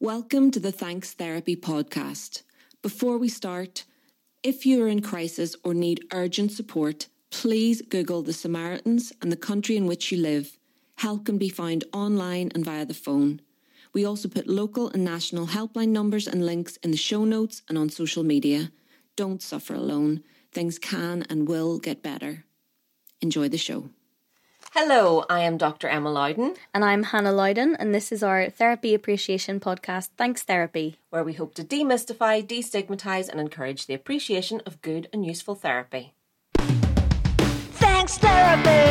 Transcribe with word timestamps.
Welcome 0.00 0.52
to 0.52 0.60
the 0.60 0.70
Thanks 0.70 1.12
Therapy 1.12 1.56
podcast. 1.56 2.42
Before 2.82 3.18
we 3.18 3.28
start, 3.28 3.82
if 4.44 4.64
you 4.64 4.84
are 4.84 4.86
in 4.86 5.02
crisis 5.02 5.56
or 5.64 5.74
need 5.74 6.06
urgent 6.12 6.52
support, 6.52 7.08
please 7.30 7.82
Google 7.82 8.22
the 8.22 8.32
Samaritans 8.32 9.12
and 9.20 9.32
the 9.32 9.36
country 9.36 9.76
in 9.76 9.86
which 9.86 10.12
you 10.12 10.18
live. 10.18 10.56
Help 10.98 11.24
can 11.24 11.36
be 11.36 11.48
found 11.48 11.82
online 11.92 12.52
and 12.54 12.64
via 12.64 12.86
the 12.86 12.94
phone. 12.94 13.40
We 13.92 14.04
also 14.04 14.28
put 14.28 14.46
local 14.46 14.88
and 14.88 15.04
national 15.04 15.48
helpline 15.48 15.88
numbers 15.88 16.28
and 16.28 16.46
links 16.46 16.76
in 16.76 16.92
the 16.92 16.96
show 16.96 17.24
notes 17.24 17.62
and 17.68 17.76
on 17.76 17.88
social 17.88 18.22
media. 18.22 18.70
Don't 19.16 19.42
suffer 19.42 19.74
alone. 19.74 20.22
Things 20.52 20.78
can 20.78 21.26
and 21.28 21.48
will 21.48 21.80
get 21.80 22.04
better. 22.04 22.44
Enjoy 23.20 23.48
the 23.48 23.58
show. 23.58 23.90
Hello, 24.72 25.24
I 25.30 25.40
am 25.40 25.56
Dr. 25.56 25.88
Emma 25.88 26.10
Loudon, 26.10 26.54
And 26.74 26.84
I'm 26.84 27.04
Hannah 27.04 27.32
Loudon, 27.32 27.74
and 27.76 27.94
this 27.94 28.12
is 28.12 28.22
our 28.22 28.50
therapy 28.50 28.94
appreciation 28.94 29.60
podcast, 29.60 30.10
Thanks 30.16 30.42
Therapy. 30.42 30.98
where 31.10 31.24
we 31.24 31.32
hope 31.32 31.54
to 31.54 31.64
demystify, 31.64 32.46
destigmatise, 32.46 33.28
and 33.28 33.40
encourage 33.40 33.86
the 33.86 33.94
appreciation 33.94 34.60
of 34.66 34.80
good 34.82 35.08
and 35.12 35.24
useful 35.24 35.54
therapy. 35.54 36.12
Thanks 37.80 38.18
therapy, 38.18 38.86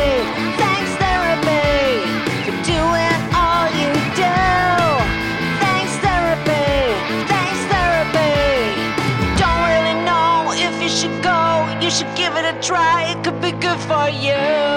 thanks 0.58 0.92
therapy 1.02 2.02
for 2.44 2.56
doing 2.74 3.16
all 3.38 3.66
you 3.80 3.90
do. 4.18 4.36
Thanks 5.62 5.94
therapy, 6.04 6.68
thanks 7.32 7.62
therapy. 7.72 8.36
Don't 9.40 9.62
really 9.72 9.96
know 10.04 10.52
if 10.54 10.82
you 10.82 10.88
should 10.88 11.22
go, 11.22 11.40
you 11.80 11.90
should 11.90 12.12
give 12.16 12.34
it 12.36 12.44
a 12.44 12.60
try. 12.60 13.12
It 13.12 13.24
could 13.24 13.40
be 13.40 13.52
good 13.52 13.78
for 13.90 14.08
you. 14.10 14.67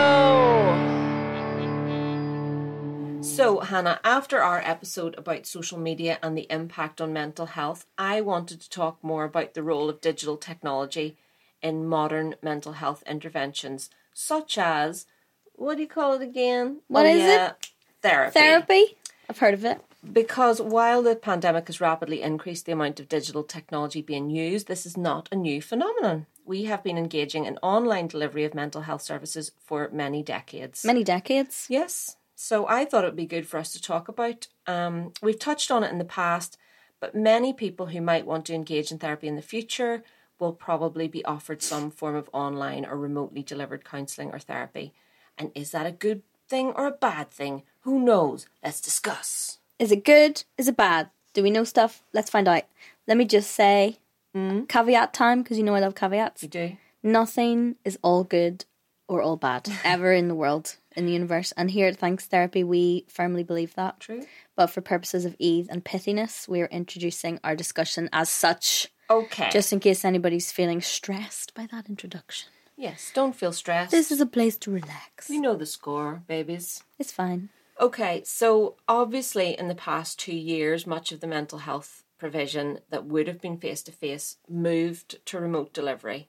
So, 3.41 3.61
Hannah, 3.61 3.99
after 4.03 4.39
our 4.43 4.61
episode 4.63 5.15
about 5.17 5.47
social 5.47 5.79
media 5.79 6.19
and 6.21 6.37
the 6.37 6.45
impact 6.51 7.01
on 7.01 7.11
mental 7.11 7.47
health, 7.47 7.87
I 7.97 8.21
wanted 8.21 8.61
to 8.61 8.69
talk 8.69 9.03
more 9.03 9.23
about 9.23 9.55
the 9.55 9.63
role 9.63 9.89
of 9.89 9.99
digital 9.99 10.37
technology 10.37 11.17
in 11.59 11.87
modern 11.87 12.35
mental 12.43 12.73
health 12.73 13.01
interventions, 13.07 13.89
such 14.13 14.59
as 14.59 15.07
what 15.55 15.77
do 15.77 15.81
you 15.81 15.87
call 15.87 16.13
it 16.13 16.21
again? 16.21 16.81
What 16.87 17.07
oh, 17.07 17.09
is 17.09 17.25
it? 17.25 17.71
Therapy. 18.03 18.31
Therapy? 18.31 18.97
I've 19.27 19.39
heard 19.39 19.55
of 19.55 19.65
it. 19.65 19.81
Because 20.13 20.61
while 20.61 21.01
the 21.01 21.15
pandemic 21.15 21.65
has 21.65 21.81
rapidly 21.81 22.21
increased 22.21 22.67
the 22.67 22.73
amount 22.73 22.99
of 22.99 23.09
digital 23.09 23.43
technology 23.43 24.03
being 24.03 24.29
used, 24.29 24.67
this 24.67 24.85
is 24.85 24.95
not 24.95 25.27
a 25.31 25.35
new 25.35 25.63
phenomenon. 25.63 26.27
We 26.45 26.65
have 26.65 26.83
been 26.83 26.97
engaging 26.99 27.45
in 27.45 27.57
online 27.63 28.05
delivery 28.05 28.43
of 28.43 28.53
mental 28.53 28.81
health 28.81 29.01
services 29.01 29.51
for 29.65 29.89
many 29.91 30.21
decades. 30.21 30.85
Many 30.85 31.03
decades. 31.03 31.65
Yes. 31.69 32.17
So 32.43 32.65
I 32.67 32.85
thought 32.85 33.03
it 33.03 33.07
would 33.07 33.15
be 33.15 33.27
good 33.27 33.47
for 33.47 33.59
us 33.59 33.71
to 33.73 33.79
talk 33.79 34.07
about. 34.07 34.47
Um, 34.65 35.13
we've 35.21 35.37
touched 35.37 35.69
on 35.69 35.83
it 35.83 35.91
in 35.91 35.99
the 35.99 36.03
past, 36.03 36.57
but 36.99 37.13
many 37.13 37.53
people 37.53 37.85
who 37.85 38.01
might 38.01 38.25
want 38.25 38.45
to 38.45 38.55
engage 38.55 38.91
in 38.91 38.97
therapy 38.97 39.27
in 39.27 39.35
the 39.35 39.43
future 39.43 40.03
will 40.39 40.51
probably 40.51 41.07
be 41.07 41.23
offered 41.23 41.61
some 41.61 41.91
form 41.91 42.15
of 42.15 42.31
online 42.33 42.83
or 42.83 42.97
remotely 42.97 43.43
delivered 43.43 43.85
counselling 43.85 44.31
or 44.31 44.39
therapy. 44.39 44.91
And 45.37 45.51
is 45.53 45.69
that 45.69 45.85
a 45.85 45.91
good 45.91 46.23
thing 46.49 46.73
or 46.75 46.87
a 46.87 46.91
bad 46.91 47.29
thing? 47.29 47.61
Who 47.81 47.99
knows? 47.99 48.47
Let's 48.63 48.81
discuss. 48.81 49.59
Is 49.77 49.91
it 49.91 50.03
good? 50.03 50.43
Is 50.57 50.67
it 50.67 50.75
bad? 50.75 51.11
Do 51.33 51.43
we 51.43 51.51
know 51.51 51.63
stuff? 51.63 52.01
Let's 52.11 52.31
find 52.31 52.47
out. 52.47 52.63
Let 53.07 53.17
me 53.17 53.25
just 53.25 53.51
say 53.51 53.99
caveat 54.33 55.13
time, 55.13 55.43
because 55.43 55.59
you 55.59 55.63
know 55.63 55.75
I 55.75 55.79
love 55.79 55.93
caveats. 55.93 56.41
You 56.41 56.49
do? 56.49 56.77
Nothing 57.03 57.75
is 57.85 57.99
all 58.01 58.23
good 58.23 58.65
or 59.07 59.21
all 59.21 59.37
bad 59.37 59.69
ever 59.83 60.11
in 60.11 60.27
the 60.27 60.35
world, 60.35 60.77
in 60.95 61.05
the 61.05 61.11
universe. 61.13 61.51
And 61.57 61.71
here 61.71 61.87
at 61.87 61.97
Thanks 61.97 62.25
Therapy, 62.25 62.63
we 62.63 63.05
firmly 63.07 63.43
believe 63.43 63.73
that. 63.75 63.99
True. 63.99 64.25
But 64.55 64.67
for 64.67 64.81
purposes 64.81 65.25
of 65.25 65.35
ease 65.39 65.67
and 65.69 65.83
pithiness, 65.83 66.47
we 66.47 66.61
are 66.61 66.67
introducing 66.67 67.39
our 67.43 67.55
discussion 67.55 68.09
as 68.13 68.29
such, 68.29 68.87
Okay. 69.09 69.49
just 69.51 69.71
in 69.73 69.79
case 69.79 70.03
anybody's 70.05 70.51
feeling 70.51 70.81
stressed 70.81 71.53
by 71.53 71.67
that 71.71 71.89
introduction. 71.89 72.49
yes, 72.77 73.11
don't 73.13 73.35
feel 73.35 73.51
stressed. 73.53 73.91
This 73.91 74.11
is 74.11 74.21
a 74.21 74.25
place 74.25 74.57
to 74.57 74.71
relax. 74.71 75.29
you 75.29 75.39
know 75.41 75.55
the 75.55 75.65
score, 75.65 76.23
babies. 76.27 76.83
It's 76.97 77.11
fine. 77.11 77.49
Okay, 77.79 78.21
so 78.25 78.75
obviously 78.87 79.57
in 79.57 79.67
the 79.67 79.75
past 79.75 80.19
two 80.19 80.35
years, 80.35 80.85
much 80.87 81.11
of 81.11 81.19
the 81.19 81.27
mental 81.27 81.59
health 81.59 82.03
provision 82.17 82.79
that 82.89 83.05
would 83.05 83.27
have 83.27 83.41
been 83.41 83.57
face 83.57 83.81
to 83.83 83.91
face 83.91 84.37
moved 84.47 85.23
to 85.25 85.39
remote 85.39 85.73
delivery, 85.73 86.27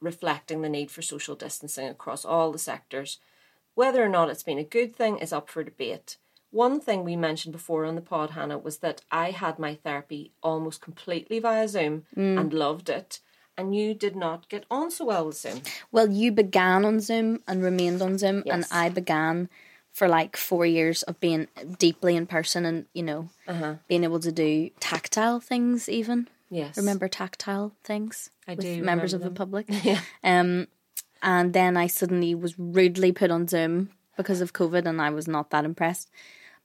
reflecting 0.00 0.62
the 0.62 0.68
need 0.68 0.90
for 0.90 1.02
social 1.02 1.34
distancing 1.34 1.88
across 1.88 2.24
all 2.24 2.52
the 2.52 2.58
sectors. 2.58 3.18
Whether 3.74 4.04
or 4.04 4.08
not 4.08 4.30
it's 4.30 4.42
been 4.42 4.58
a 4.58 4.64
good 4.64 4.94
thing 4.94 5.18
is 5.18 5.32
up 5.32 5.48
for 5.48 5.64
debate. 5.64 6.16
One 6.50 6.80
thing 6.80 7.02
we 7.04 7.16
mentioned 7.16 7.52
before 7.52 7.86
on 7.86 7.94
the 7.94 8.02
pod, 8.02 8.30
Hannah, 8.30 8.58
was 8.58 8.78
that 8.78 9.00
I 9.10 9.30
had 9.30 9.58
my 9.58 9.74
therapy 9.76 10.32
almost 10.42 10.82
completely 10.82 11.38
via 11.38 11.66
Zoom 11.66 12.04
and 12.14 12.52
loved 12.52 12.90
it, 12.90 13.20
and 13.56 13.74
you 13.74 13.94
did 13.94 14.14
not 14.14 14.48
get 14.50 14.66
on 14.70 14.90
so 14.90 15.06
well 15.06 15.26
with 15.26 15.36
Zoom. 15.38 15.62
Well, 15.90 16.10
you 16.10 16.30
began 16.30 16.84
on 16.84 17.00
Zoom 17.00 17.40
and 17.48 17.62
remained 17.62 18.02
on 18.02 18.18
Zoom, 18.18 18.42
and 18.50 18.66
I 18.70 18.90
began 18.90 19.48
for 19.92 20.08
like 20.08 20.36
four 20.36 20.66
years 20.66 21.02
of 21.04 21.20
being 21.20 21.48
deeply 21.78 22.16
in 22.16 22.26
person 22.26 22.66
and, 22.66 22.84
you 22.92 23.02
know, 23.02 23.30
Uh-huh. 23.48 23.76
being 23.88 24.04
able 24.04 24.20
to 24.20 24.32
do 24.32 24.70
tactile 24.80 25.40
things 25.40 25.88
even. 25.88 26.28
Yes. 26.50 26.76
Remember 26.76 27.08
tactile 27.08 27.72
things? 27.82 28.28
I 28.46 28.54
with 28.54 28.64
do 28.66 28.82
Members 28.82 29.14
of 29.14 29.22
the 29.22 29.30
public. 29.30 29.66
Yeah. 29.84 30.00
Um, 30.22 30.68
and 31.22 31.52
then 31.52 31.76
I 31.76 31.86
suddenly 31.86 32.34
was 32.34 32.58
rudely 32.58 33.12
put 33.12 33.30
on 33.30 33.48
Zoom 33.48 33.90
because 34.16 34.40
of 34.40 34.52
COVID, 34.52 34.86
and 34.86 35.00
I 35.00 35.10
was 35.10 35.26
not 35.28 35.50
that 35.50 35.64
impressed. 35.64 36.10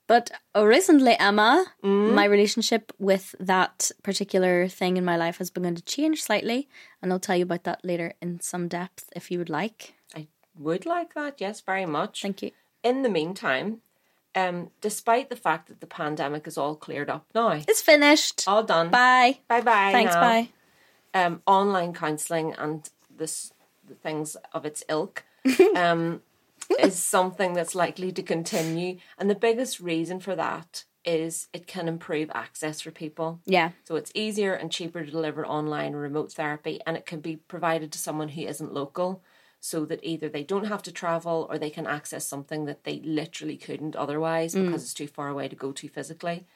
But 0.06 0.30
recently, 0.56 1.14
Emma, 1.18 1.66
Mm. 1.84 2.14
my 2.14 2.24
relationship 2.24 2.92
with 2.98 3.34
that 3.38 3.90
particular 4.02 4.66
thing 4.68 4.96
in 4.96 5.04
my 5.04 5.16
life 5.16 5.36
has 5.38 5.50
begun 5.50 5.74
to 5.74 5.82
change 5.82 6.22
slightly, 6.22 6.66
and 7.02 7.12
I'll 7.12 7.20
tell 7.20 7.36
you 7.36 7.42
about 7.44 7.64
that 7.64 7.84
later 7.84 8.14
in 8.22 8.40
some 8.40 8.68
depth 8.68 9.10
if 9.14 9.30
you 9.30 9.38
would 9.38 9.50
like. 9.50 9.94
I 10.16 10.28
would 10.58 10.86
like 10.86 11.14
that, 11.14 11.40
yes, 11.40 11.60
very 11.60 11.86
much. 11.86 12.22
Thank 12.22 12.42
you. 12.42 12.50
in 12.82 13.02
the 13.02 13.08
meantime, 13.10 13.82
um, 14.36 14.70
despite 14.80 15.28
the 15.30 15.36
fact 15.36 15.66
that 15.68 15.80
the 15.80 15.86
pandemic 15.86 16.46
is 16.46 16.56
all 16.56 16.76
cleared 16.76 17.10
up 17.10 17.26
now, 17.34 17.50
It's 17.68 17.82
finished. 17.82 18.44
all 18.46 18.62
done. 18.62 18.88
Bye. 18.88 19.38
bye, 19.48 19.60
bye. 19.60 19.90
Thanks. 19.92 20.14
now. 20.14 20.20
Bye. 20.20 20.48
Um, 21.12 21.42
online 21.46 21.92
counselling 21.92 22.54
and 22.54 22.88
this 23.14 23.52
the 23.88 23.94
things 23.94 24.36
of 24.52 24.64
its 24.64 24.84
ilk 24.88 25.24
um, 25.76 26.22
is 26.78 26.96
something 26.96 27.54
that's 27.54 27.74
likely 27.74 28.12
to 28.12 28.22
continue, 28.22 28.98
and 29.18 29.28
the 29.28 29.34
biggest 29.34 29.80
reason 29.80 30.20
for 30.20 30.36
that 30.36 30.84
is 31.04 31.48
it 31.52 31.66
can 31.66 31.88
improve 31.88 32.30
access 32.34 32.82
for 32.82 32.90
people. 32.90 33.40
Yeah. 33.46 33.70
So 33.84 33.96
it's 33.96 34.12
easier 34.14 34.52
and 34.52 34.70
cheaper 34.70 35.04
to 35.04 35.10
deliver 35.10 35.46
online 35.46 35.94
or 35.94 36.00
remote 36.00 36.32
therapy, 36.32 36.80
and 36.86 36.96
it 36.96 37.06
can 37.06 37.20
be 37.20 37.36
provided 37.36 37.92
to 37.92 37.98
someone 37.98 38.28
who 38.28 38.42
isn't 38.42 38.74
local, 38.74 39.22
so 39.60 39.84
that 39.86 40.00
either 40.02 40.28
they 40.28 40.44
don't 40.44 40.66
have 40.66 40.82
to 40.84 40.92
travel 40.92 41.46
or 41.50 41.58
they 41.58 41.70
can 41.70 41.86
access 41.86 42.26
something 42.26 42.66
that 42.66 42.84
they 42.84 43.00
literally 43.04 43.56
couldn't 43.56 43.96
otherwise 43.96 44.54
because 44.54 44.84
it's 44.84 44.94
too 44.94 45.08
far 45.08 45.28
away 45.28 45.48
to 45.48 45.56
go 45.56 45.72
to 45.72 45.88
physically. 45.88 46.46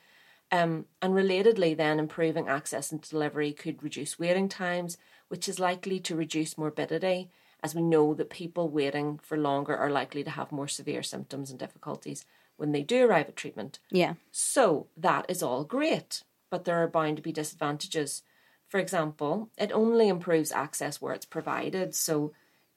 Um, 0.53 0.85
and 1.01 1.15
relatedly, 1.15 1.75
then 1.77 1.99
improving 1.99 2.47
access 2.47 2.93
and 2.93 3.01
delivery 3.01 3.53
could 3.53 3.83
reduce 3.83 4.19
waiting 4.19 4.51
times, 4.51 4.99
which 5.33 5.49
is 5.49 5.59
likely 5.59 5.99
to 5.99 6.15
reduce 6.15 6.59
morbidity, 6.59 7.31
as 7.63 7.75
we 7.75 7.81
know 7.81 8.13
that 8.13 8.29
people 8.29 8.69
waiting 8.69 9.19
for 9.23 9.39
longer 9.39 9.75
are 9.75 9.89
likely 9.89 10.23
to 10.23 10.29
have 10.29 10.53
more 10.53 10.69
severe 10.69 11.03
symptoms 11.03 11.49
and 11.49 11.59
difficulties 11.59 12.27
when 12.59 12.73
they 12.73 12.83
do 12.83 13.07
arrive 13.07 13.31
at 13.31 13.35
treatment. 13.35 13.79
Yeah. 13.91 14.13
So 14.31 14.89
that 14.95 15.25
is 15.31 15.43
all 15.43 15.65
great, 15.65 16.23
but 16.51 16.67
there 16.67 16.83
are 16.83 16.87
bound 16.87 17.17
to 17.17 17.23
be 17.23 17.33
disadvantages. 17.33 18.23
For 18.69 18.79
example, 18.79 19.49
it 19.57 19.73
only 19.73 20.09
improves 20.09 20.53
access 20.53 21.01
where 21.01 21.15
it's 21.15 21.25
provided. 21.25 21.95
So 21.95 22.35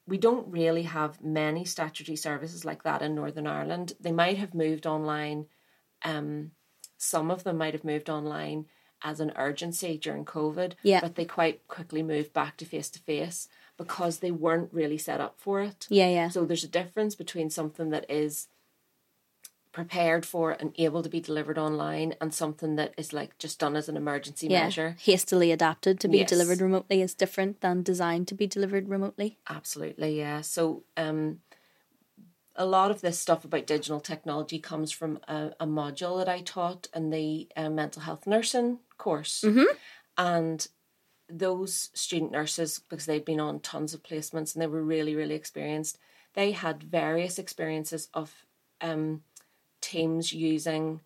we 0.07 0.17
don't 0.17 0.47
really 0.47 0.83
have 0.83 1.21
many 1.21 1.65
statutory 1.65 2.15
services 2.15 2.63
like 2.63 2.83
that 2.83 3.01
in 3.01 3.15
Northern 3.15 3.47
Ireland. 3.47 3.95
They 3.99 4.13
might 4.13 4.37
have 4.37 4.53
moved 4.53 4.87
online. 4.87 5.47
Um, 6.05 6.51
some 6.97 7.31
of 7.31 7.43
them 7.43 7.57
might 7.57 7.73
have 7.73 7.83
moved 7.83 8.09
online 8.09 8.67
as 9.05 9.19
an 9.21 9.31
urgency 9.37 9.97
during 9.97 10.25
COVID, 10.25 10.73
Yeah. 10.83 10.99
but 10.99 11.15
they 11.15 11.25
quite 11.25 11.65
quickly 11.69 12.01
moved 12.03 12.33
back 12.33 12.57
to 12.57 12.65
face 12.65 12.89
to 12.89 12.99
face 12.99 13.47
because 13.77 14.19
they 14.19 14.31
weren't 14.31 14.73
really 14.73 14.97
set 14.97 15.21
up 15.21 15.35
for 15.39 15.61
it. 15.61 15.85
Yeah. 15.89 16.09
Yeah. 16.09 16.29
So 16.29 16.43
there's 16.43 16.63
a 16.63 16.67
difference 16.81 17.13
between 17.15 17.49
something 17.49 17.91
that 17.91 18.09
is 18.09 18.47
prepared 19.71 20.25
for 20.25 20.51
and 20.51 20.73
able 20.77 21.03
to 21.03 21.09
be 21.09 21.19
delivered 21.19 21.57
online 21.57 22.15
and 22.21 22.33
something 22.33 22.77
that 22.77 22.93
is 22.97 23.11
like 23.11 23.37
just 23.37 23.59
done 23.59 23.75
as 23.75 23.89
an 23.89 23.97
emergency 23.97 24.47
yeah. 24.47 24.63
measure. 24.63 24.95
Hastily 24.99 25.51
adapted 25.51 25.99
to 25.99 26.07
be 26.07 26.19
Yes. 26.19 26.29
delivered 26.29 26.61
remotely 26.61 27.01
is 27.01 27.13
different 27.13 27.59
than 27.61 27.83
designed 27.83 28.27
to 28.29 28.35
be 28.35 28.47
delivered 28.47 28.87
remotely. 28.87 29.37
Absolutely, 29.49 30.17
yeah. 30.17 30.41
So 30.41 30.83
um 30.97 31.41
a 32.55 32.65
lot 32.65 32.89
of 32.89 33.01
this 33.01 33.19
stuff 33.19 33.43
about 33.43 33.67
digital 33.67 33.99
technology 33.99 34.59
comes 34.59 34.89
from 34.89 35.19
a, 35.27 35.51
a 35.59 35.67
module 35.67 36.17
that 36.19 36.29
I 36.29 36.39
taught 36.39 36.87
in 36.95 37.09
the 37.09 37.49
uh, 37.57 37.69
mental 37.69 38.03
health 38.03 38.25
nursing 38.25 38.79
course. 38.97 39.43
And 40.17 40.67
those 41.27 41.89
student 41.93 42.31
nurses, 42.31 42.79
because 42.89 43.05
they'd 43.05 43.25
been 43.25 43.39
on 43.39 43.59
tons 43.59 43.93
of 43.93 44.03
placements 44.03 44.53
and 44.53 44.61
they 44.61 44.67
were 44.67 44.83
really, 44.83 45.15
really 45.15 45.35
experienced, 45.35 45.97
they 46.33 46.51
had 46.51 46.83
various 46.83 47.39
experiences 47.39 48.09
of 48.13 48.45
um, 48.81 49.23
teams 49.81 50.33
using 50.33 51.01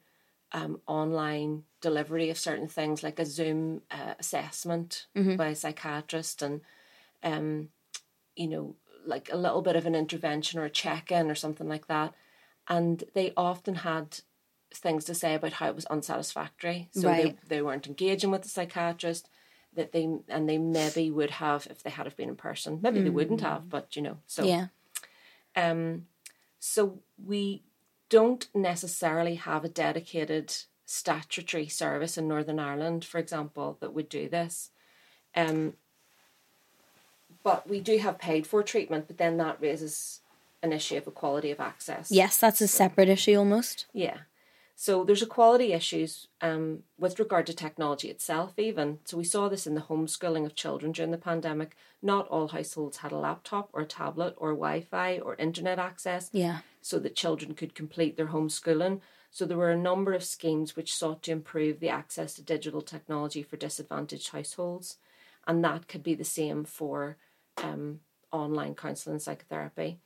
um, 0.51 0.81
online 0.87 1.63
delivery 1.81 2.29
of 2.29 2.37
certain 2.37 2.67
things, 2.67 3.03
like 3.03 3.19
a 3.19 3.25
Zoom 3.25 3.81
uh, 3.91 4.15
assessment 4.19 5.05
by 5.37 5.49
a 5.49 5.55
psychiatrist, 5.55 6.41
and 6.41 6.61
um, 7.23 7.69
you 8.35 8.47
know, 8.47 8.75
like 9.05 9.29
a 9.31 9.37
little 9.37 9.61
bit 9.61 9.75
of 9.75 9.85
an 9.85 9.95
intervention 9.95 10.59
or 10.59 10.65
a 10.65 10.69
check 10.69 11.11
in 11.11 11.29
or 11.29 11.35
something 11.35 11.67
like 11.67 11.87
that. 11.87 12.13
And 12.67 13.03
they 13.13 13.33
often 13.37 13.75
had 13.75 14.19
things 14.71 15.05
to 15.05 15.15
say 15.15 15.35
about 15.35 15.53
how 15.53 15.67
it 15.67 15.75
was 15.75 15.85
unsatisfactory. 15.85 16.89
So 16.91 17.07
Right. 17.07 17.37
they, 17.49 17.55
they 17.55 17.61
weren't 17.61 17.87
engaging 17.87 18.31
with 18.31 18.43
the 18.43 18.49
psychiatrist. 18.49 19.29
That 19.73 19.91
they 19.91 20.09
and 20.27 20.49
they 20.49 20.57
maybe 20.57 21.11
would 21.11 21.29
have 21.29 21.67
if 21.69 21.83
they 21.83 21.91
had 21.91 22.07
have 22.07 22.17
been 22.17 22.29
in 22.29 22.35
person. 22.35 22.79
Maybe 22.81 23.01
they 23.01 23.11
wouldn't 23.11 23.41
have, 23.41 23.69
but 23.69 23.95
you 23.95 24.01
know. 24.01 24.17
So 24.25 24.43
Yeah. 24.45 24.67
um, 25.55 26.07
so 26.59 26.99
we 27.23 27.61
don't 28.09 28.47
necessarily 28.55 29.35
have 29.35 29.63
a 29.63 29.69
dedicated 29.69 30.55
statutory 30.85 31.67
service 31.67 32.17
in 32.17 32.27
Northern 32.27 32.59
Ireland, 32.59 33.05
for 33.05 33.19
example, 33.19 33.77
that 33.79 33.93
would 33.93 34.09
do 34.09 34.27
this. 34.27 34.71
Um, 35.35 35.75
but 37.43 37.69
we 37.69 37.79
do 37.79 37.99
have 37.99 38.17
paid 38.17 38.47
for 38.47 38.63
treatment, 38.63 39.05
but 39.07 39.17
then 39.19 39.37
that 39.37 39.61
raises 39.61 40.21
an 40.63 40.73
issue 40.73 40.97
of 40.97 41.07
equality 41.07 41.51
of 41.51 41.59
access. 41.59 42.11
Yes, 42.11 42.37
that's 42.37 42.59
a 42.59 42.67
separate 42.67 43.07
issue 43.07 43.37
almost. 43.37 43.85
Yeah. 43.93 44.17
So 44.81 45.03
there's 45.03 45.21
equality 45.21 45.73
issues 45.73 46.29
um, 46.39 46.83
with 46.97 47.19
regard 47.19 47.45
to 47.47 47.53
technology 47.53 48.09
itself, 48.09 48.57
even. 48.57 48.99
So 49.03 49.17
we 49.17 49.25
saw 49.25 49.49
this 49.49 49.67
in 49.67 49.75
the 49.75 49.81
homeschooling 49.81 50.45
of 50.45 50.55
children 50.55 50.93
during 50.93 51.11
the 51.11 51.17
pandemic. 51.17 51.75
Not 52.01 52.29
all 52.29 52.47
households 52.47 52.99
had 52.99 53.11
a 53.11 53.17
laptop 53.17 53.69
or 53.73 53.81
a 53.81 53.85
tablet 53.85 54.35
or 54.37 54.51
Wi 54.51 54.79
Fi 54.79 55.19
or 55.19 55.35
internet 55.35 55.79
access 55.79 56.29
Yeah. 56.31 56.59
so 56.81 56.97
that 56.99 57.17
children 57.17 57.55
could 57.55 57.75
complete 57.75 58.15
their 58.15 58.27
homeschooling. 58.27 59.01
So 59.31 59.45
there 59.45 59.57
were 59.57 59.69
a 59.69 59.75
number 59.75 60.13
of 60.13 60.23
schemes 60.23 60.77
which 60.77 60.95
sought 60.95 61.23
to 61.23 61.33
improve 61.33 61.81
the 61.81 61.89
access 61.89 62.33
to 62.35 62.41
digital 62.41 62.81
technology 62.81 63.43
for 63.43 63.57
disadvantaged 63.57 64.29
households. 64.29 64.95
And 65.45 65.61
that 65.61 65.89
could 65.89 66.03
be 66.03 66.15
the 66.15 66.23
same 66.23 66.63
for 66.63 67.17
um, 67.61 67.99
online 68.31 68.75
counselling 68.75 69.15
and 69.15 69.21
psychotherapy. 69.21 69.99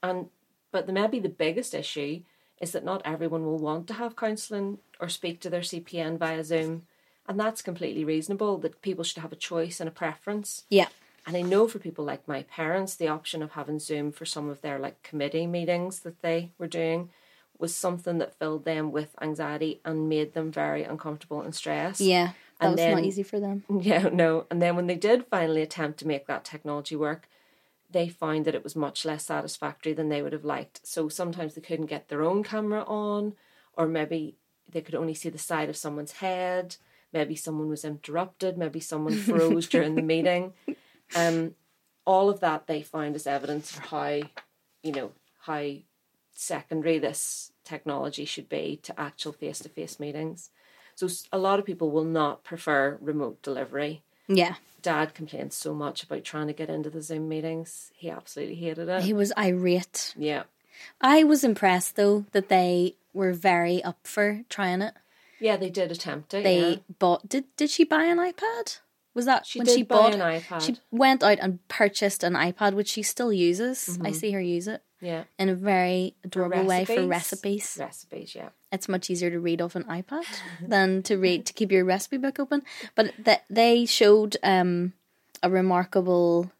And 0.00 0.28
but 0.70 0.86
the 0.86 0.92
maybe 0.92 1.18
the 1.18 1.28
biggest 1.28 1.74
issue 1.74 2.22
is 2.62 2.72
that 2.72 2.84
not 2.84 3.02
everyone 3.04 3.44
will 3.44 3.58
want 3.58 3.88
to 3.88 3.94
have 3.94 4.16
counselling 4.16 4.78
or 5.00 5.08
speak 5.08 5.40
to 5.40 5.50
their 5.50 5.60
CPN 5.60 6.16
via 6.16 6.44
Zoom. 6.44 6.86
And 7.28 7.38
that's 7.38 7.60
completely 7.60 8.04
reasonable 8.04 8.56
that 8.58 8.80
people 8.82 9.04
should 9.04 9.20
have 9.20 9.32
a 9.32 9.36
choice 9.36 9.80
and 9.80 9.88
a 9.88 9.92
preference. 9.92 10.64
Yeah. 10.70 10.88
And 11.26 11.36
I 11.36 11.42
know 11.42 11.68
for 11.68 11.78
people 11.80 12.04
like 12.04 12.26
my 12.26 12.44
parents, 12.44 12.94
the 12.94 13.08
option 13.08 13.42
of 13.42 13.52
having 13.52 13.80
Zoom 13.80 14.12
for 14.12 14.24
some 14.24 14.48
of 14.48 14.60
their 14.60 14.78
like 14.78 15.02
committee 15.02 15.46
meetings 15.46 16.00
that 16.00 16.22
they 16.22 16.52
were 16.56 16.68
doing 16.68 17.10
was 17.58 17.74
something 17.74 18.18
that 18.18 18.38
filled 18.38 18.64
them 18.64 18.90
with 18.92 19.14
anxiety 19.20 19.80
and 19.84 20.08
made 20.08 20.34
them 20.34 20.50
very 20.50 20.84
uncomfortable 20.84 21.40
and 21.42 21.54
stressed. 21.54 22.00
Yeah. 22.00 22.30
That 22.60 22.66
And 22.66 22.76
was 22.76 22.94
not 22.94 23.04
easy 23.04 23.22
for 23.24 23.40
them. 23.40 23.64
Yeah, 23.80 24.08
no. 24.12 24.46
And 24.50 24.62
then 24.62 24.76
when 24.76 24.86
they 24.86 24.96
did 24.96 25.26
finally 25.26 25.62
attempt 25.62 25.98
to 26.00 26.06
make 26.06 26.26
that 26.26 26.44
technology 26.44 26.94
work, 26.94 27.28
they 27.92 28.08
found 28.08 28.44
that 28.44 28.54
it 28.54 28.64
was 28.64 28.74
much 28.74 29.04
less 29.04 29.26
satisfactory 29.26 29.92
than 29.92 30.08
they 30.08 30.22
would 30.22 30.32
have 30.32 30.44
liked. 30.44 30.80
So 30.86 31.08
sometimes 31.08 31.54
they 31.54 31.60
couldn't 31.60 31.86
get 31.86 32.08
their 32.08 32.22
own 32.22 32.42
camera 32.42 32.82
on, 32.84 33.34
or 33.74 33.86
maybe 33.86 34.36
they 34.68 34.80
could 34.80 34.94
only 34.94 35.14
see 35.14 35.28
the 35.28 35.38
side 35.38 35.68
of 35.68 35.76
someone's 35.76 36.12
head. 36.12 36.76
Maybe 37.12 37.36
someone 37.36 37.68
was 37.68 37.84
interrupted. 37.84 38.56
Maybe 38.56 38.80
someone 38.80 39.14
froze 39.16 39.68
during 39.68 39.94
the 39.94 40.02
meeting. 40.02 40.54
Um, 41.14 41.54
all 42.04 42.30
of 42.30 42.40
that 42.40 42.66
they 42.66 42.82
found 42.82 43.14
as 43.14 43.26
evidence 43.26 43.70
for 43.70 43.82
how, 43.82 44.28
you 44.82 44.92
know, 44.92 45.12
how 45.40 45.66
secondary 46.34 46.98
this 46.98 47.52
technology 47.64 48.24
should 48.24 48.48
be 48.48 48.80
to 48.82 48.98
actual 48.98 49.32
face 49.32 49.58
to 49.60 49.68
face 49.68 50.00
meetings. 50.00 50.50
So 50.94 51.08
a 51.32 51.38
lot 51.38 51.58
of 51.58 51.64
people 51.64 51.90
will 51.90 52.04
not 52.04 52.44
prefer 52.44 52.98
remote 53.00 53.42
delivery. 53.42 54.02
Yeah. 54.28 54.56
Dad 54.82 55.14
complained 55.14 55.52
so 55.52 55.74
much 55.74 56.02
about 56.02 56.24
trying 56.24 56.48
to 56.48 56.52
get 56.52 56.70
into 56.70 56.90
the 56.90 57.02
Zoom 57.02 57.28
meetings. 57.28 57.90
He 57.94 58.10
absolutely 58.10 58.56
hated 58.56 58.88
it. 58.88 59.02
He 59.02 59.12
was 59.12 59.32
irate. 59.38 60.14
yeah. 60.16 60.44
I 61.00 61.22
was 61.22 61.44
impressed 61.44 61.96
though 61.96 62.24
that 62.32 62.48
they 62.48 62.96
were 63.12 63.32
very 63.32 63.82
up 63.84 63.98
for 64.04 64.42
trying 64.48 64.82
it. 64.82 64.94
Yeah, 65.38 65.56
they 65.56 65.70
did 65.70 65.92
attempt 65.92 66.34
it. 66.34 66.44
They 66.44 66.70
yeah. 66.70 66.76
bought 66.98 67.28
did 67.28 67.44
did 67.56 67.70
she 67.70 67.84
buy 67.84 68.04
an 68.04 68.18
iPad? 68.18 68.80
Was 69.14 69.26
that 69.26 69.44
She 69.44 69.58
when 69.58 69.66
did 69.66 69.76
she 69.76 69.82
bought 69.82 70.14
an 70.14 70.20
iPad. 70.20 70.62
She 70.62 70.78
went 70.90 71.22
out 71.22 71.38
and 71.40 71.66
purchased 71.68 72.24
an 72.24 72.32
iPad 72.32 72.72
which 72.72 72.88
she 72.88 73.02
still 73.02 73.32
uses. 73.32 73.88
I 73.88 73.92
mm-hmm. 73.92 74.12
see 74.14 74.30
her 74.32 74.40
use 74.40 74.66
it 74.66 74.82
yeah. 75.02 75.24
in 75.38 75.48
a 75.48 75.54
very 75.54 76.14
adorable 76.24 76.64
way 76.64 76.84
for 76.84 77.06
recipes. 77.06 77.76
Recipes, 77.78 78.34
yeah. 78.34 78.50
It's 78.70 78.88
much 78.88 79.10
easier 79.10 79.30
to 79.30 79.40
read 79.40 79.60
off 79.60 79.76
an 79.76 79.84
iPad 79.84 80.24
than 80.66 81.02
to 81.02 81.16
read 81.16 81.44
to 81.46 81.52
keep 81.52 81.70
your 81.70 81.84
recipe 81.84 82.16
book 82.16 82.38
open. 82.38 82.62
But 82.94 83.12
that 83.18 83.44
they 83.50 83.84
showed 83.84 84.36
um, 84.42 84.94
a 85.42 85.50
remarkable 85.50 86.52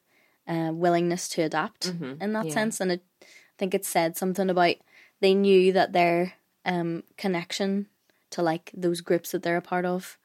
uh, 0.46 0.70
willingness 0.72 1.28
to 1.30 1.42
adapt 1.42 1.86
in 1.86 2.32
that 2.32 2.46
yeah. 2.46 2.52
sense, 2.52 2.80
and 2.80 2.92
it, 2.92 3.02
I 3.22 3.26
think 3.58 3.74
it 3.74 3.86
said 3.86 4.16
something 4.16 4.50
about 4.50 4.76
they 5.20 5.34
knew 5.34 5.72
that 5.72 5.92
their 5.92 6.34
um, 6.64 7.04
connection 7.16 7.86
to 8.30 8.42
like 8.42 8.72
those 8.74 9.00
groups 9.00 9.30
that 9.30 9.42
they're 9.42 9.56
a 9.56 9.62
part 9.62 9.84
of 9.84 10.18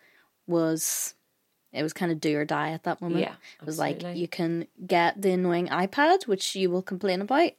was 0.47 1.13
it 1.71 1.83
was 1.83 1.93
kind 1.93 2.11
of 2.11 2.19
do 2.19 2.37
or 2.37 2.45
die 2.45 2.71
at 2.71 2.83
that 2.83 3.01
moment. 3.01 3.21
Yeah, 3.21 3.35
it 3.61 3.65
was 3.65 3.77
like 3.77 4.03
you 4.15 4.27
can 4.27 4.67
get 4.85 5.21
the 5.21 5.31
annoying 5.31 5.67
iPad, 5.67 6.25
which 6.25 6.55
you 6.55 6.69
will 6.69 6.81
complain 6.81 7.21
about 7.21 7.51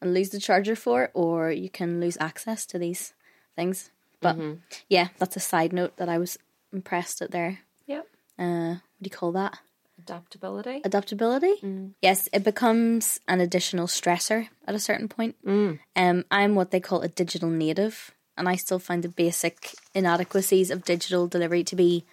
and 0.00 0.14
lose 0.14 0.30
the 0.30 0.40
charger 0.40 0.76
for, 0.76 1.10
or 1.14 1.50
you 1.50 1.68
can 1.70 2.00
lose 2.00 2.16
access 2.20 2.64
to 2.66 2.78
these 2.78 3.12
things. 3.56 3.90
But 4.20 4.36
Mm-hmm. 4.36 4.60
yeah, 4.88 5.08
that's 5.18 5.36
a 5.36 5.40
side 5.40 5.72
note 5.72 5.96
that 5.96 6.08
I 6.08 6.18
was 6.18 6.38
impressed 6.72 7.22
at 7.22 7.30
their 7.30 7.60
Yep. 7.86 8.06
uh, 8.38 8.68
what 8.74 9.02
do 9.02 9.08
you 9.10 9.10
call 9.16 9.32
that? 9.32 9.58
Adaptability. 9.98 10.80
Adaptability. 10.84 11.54
Mm. 11.62 11.92
Yes, 12.02 12.28
it 12.32 12.44
becomes 12.44 13.18
an 13.28 13.40
additional 13.40 13.86
stressor 13.86 14.48
at 14.66 14.74
a 14.74 14.78
certain 14.78 15.08
point. 15.08 15.34
Mm. 15.44 15.78
Um, 15.96 16.24
I'm 16.30 16.54
what 16.54 16.70
they 16.70 16.80
call 16.80 17.02
a 17.02 17.08
digital 17.08 17.50
native, 17.50 18.12
and 18.36 18.48
I 18.48 18.54
still 18.56 18.78
find 18.78 19.02
the 19.02 19.08
basic 19.08 19.74
inadequacies 19.94 20.70
of 20.70 20.84
digital 20.84 21.26
delivery 21.26 21.64
to 21.64 21.76
be 21.76 22.04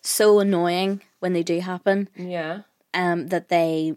so 0.00 0.38
annoying 0.40 1.02
when 1.20 1.32
they 1.34 1.42
do 1.42 1.60
happen. 1.60 2.08
Yeah. 2.16 2.62
um, 2.94 3.28
that 3.28 3.48
they 3.50 3.94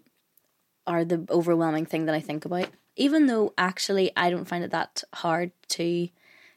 are 0.86 1.06
the 1.06 1.26
overwhelming 1.30 1.86
thing 1.86 2.06
that 2.06 2.16
I 2.16 2.20
think 2.20 2.44
about. 2.46 2.68
Even 3.00 3.25
though 3.25 3.54
actually 3.57 4.12
I 4.16 4.30
don't 4.30 4.48
find 4.48 4.63
it 4.63 4.72
that 4.72 5.04
hard 5.13 5.51
to 5.69 6.10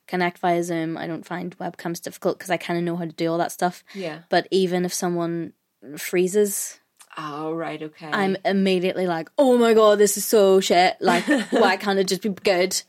connect 0.07 0.39
via 0.39 0.63
Zoom, 0.63 0.99
I 0.99 1.07
don't 1.07 1.25
find 1.25 1.57
webcams 1.59 2.03
difficult 2.03 2.39
because 2.39 2.51
I 2.51 2.57
kind 2.57 2.79
of 2.79 2.85
know 2.85 2.97
how 2.97 3.05
to 3.05 3.13
do 3.13 3.31
all 3.31 3.39
that 3.39 3.53
stuff. 3.53 3.85
Yeah. 3.95 4.21
But 4.29 4.49
even 4.51 4.85
if 4.85 4.93
someone 4.93 5.53
freezes, 5.97 6.81
Oh, 7.17 7.53
right, 7.53 7.83
okay. 7.83 8.09
I'm 8.11 8.39
immediately 8.43 9.07
like, 9.07 9.29
"Oh 9.37 9.59
my 9.59 9.75
god, 9.75 9.99
this 9.99 10.17
is 10.17 10.25
so 10.25 10.61
shit! 10.61 10.97
Like, 10.99 11.25
why 11.51 11.77
can't 11.77 11.99
it 11.99 12.09
just 12.09 12.23
be 12.23 12.31
good?" 12.31 12.81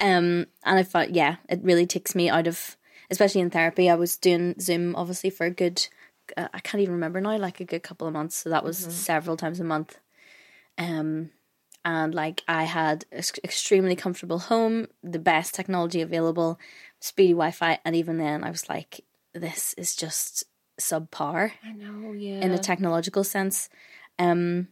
Um, 0.00 0.46
and 0.62 0.78
I 0.78 0.82
thought, 0.82 1.14
yeah, 1.14 1.36
it 1.48 1.60
really 1.62 1.86
takes 1.86 2.14
me 2.14 2.28
out 2.28 2.46
of, 2.46 2.76
especially 3.10 3.40
in 3.40 3.48
therapy. 3.48 3.88
I 3.88 3.94
was 3.94 4.18
doing 4.18 4.56
Zoom 4.60 4.94
obviously 4.94 5.30
for 5.30 5.46
a 5.46 5.50
good, 5.50 5.86
uh, 6.36 6.48
I 6.52 6.60
can't 6.60 6.82
even 6.82 6.94
remember 6.94 7.18
now, 7.20 7.38
like 7.38 7.60
a 7.60 7.64
good 7.64 7.82
couple 7.82 8.06
of 8.06 8.12
months. 8.12 8.36
So 8.36 8.50
that 8.50 8.62
was 8.64 8.76
several 8.76 9.38
times 9.38 9.58
a 9.58 9.64
month. 9.64 9.98
Um, 10.76 11.30
and 11.86 12.12
like 12.12 12.42
I 12.48 12.64
had 12.64 13.04
ex- 13.12 13.38
extremely 13.44 13.94
comfortable 13.94 14.40
home, 14.40 14.88
the 15.04 15.20
best 15.20 15.54
technology 15.54 16.02
available, 16.02 16.58
speedy 16.98 17.32
Wi-Fi, 17.32 17.78
and 17.84 17.94
even 17.94 18.18
then 18.18 18.42
I 18.42 18.50
was 18.50 18.68
like, 18.68 19.04
this 19.32 19.72
is 19.74 19.94
just 19.94 20.44
subpar 20.80 21.52
I 21.64 21.72
know, 21.72 22.12
yeah. 22.12 22.40
in 22.40 22.50
a 22.50 22.58
technological 22.58 23.22
sense. 23.22 23.68
Um, 24.18 24.66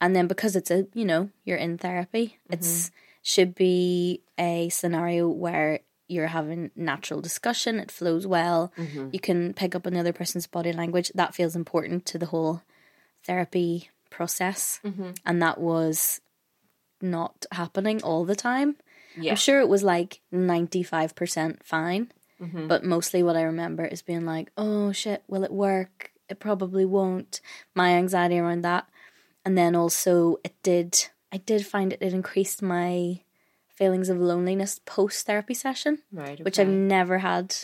and 0.00 0.14
then 0.16 0.26
because 0.26 0.56
it's 0.56 0.70
a 0.72 0.88
you 0.92 1.04
know 1.04 1.30
you're 1.44 1.56
in 1.56 1.78
therapy, 1.78 2.26
mm-hmm. 2.26 2.54
it's 2.54 2.90
should 3.22 3.54
be 3.54 4.22
a 4.36 4.68
scenario 4.68 5.28
where 5.28 5.80
you're 6.08 6.26
having 6.26 6.72
natural 6.74 7.20
discussion. 7.20 7.78
It 7.78 7.92
flows 7.92 8.26
well. 8.26 8.72
Mm-hmm. 8.76 9.10
You 9.12 9.20
can 9.20 9.54
pick 9.54 9.76
up 9.76 9.86
another 9.86 10.12
person's 10.12 10.48
body 10.48 10.72
language. 10.72 11.12
That 11.14 11.34
feels 11.34 11.54
important 11.54 12.06
to 12.06 12.18
the 12.18 12.26
whole 12.26 12.62
therapy 13.24 13.90
process, 14.10 14.80
mm-hmm. 14.84 15.10
and 15.24 15.40
that 15.42 15.58
was 15.58 16.20
not 17.00 17.46
happening 17.52 18.02
all 18.02 18.24
the 18.24 18.36
time. 18.36 18.76
yeah. 19.16 19.32
I'm 19.32 19.36
sure 19.36 19.60
it 19.60 19.68
was 19.68 19.82
like 19.82 20.20
95% 20.32 21.62
fine. 21.62 22.12
Mm-hmm. 22.40 22.68
But 22.68 22.84
mostly 22.84 23.22
what 23.22 23.36
I 23.36 23.42
remember 23.42 23.84
is 23.84 24.02
being 24.02 24.26
like, 24.26 24.50
oh 24.58 24.92
shit, 24.92 25.22
will 25.26 25.42
it 25.44 25.52
work? 25.52 26.12
It 26.28 26.38
probably 26.38 26.84
won't. 26.84 27.40
My 27.74 27.90
anxiety 27.94 28.38
around 28.38 28.62
that. 28.62 28.88
And 29.44 29.56
then 29.56 29.74
also, 29.74 30.36
it 30.44 30.54
did, 30.62 31.06
I 31.32 31.38
did 31.38 31.64
find 31.66 31.92
it, 31.92 32.02
it 32.02 32.12
increased 32.12 32.60
my 32.62 33.20
feelings 33.74 34.08
of 34.08 34.18
loneliness 34.18 34.80
post 34.84 35.24
therapy 35.26 35.54
session, 35.54 36.00
Right, 36.12 36.42
which. 36.44 36.58
I've 36.58 36.68
never 36.68 37.18
had 37.18 37.54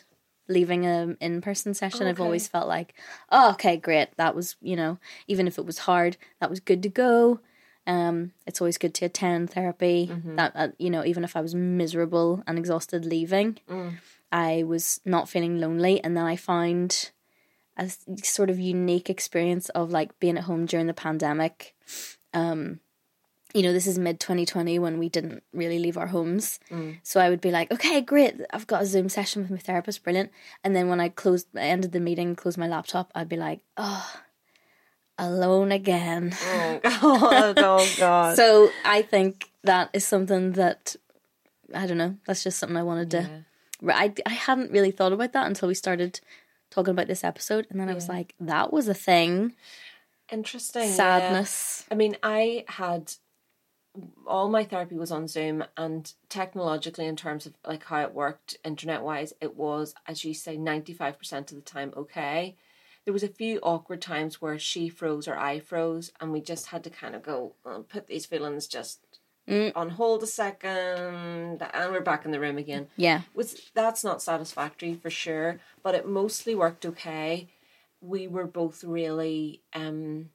leaving 0.49 0.87
a 0.87 1.17
in 1.21 1.41
person 1.41 1.75
session. 1.75 2.07
I've 2.07 2.21
always 2.21 2.49
felt 2.49 2.69
like, 2.69 2.95
oh, 3.31 3.53
okay, 3.53 3.77
great. 3.77 4.09
That 4.17 4.35
was, 4.35 4.57
you 4.61 4.77
know, 4.77 4.99
even 5.27 5.47
if 5.47 5.59
it 5.59 5.67
was 5.67 5.79
hard, 5.79 6.17
that 6.41 6.51
was 6.51 6.61
good 6.61 6.83
to 6.83 6.89
go. 6.89 7.41
Um, 7.87 8.33
it's 8.47 8.61
always 8.61 8.79
good 8.79 8.95
to 8.95 9.07
attend 9.07 9.51
therapy. 9.51 10.09
Mm-hmm. 10.11 10.37
That 10.37 10.53
uh, 10.55 10.69
you 10.79 10.91
know, 10.91 11.05
even 11.05 11.25
if 11.25 11.37
I 11.37 11.41
was 11.41 11.55
miserable 11.55 12.43
and 12.47 12.59
exhausted 12.59 13.05
leaving, 13.05 13.59
Mm. 13.69 13.95
I 14.31 14.63
was 14.63 15.01
not 15.05 15.29
feeling 15.29 15.59
lonely, 15.61 16.03
and 16.03 16.17
then 16.17 16.25
I 16.25 16.37
found 16.37 17.11
a 17.77 17.91
sort 18.23 18.51
of 18.51 18.59
unique 18.59 19.11
experience 19.11 19.69
of 19.71 19.91
like 19.91 20.19
being 20.21 20.39
at 20.39 20.45
home 20.45 20.67
during 20.67 20.87
the 20.87 20.95
pandemic. 20.95 21.75
Um, 22.33 22.81
you 23.55 23.63
know, 23.63 23.73
this 23.75 23.87
is 23.87 23.99
mid 23.99 24.19
2020 24.21 24.79
when 24.79 24.99
we 24.99 25.11
didn't 25.11 25.43
really 25.53 25.79
leave 25.79 25.99
our 25.99 26.07
homes. 26.07 26.59
So 27.03 27.21
I 27.21 27.29
would 27.29 27.43
be 27.43 27.51
like, 27.51 27.71
okay, 27.71 28.01
great, 28.01 28.41
I've 28.51 28.67
got 28.67 28.83
a 28.83 28.87
Zoom 28.87 29.11
session 29.11 29.43
with 29.43 29.51
my 29.51 29.59
therapist, 29.59 30.03
brilliant. 30.03 30.31
And 30.65 30.75
then 30.75 30.89
when 30.89 31.01
I 31.01 31.11
closed, 31.11 31.49
I 31.55 31.63
ended 31.67 31.93
the 31.93 32.01
meeting, 32.01 32.35
closed 32.37 32.57
my 32.57 32.69
laptop, 32.69 33.11
I'd 33.15 33.29
be 33.29 33.37
like, 33.37 33.61
oh, 33.77 34.11
alone 35.23 35.73
again. 35.73 36.35
oh 36.45 36.81
god, 36.83 37.59
oh 37.59 37.95
god. 37.99 38.37
So 38.37 38.71
I 38.85 39.03
think 39.03 39.51
that 39.63 39.91
is 39.93 40.07
something 40.07 40.53
that 40.53 40.97
I 41.75 41.87
don't 41.87 41.99
know. 41.99 42.17
That's 42.27 42.45
just 42.45 42.59
something 42.59 42.77
I 42.77 42.83
wanted 42.83 43.11
to. 43.13 43.45
I 43.89 44.13
I 44.27 44.31
hadn't 44.33 44.73
really 44.73 44.91
thought 44.91 45.13
about 45.13 45.33
that 45.33 45.47
until 45.47 45.69
we 45.69 45.75
started 45.75 46.21
talking 46.71 46.93
about 46.93 47.07
this 47.07 47.25
episode, 47.25 47.67
and 47.71 47.79
then 47.81 47.89
I 47.89 47.95
was 47.95 48.09
like, 48.09 48.35
that 48.41 48.73
was 48.73 48.89
a 48.89 48.95
thing. 48.95 49.55
Interesting. 50.31 50.89
yeah. 50.89 50.95
Sadness. 50.95 51.85
I 51.91 51.95
mean, 51.95 52.17
I 52.23 52.65
had 52.67 53.13
all 54.27 54.49
my 54.49 54.65
therapy 54.65 54.97
was 54.97 55.13
on 55.13 55.29
Zoom, 55.29 55.65
and 55.77 56.13
technologically, 56.29 57.07
in 57.07 57.17
terms 57.17 57.47
of 57.47 57.55
like 57.67 57.85
how 57.85 58.01
it 58.03 58.15
worked, 58.15 58.57
internet 58.65 59.03
wise, 59.03 59.35
it 59.41 59.57
was, 59.57 59.95
as 60.07 60.25
you 60.25 60.35
say, 60.35 60.57
ninety 60.57 60.95
five 60.95 61.19
percent 61.19 61.51
of 61.51 61.57
the 61.57 61.63
time 61.63 61.93
okay. 61.97 62.57
There 63.05 63.13
was 63.13 63.23
a 63.25 63.29
few 63.29 63.59
awkward 63.63 64.01
times 64.01 64.41
where 64.41 64.59
she 64.59 64.89
froze 64.89 65.27
or 65.27 65.37
I 65.37 65.59
froze, 65.59 66.13
and 66.21 66.31
we 66.33 66.41
just 66.41 66.67
had 66.67 66.85
to 66.85 66.91
kind 66.91 67.15
of 67.17 67.23
go 67.23 67.57
"Oh, 67.65 67.83
put 67.89 68.07
these 68.07 68.27
feelings 68.27 68.67
just 68.69 69.01
on 69.75 69.91
hold 69.91 70.23
a 70.23 70.27
second, 70.27 71.61
and 71.63 71.93
we're 71.93 72.01
back 72.01 72.25
in 72.25 72.31
the 72.31 72.39
room 72.41 72.59
again 72.59 72.87
Yeah. 72.97 73.23
was 73.35 73.71
that's 73.75 74.05
not 74.05 74.23
satisfactory 74.23 74.95
for 74.95 75.11
sure, 75.11 75.61
but 75.83 75.95
it 75.97 76.07
mostly 76.07 76.55
worked 76.55 76.87
okay. 76.87 77.49
We 78.01 78.29
were 78.29 78.47
both 78.47 78.85
really 78.85 79.63
um 79.75 80.31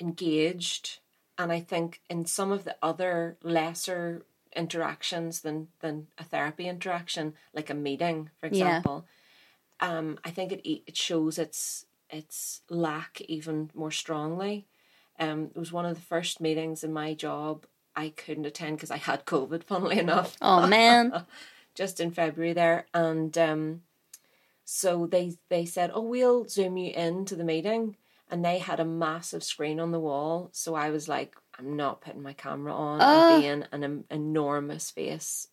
engaged 0.00 0.98
and 1.38 1.52
I 1.52 1.60
think 1.60 2.00
in 2.10 2.26
some 2.26 2.50
of 2.52 2.64
the 2.64 2.76
other 2.82 3.36
lesser 3.42 4.24
interactions 4.56 5.42
than 5.42 5.68
than 5.80 6.08
a 6.18 6.24
therapy 6.24 6.66
interaction, 6.68 7.34
like 7.54 7.70
a 7.70 7.74
meeting, 7.74 8.30
for 8.40 8.48
Yeah. 8.52 8.82
Um, 9.80 10.18
I 10.24 10.30
think 10.30 10.52
it 10.52 10.68
it 10.68 10.96
shows 10.96 11.38
its 11.38 11.86
its 12.08 12.62
lack 12.68 13.20
even 13.22 13.70
more 13.74 13.90
strongly. 13.90 14.66
Um, 15.18 15.50
it 15.54 15.58
was 15.58 15.72
one 15.72 15.86
of 15.86 15.94
the 15.94 16.02
first 16.02 16.40
meetings 16.40 16.82
in 16.82 16.92
my 16.92 17.14
job 17.14 17.66
I 17.94 18.08
couldn't 18.10 18.46
attend 18.46 18.76
because 18.76 18.90
I 18.90 18.96
had 18.96 19.26
COVID. 19.26 19.64
Funnily 19.70 19.98
enough, 19.98 20.36
Oh 20.40 20.66
man. 20.66 21.24
just 21.74 22.00
in 22.00 22.10
February 22.10 22.52
there, 22.52 22.86
and 22.92 23.36
um, 23.38 23.82
so 24.64 25.06
they 25.06 25.34
they 25.48 25.64
said, 25.66 25.90
"Oh, 25.94 26.02
we'll 26.02 26.46
zoom 26.48 26.76
you 26.76 26.92
into 26.92 27.36
the 27.36 27.44
meeting," 27.44 27.96
and 28.30 28.44
they 28.44 28.58
had 28.58 28.80
a 28.80 28.84
massive 28.84 29.42
screen 29.42 29.80
on 29.80 29.90
the 29.90 30.00
wall. 30.00 30.50
So 30.52 30.74
I 30.74 30.90
was 30.90 31.08
like, 31.08 31.36
"I'm 31.58 31.76
not 31.76 32.00
putting 32.00 32.22
my 32.22 32.32
camera 32.32 32.74
on. 32.74 33.00
I'm 33.00 33.40
being 33.40 33.64
an 33.72 34.04
enormous 34.10 34.90
face, 34.90 35.48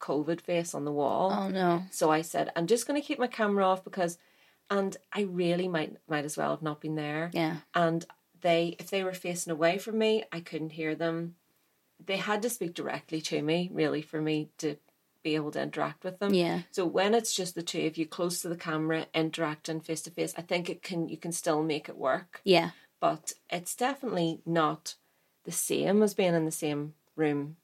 COVID 0.00 0.40
face 0.40 0.74
on 0.74 0.84
the 0.84 0.92
wall." 0.92 1.30
oh 1.32 1.48
no. 1.48 1.82
So 1.90 2.10
I 2.10 2.22
said, 2.22 2.50
"I'm 2.56 2.66
just 2.66 2.86
going 2.86 3.00
to 3.00 3.06
keep 3.06 3.18
my 3.18 3.26
camera 3.26 3.66
off 3.66 3.84
because," 3.84 4.18
and 4.70 4.96
I 5.12 5.22
really 5.22 5.68
might 5.68 5.96
might 6.08 6.24
as 6.24 6.36
well 6.36 6.50
have 6.50 6.62
not 6.62 6.80
been 6.80 6.94
there 6.96 7.30
Yeah. 7.32 7.58
and 7.74 8.04
they 8.40 8.76
if 8.78 8.90
they 8.90 9.02
were 9.04 9.14
facing 9.14 9.50
away 9.52 9.78
from 9.78 9.96
me 9.96 10.22
i 10.30 10.38
couldn't 10.38 10.70
hear 10.70 10.94
them 10.94 11.34
they 12.04 12.18
had 12.18 12.42
to 12.42 12.50
speak 12.50 12.74
directly 12.74 13.20
to 13.22 13.40
me 13.40 13.70
really 13.72 14.02
for 14.02 14.20
me 14.20 14.50
to 14.58 14.76
be 15.22 15.34
able 15.34 15.50
to 15.50 15.62
interact 15.62 16.04
with 16.04 16.18
them 16.18 16.34
Yeah. 16.34 16.60
so 16.70 16.84
when 16.84 17.14
it's 17.14 17.34
just 17.34 17.54
the 17.54 17.62
two 17.62 17.86
of 17.86 17.96
you 17.96 18.04
close 18.06 18.42
to 18.42 18.50
the 18.50 18.56
camera 18.56 19.06
interacting 19.14 19.80
face 19.80 20.02
to 20.02 20.10
face 20.10 20.34
i 20.36 20.42
think 20.42 20.68
it 20.68 20.82
can 20.82 21.08
you 21.08 21.16
can 21.16 21.32
still 21.32 21.62
make 21.62 21.88
it 21.88 21.96
work 21.96 22.42
Yeah. 22.44 22.70
but 23.00 23.32
it's 23.48 23.74
definitely 23.74 24.42
not 24.44 24.96
the 25.44 25.52
same 25.52 26.02
as 26.02 26.12
being 26.12 26.34
in 26.34 26.44
the 26.44 26.50
same 26.52 26.92
room 27.16 27.56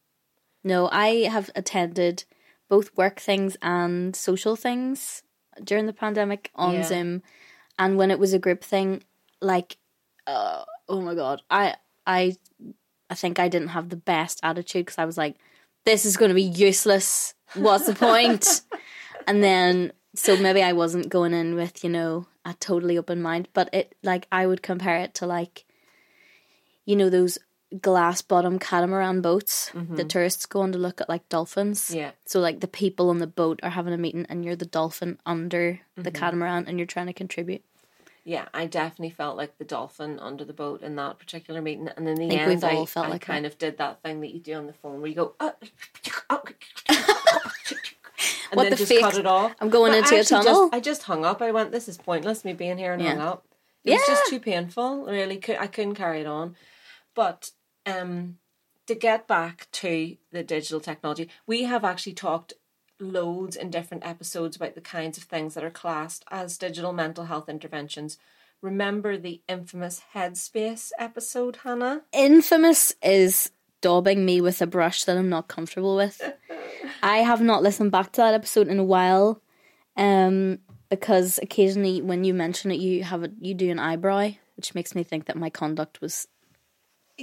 No, 0.62 0.88
I 0.92 1.28
have 1.28 1.50
attended 1.54 2.24
both 2.68 2.96
work 2.96 3.18
things 3.20 3.56
and 3.62 4.14
social 4.14 4.56
things 4.56 5.22
during 5.64 5.86
the 5.86 5.92
pandemic 5.92 6.50
on 6.54 6.74
Yeah. 6.74 6.82
Zoom, 6.82 7.22
and 7.78 7.96
when 7.96 8.10
it 8.10 8.18
was 8.18 8.32
a 8.32 8.38
group 8.38 8.62
thing, 8.62 9.02
like, 9.40 9.76
uh, 10.26 10.64
oh 10.88 11.00
my 11.00 11.14
god, 11.14 11.42
I 11.50 11.76
I 12.06 12.36
I 13.08 13.14
think 13.14 13.38
I 13.38 13.48
didn't 13.48 13.68
have 13.68 13.88
the 13.88 13.96
best 13.96 14.40
attitude 14.42 14.86
because 14.86 14.98
I 14.98 15.04
was 15.04 15.18
like, 15.18 15.36
this 15.84 16.04
is 16.04 16.16
going 16.16 16.28
to 16.28 16.34
be 16.34 16.42
useless. 16.42 17.34
What's 17.54 17.86
the 17.86 17.94
point? 17.94 18.62
and 19.26 19.42
then 19.42 19.92
so 20.14 20.36
maybe 20.36 20.62
I 20.62 20.72
wasn't 20.72 21.08
going 21.08 21.32
in 21.34 21.54
with 21.54 21.82
you 21.82 21.90
know 21.90 22.26
a 22.44 22.54
totally 22.54 22.96
open 22.98 23.20
mind, 23.22 23.48
but 23.52 23.68
it 23.72 23.94
like 24.02 24.26
I 24.30 24.46
would 24.46 24.62
compare 24.62 24.98
it 24.98 25.14
to 25.14 25.26
like, 25.26 25.64
you 26.84 26.96
know 26.96 27.10
those 27.10 27.38
glass 27.80 28.20
bottom 28.22 28.58
catamaran 28.58 29.20
boats 29.20 29.70
the 29.74 30.02
tourists 30.04 30.44
go 30.46 30.60
on 30.62 30.72
to 30.72 30.78
look 30.78 31.00
at 31.00 31.08
like 31.08 31.28
dolphins. 31.28 31.94
Yeah. 31.94 32.10
So 32.26 32.40
like 32.40 32.60
the 32.60 32.66
people 32.68 33.10
on 33.10 33.18
the 33.18 33.26
boat 33.28 33.60
are 33.62 33.70
having 33.70 33.92
a 33.94 33.98
meeting 33.98 34.26
and 34.28 34.44
you're 34.44 34.56
the 34.56 34.66
dolphin 34.66 35.18
under 35.24 35.80
the 35.96 36.10
catamaran 36.10 36.66
and 36.66 36.78
you're 36.78 36.86
trying 36.86 37.06
to 37.06 37.12
contribute. 37.12 37.62
yeah, 38.24 38.46
I 38.52 38.66
definitely 38.66 39.10
felt 39.10 39.36
like 39.36 39.56
the 39.58 39.64
dolphin 39.64 40.18
under 40.18 40.44
the 40.44 40.52
boat 40.52 40.82
in 40.82 40.96
that 40.96 41.18
particular 41.18 41.62
meeting. 41.62 41.88
And 41.96 42.08
in 42.08 42.16
the 42.16 42.28
think 42.28 42.40
end, 42.40 42.64
I, 42.64 42.84
felt 42.86 43.06
I 43.06 43.10
like 43.10 43.20
kind 43.22 43.46
of 43.46 43.56
did 43.58 43.78
that 43.78 44.02
thing 44.02 44.20
that 44.20 44.32
you 44.34 44.40
do 44.40 44.54
on 44.54 44.66
the 44.66 44.72
phone 44.72 45.00
where 45.00 45.08
you 45.08 45.14
go, 45.16 45.34
"Uh, 45.40 45.52
oh, 46.30 46.42
and 46.88 46.98
What 48.56 48.64
then 48.64 48.70
the 48.70 48.76
just 48.76 48.88
fake- 48.90 49.00
cut 49.02 49.16
it 49.16 49.26
off. 49.26 49.54
I'm 49.60 49.70
going 49.70 49.92
But 49.92 49.98
into 50.10 50.20
a 50.20 50.24
tunnel. 50.24 50.64
Just, 50.70 50.74
I 50.74 50.80
just 50.80 51.02
hung 51.04 51.24
up. 51.24 51.40
I 51.40 51.50
went, 51.52 51.70
this 51.72 51.88
is 51.88 51.96
pointless, 51.98 52.44
me 52.44 52.52
being 52.52 52.78
here 52.78 52.92
and 52.92 53.02
Yeah. 53.02 53.10
hung 53.10 53.20
up. 53.20 53.46
It 53.84 53.92
was 53.92 54.02
just 54.06 54.28
too 54.28 54.40
painful. 54.40 55.06
Really, 55.06 55.40
I 55.58 55.66
couldn't 55.66 55.94
carry 55.94 56.20
it 56.20 56.26
on. 56.26 56.56
But 57.14 57.50
um, 57.86 58.38
to 58.86 58.94
get 58.94 59.26
back 59.26 59.68
to 59.72 60.16
the 60.32 60.42
digital 60.42 60.80
technology, 60.80 61.28
we 61.46 61.64
have 61.64 61.84
actually 61.84 62.14
talked 62.14 62.54
loads 62.98 63.56
in 63.56 63.70
different 63.70 64.04
episodes 64.04 64.56
about 64.56 64.74
the 64.74 64.80
kinds 64.80 65.16
of 65.16 65.24
things 65.24 65.54
that 65.54 65.64
are 65.64 65.70
classed 65.70 66.24
as 66.30 66.58
digital 66.58 66.92
mental 66.92 67.24
health 67.24 67.48
interventions. 67.48 68.18
Remember 68.62 69.16
the 69.16 69.40
infamous 69.48 70.02
Headspace 70.14 70.90
episode, 70.98 71.56
Hannah? 71.64 72.02
Infamous 72.12 72.94
is 73.02 73.50
daubing 73.80 74.18
me 74.18 74.40
with 74.40 74.60
a 74.60 74.66
brush 74.66 75.04
that 75.04 75.16
I'm 75.16 75.30
not 75.30 75.48
comfortable 75.48 75.96
with. 75.96 76.20
I 77.02 77.18
have 77.18 77.40
not 77.40 77.62
listened 77.62 77.90
back 77.92 78.12
to 78.12 78.20
that 78.20 78.34
episode 78.34 78.68
in 78.68 78.78
a 78.78 78.84
while, 78.84 79.40
um, 79.96 80.58
because 80.90 81.38
occasionally 81.42 82.02
when 82.02 82.24
you 82.24 82.34
mention 82.34 82.70
it, 82.70 82.80
you 82.80 83.04
have 83.04 83.24
a 83.24 83.30
you 83.40 83.54
do 83.54 83.70
an 83.70 83.78
eyebrow, 83.78 84.30
which 84.56 84.74
makes 84.74 84.94
me 84.94 85.02
think 85.02 85.26
that 85.26 85.36
my 85.36 85.48
conduct 85.48 86.00
was 86.02 86.28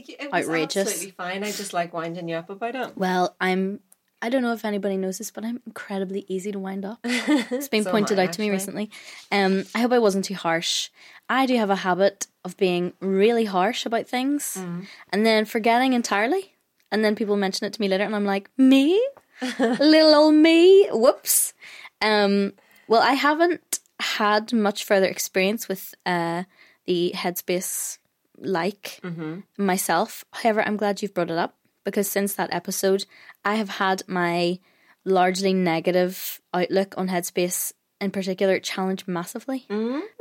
It 0.08 0.32
was 0.32 0.44
Outrageous. 0.46 0.88
absolutely 0.88 1.12
fine. 1.12 1.44
I 1.44 1.52
just 1.52 1.74
like 1.74 1.94
winding 1.94 2.28
you 2.30 2.36
up 2.36 2.50
about 2.50 2.76
it. 2.76 2.98
well. 2.98 3.36
I'm. 3.42 3.80
I 4.20 4.30
don't 4.30 4.42
know 4.42 4.54
if 4.54 4.66
anybody 4.66 4.98
knows 4.98 5.20
this, 5.20 5.30
but 5.30 5.46
I'm 5.46 5.62
incredibly 5.68 6.26
easy 6.28 6.52
to 6.52 6.58
wind 6.58 6.84
up. 6.86 6.98
It's 7.04 7.68
been 7.68 7.84
So 7.84 7.92
pointed 7.92 8.18
I, 8.18 8.24
out 8.24 8.34
to 8.34 8.42
me 8.42 8.50
recently. 8.50 8.90
Um, 9.32 9.64
I 9.76 9.80
hope 9.82 9.92
I 9.92 10.00
wasn't 10.00 10.26
too 10.26 10.34
harsh. 10.34 10.90
I 11.30 11.46
do 11.46 11.56
have 11.58 11.70
a 11.70 11.76
habit 11.76 12.26
of 12.44 12.58
being 12.58 12.94
really 13.00 13.46
harsh 13.46 13.86
about 13.86 14.08
things 14.08 14.56
Mm. 14.60 14.88
and 15.14 15.24
then 15.24 15.46
forgetting 15.46 15.94
entirely. 15.94 16.56
And 16.92 17.06
then 17.06 17.16
people 17.16 17.36
mention 17.36 17.68
it 17.68 17.74
to 17.74 17.82
me 17.82 17.88
later, 17.90 18.06
and 18.06 18.16
I'm 18.16 18.26
like, 18.26 18.50
me, 18.58 19.00
little 19.60 20.16
old 20.16 20.34
me. 20.34 20.88
Whoops. 20.92 21.54
Um, 22.02 22.54
well, 22.88 23.04
I 23.04 23.14
haven't 23.14 23.80
had 24.00 24.52
much 24.52 24.84
further 24.84 25.06
experience 25.06 25.68
with 25.68 25.94
uh, 26.08 26.46
the 26.86 27.12
Headspace 27.16 28.00
like 28.38 29.00
Mm-hmm. 29.04 29.40
myself. 29.58 30.24
However, 30.32 30.62
I'm 30.62 30.78
glad 30.78 31.02
you've 31.02 31.14
brought 31.14 31.32
it 31.32 31.38
up 31.38 31.56
because 31.84 32.08
since 32.10 32.34
that 32.36 32.54
episode, 32.54 33.06
I 33.46 33.56
have 33.56 33.70
had 33.70 34.04
my 34.08 34.60
largely 35.06 35.54
negative 35.54 36.42
outlook 36.54 36.94
on 36.98 37.08
Headspace 37.08 37.74
in 38.02 38.12
particular 38.12 38.60
challenged 38.60 39.08
massively 39.08 39.66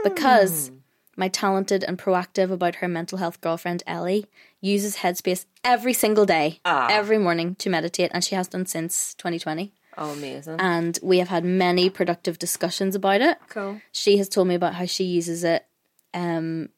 because 0.02 0.70
my 1.16 1.28
talented 1.28 1.82
and 1.84 1.98
proactive 1.98 2.50
about 2.50 2.76
her 2.76 2.88
mental 2.88 3.18
health 3.18 3.40
girlfriend 3.40 3.82
Ellie 3.86 4.26
uses 4.60 4.96
Headspace 4.98 5.46
every 5.64 5.92
single 5.92 6.26
day, 6.26 6.60
every 6.64 7.18
morning 7.18 7.54
to 7.56 7.70
meditate, 7.70 8.10
and 8.14 8.22
she 8.22 8.34
has 8.34 8.48
done 8.48 8.66
since 8.66 9.14
2020. 9.14 9.72
Oh, 9.98 10.10
amazing. 10.12 10.56
And 10.60 10.98
we 11.02 11.18
have 11.18 11.28
had 11.28 11.42
many 11.44 11.88
productive 11.88 12.38
discussions 12.38 12.94
about 12.94 13.22
it. 13.22 13.38
cool. 13.48 13.80
She 13.92 14.18
has 14.18 14.28
told 14.28 14.46
me 14.46 14.54
about 14.54 14.74
how 14.74 14.84
she 14.84 15.04
uses 15.04 15.42
it. 15.42 15.64
Um, 16.12 16.68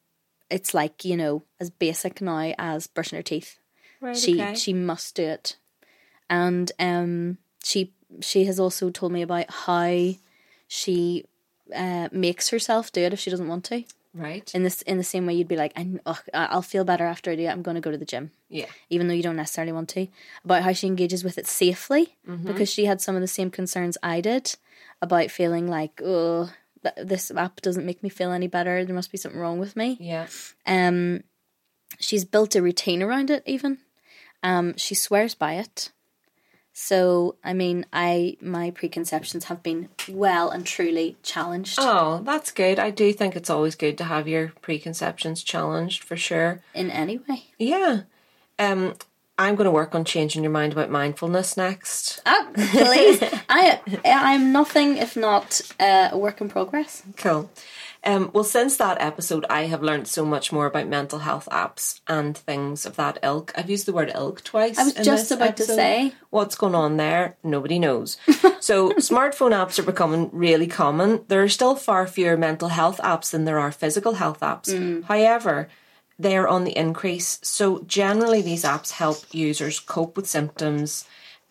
it's 0.49 0.73
like 0.73 1.05
you 1.05 1.17
know 1.17 1.43
as 1.59 1.69
basic 1.69 2.21
now 2.21 2.53
as 2.57 2.87
brushing 2.87 3.17
her 3.17 3.23
teeth. 3.23 3.57
Right, 4.01 4.15
she 4.17 4.41
okay. 4.41 4.55
she 4.55 4.73
must 4.73 5.15
do 5.15 5.23
it, 5.23 5.57
and 6.29 6.71
um, 6.79 7.37
she 7.63 7.93
she 8.21 8.45
has 8.45 8.59
also 8.59 8.89
told 8.89 9.11
me 9.11 9.21
about 9.21 9.49
how 9.51 10.13
she 10.67 11.25
uh, 11.75 12.09
makes 12.11 12.49
herself 12.49 12.91
do 12.91 13.01
it 13.01 13.13
if 13.13 13.19
she 13.19 13.29
doesn't 13.29 13.47
want 13.47 13.65
to. 13.65 13.83
Right. 14.13 14.51
In 14.55 14.63
this, 14.63 14.81
in 14.83 14.97
the 14.97 15.03
same 15.03 15.27
way, 15.27 15.35
you'd 15.35 15.47
be 15.47 15.55
like, 15.55 15.71
I, 15.77 15.87
ugh, 16.03 16.17
I'll 16.33 16.63
feel 16.63 16.83
better 16.83 17.05
after 17.05 17.29
I 17.29 17.35
do 17.35 17.43
it. 17.43 17.47
I'm 17.49 17.61
going 17.61 17.75
to 17.75 17.81
go 17.81 17.91
to 17.91 17.97
the 17.97 18.05
gym, 18.05 18.31
yeah. 18.49 18.65
even 18.89 19.07
though 19.07 19.13
you 19.13 19.21
don't 19.21 19.35
necessarily 19.35 19.71
want 19.71 19.87
to. 19.89 20.07
About 20.43 20.63
how 20.63 20.73
she 20.73 20.87
engages 20.87 21.23
with 21.23 21.37
it 21.37 21.45
safely, 21.45 22.15
Mm-hmm. 22.27 22.47
because 22.47 22.71
she 22.71 22.85
had 22.85 23.01
some 23.01 23.13
of 23.15 23.21
the 23.21 23.27
same 23.27 23.51
concerns 23.51 23.99
I 24.01 24.19
did 24.19 24.55
about 24.99 25.29
feeling 25.29 25.67
like, 25.67 26.01
oh, 26.03 26.51
this 26.97 27.31
app 27.31 27.61
doesn't 27.61 27.85
make 27.85 28.03
me 28.03 28.09
feel 28.09 28.31
any 28.31 28.47
better. 28.47 28.85
There 28.85 28.95
must 28.95 29.11
be 29.11 29.17
something 29.17 29.39
wrong 29.39 29.59
with 29.59 29.75
me. 29.75 29.97
Yeah. 29.99 30.27
Um, 30.65 31.21
she's 31.99 32.25
built 32.25 32.55
a 32.55 32.61
routine 32.61 33.01
around 33.01 33.29
it. 33.29 33.43
Even, 33.45 33.79
um, 34.43 34.75
she 34.77 34.95
swears 34.95 35.35
by 35.35 35.53
it. 35.53 35.91
So, 36.71 37.35
I 37.43 37.51
mean, 37.53 37.85
I 37.91 38.37
my 38.41 38.71
preconceptions 38.71 39.45
have 39.45 39.61
been 39.61 39.89
well 40.07 40.49
and 40.49 40.65
truly 40.65 41.17
challenged 41.23 41.77
Oh, 41.77 42.21
that's 42.23 42.51
good. 42.51 42.79
I 42.79 42.89
do 42.89 43.11
think 43.11 43.35
it's 43.35 43.49
always 43.49 43.75
good 43.75 43.97
to 43.97 44.05
have 44.05 44.29
your 44.29 44.53
preconceptions 44.61 45.43
challenged 45.43 46.03
for 46.03 46.15
sure. 46.15 46.61
in 46.73 46.89
any 46.89 47.17
way. 47.17 47.43
Yeah. 47.57 48.01
Um, 48.57 48.93
I'm 49.39 49.55
going 49.55 49.65
to 49.65 49.71
work 49.71 49.95
on 49.95 50.03
changing 50.03 50.43
your 50.43 50.51
mind 50.51 50.73
about 50.73 50.89
mindfulness 50.89 51.55
next. 51.55 52.19
Oh, 52.25 52.51
please! 52.53 53.23
I 53.49 53.79
I'm 54.03 54.51
nothing 54.51 54.97
if 54.97 55.15
not 55.15 55.61
uh, 55.79 56.09
a 56.11 56.17
work 56.17 56.41
in 56.41 56.49
progress. 56.49 57.03
Cool. 57.15 57.49
Um, 58.03 58.31
well, 58.33 58.43
since 58.43 58.77
that 58.77 59.01
episode, 59.01 59.45
I 59.49 59.63
have 59.67 59.81
learned 59.81 60.07
so 60.09 60.25
much 60.25 60.51
more 60.51 60.65
about 60.65 60.87
mental 60.87 61.19
health 61.19 61.47
apps 61.51 62.01
and 62.07 62.37
things 62.37 62.85
of 62.85 62.97
that 62.97 63.19
ilk. 63.23 63.53
I've 63.55 63.69
used 63.69 63.85
the 63.85 63.93
word 63.93 64.11
ilk 64.13 64.43
twice. 64.43 64.77
I 64.77 64.83
was 64.83 64.93
just 64.93 65.31
about 65.31 65.55
to 65.57 65.63
say. 65.63 66.13
What's 66.29 66.55
going 66.55 66.75
on 66.75 66.97
there? 66.97 67.37
Nobody 67.41 67.79
knows. 67.79 68.17
so, 68.59 68.91
smartphone 68.91 69.51
apps 69.51 69.79
are 69.79 69.83
becoming 69.83 70.29
really 70.33 70.67
common. 70.67 71.23
There 71.29 71.43
are 71.43 71.49
still 71.49 71.75
far 71.77 72.07
fewer 72.07 72.35
mental 72.35 72.69
health 72.69 72.99
apps 73.03 73.31
than 73.31 73.45
there 73.45 73.59
are 73.59 73.71
physical 73.71 74.13
health 74.13 74.41
apps. 74.41 74.67
Mm. 74.67 75.05
However, 75.05 75.69
they 76.19 76.37
are 76.37 76.47
on 76.47 76.65
the 76.65 76.77
increase. 76.77 77.39
So, 77.41 77.79
generally, 77.87 78.41
these 78.41 78.63
apps 78.63 78.91
help 78.91 79.23
users 79.31 79.79
cope 79.79 80.17
with 80.17 80.27
symptoms, 80.27 81.05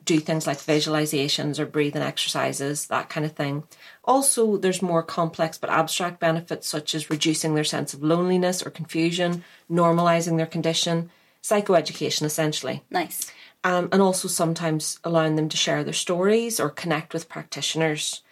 do 0.05 0.21
things 0.21 0.47
like 0.47 0.59
visualizations 0.59 1.59
or 1.59 1.67
breathing 1.67 2.03
exercises, 2.03 2.87
that 2.87 3.09
kind 3.09 3.27
of 3.27 3.33
thing. 3.33 3.65
Also, 4.05 4.57
there's 4.57 4.83
more 4.83 5.03
complex 5.03 5.59
but 5.59 5.71
abstract 5.71 6.21
benefits, 6.21 6.69
such 6.69 6.95
as 6.95 7.11
reducing 7.11 7.55
their 7.55 7.65
sense 7.65 7.95
of 7.95 8.03
loneliness 8.03 8.65
or 8.65 8.71
confusion, 8.71 9.43
normalizing 9.71 10.37
their 10.37 10.47
condition, 10.47 11.11
psychoeducation 11.43 12.23
essentially 12.23 12.83
Nice. 12.91 13.31
um, 13.65 13.89
and 13.93 14.03
also 14.03 14.29
sometimes 14.29 14.99
allowing 15.05 15.37
them 15.37 15.49
to 15.49 15.57
share 15.57 15.85
their 15.85 15.93
stories 15.93 16.59
or 16.61 16.69
connect 16.69 17.15
with 17.15 17.29
practitioners. 17.29 18.23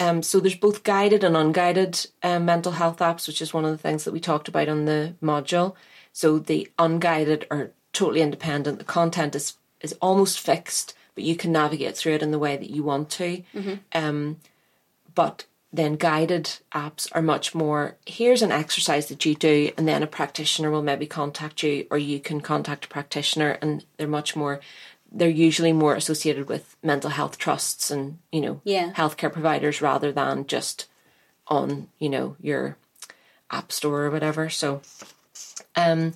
Um, 0.00 0.22
so 0.22 0.40
there's 0.40 0.56
both 0.56 0.84
guided 0.84 1.24
and 1.24 1.36
unguided 1.36 2.06
um, 2.22 2.44
mental 2.44 2.72
health 2.72 2.98
apps, 2.98 3.26
which 3.26 3.42
is 3.42 3.54
one 3.54 3.64
of 3.64 3.70
the 3.70 3.78
things 3.78 4.04
that 4.04 4.12
we 4.12 4.20
talked 4.20 4.48
about 4.48 4.68
on 4.68 4.84
the 4.84 5.14
module. 5.22 5.74
So 6.12 6.38
the 6.38 6.70
unguided 6.78 7.46
are 7.50 7.70
totally 7.92 8.20
independent. 8.22 8.78
The 8.78 8.84
content 8.84 9.34
is 9.34 9.56
is 9.80 9.94
almost 10.02 10.40
fixed, 10.40 10.94
but 11.14 11.22
you 11.24 11.36
can 11.36 11.52
navigate 11.52 11.96
through 11.96 12.14
it 12.14 12.22
in 12.22 12.32
the 12.32 12.38
way 12.38 12.56
that 12.56 12.70
you 12.70 12.82
want 12.82 13.10
to. 13.10 13.42
Um, 13.92 14.38
but 15.14 15.46
then 15.72 15.96
guided 15.96 16.58
apps 16.72 17.08
are 17.12 17.22
much 17.22 17.54
more 17.54 17.96
here's 18.06 18.42
an 18.42 18.52
exercise 18.52 19.06
that 19.08 19.24
you 19.24 19.34
do 19.34 19.70
and 19.76 19.86
then 19.86 20.02
a 20.02 20.06
practitioner 20.06 20.70
will 20.70 20.82
maybe 20.82 21.06
contact 21.06 21.62
you 21.62 21.86
or 21.90 21.98
you 21.98 22.18
can 22.18 22.40
contact 22.40 22.86
a 22.86 22.88
practitioner 22.88 23.58
and 23.60 23.84
they're 23.96 24.08
much 24.08 24.34
more 24.34 24.60
they're 25.10 25.28
usually 25.28 25.72
more 25.72 25.94
associated 25.94 26.48
with 26.48 26.76
mental 26.82 27.10
health 27.10 27.38
trusts 27.38 27.90
and 27.90 28.18
you 28.30 28.40
know 28.40 28.60
Yeah. 28.64 28.92
healthcare 28.92 29.32
providers 29.32 29.80
rather 29.82 30.12
than 30.12 30.46
just 30.46 30.86
on 31.46 31.88
you 31.98 32.08
know 32.08 32.36
your 32.40 32.76
app 33.50 33.72
store 33.72 34.04
or 34.04 34.10
whatever. 34.10 34.48
So 34.50 34.82
um 35.76 36.14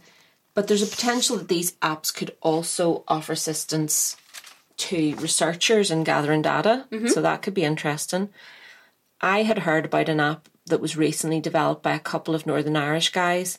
but 0.54 0.68
there's 0.68 0.82
a 0.82 0.86
potential 0.96 1.36
that 1.38 1.48
these 1.48 1.72
apps 1.80 2.12
could 2.14 2.36
also 2.42 3.04
offer 3.08 3.32
assistance 3.32 4.16
to 4.76 5.14
researchers 5.16 5.90
in 5.90 6.04
gathering 6.04 6.42
data. 6.42 6.86
So 7.08 7.22
that 7.22 7.40
could 7.40 7.54
be 7.54 7.64
interesting. 7.64 8.28
I 9.20 9.44
had 9.44 9.60
heard 9.60 9.86
about 9.86 10.08
an 10.10 10.20
app 10.20 10.48
that 10.66 10.80
was 10.80 10.96
recently 10.96 11.40
developed 11.40 11.82
by 11.82 11.94
a 11.94 11.98
couple 12.00 12.34
of 12.34 12.46
Northern 12.46 12.76
Irish 12.76 13.12
guys, 13.12 13.58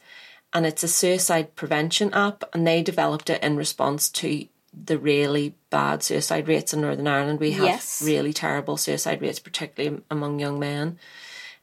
and 0.53 0.65
it's 0.65 0.83
a 0.83 0.87
suicide 0.87 1.55
prevention 1.55 2.13
app, 2.13 2.43
and 2.53 2.67
they 2.67 2.83
developed 2.83 3.29
it 3.29 3.41
in 3.41 3.55
response 3.57 4.09
to 4.09 4.46
the 4.74 4.98
really 4.98 5.55
bad 5.70 6.03
suicide 6.03 6.48
rates 6.48 6.74
in 6.74 6.81
Northern 6.81 7.07
Ireland. 7.07 7.40
We 7.40 7.51
have 7.51 7.66
Yes. 7.66 8.01
really 8.03 8.33
terrible 8.33 8.77
suicide 8.77 9.22
rates, 9.22 9.40
particularly 9.40 10.01
among 10.09 10.40
young 10.40 10.59
men. 10.59 10.98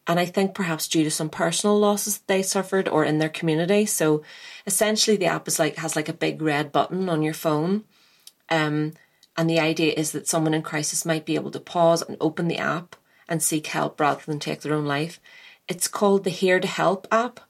And 0.07 0.19
I 0.19 0.25
think 0.27 0.55
perhaps 0.55 0.89
due 0.89 1.05
to 1.05 1.11
some 1.11 1.29
personal 1.29 1.79
losses 1.79 2.19
they 2.27 2.43
suffered 2.43 2.89
or 2.89 3.05
in 3.05 3.19
their 3.19 3.29
community. 3.29 3.87
So 3.87 4.23
essentially 4.67 5.17
the 5.17 5.27
app 5.27 5.47
is 5.47 5.59
like 5.59 5.77
has 5.77 5.95
like 5.95 6.09
a 6.09 6.15
big 6.15 6.41
red 6.43 6.73
button 6.73 7.09
on 7.09 7.23
your 7.23 7.35
phone. 7.35 7.85
Um, 8.49 8.95
and 9.37 9.49
the 9.49 9.61
idea 9.61 9.93
is 9.97 10.13
that 10.13 10.29
someone 10.29 10.55
in 10.55 10.63
crisis 10.63 11.05
might 11.07 11.25
be 11.27 11.37
able 11.37 11.51
to 11.53 11.61
pause 11.61 12.03
and 12.03 12.17
open 12.21 12.49
the 12.49 12.59
app 12.59 12.97
and 13.29 13.43
seek 13.43 13.69
help 13.69 14.01
rather 14.01 14.23
than 14.27 14.41
take 14.41 14.63
their 14.63 14.75
own 14.75 14.87
life. 14.87 15.21
It's 15.69 15.87
called 15.87 16.25
the 16.25 16.31
Here 16.31 16.59
to 16.59 16.67
Help 16.67 17.07
app. 17.13 17.41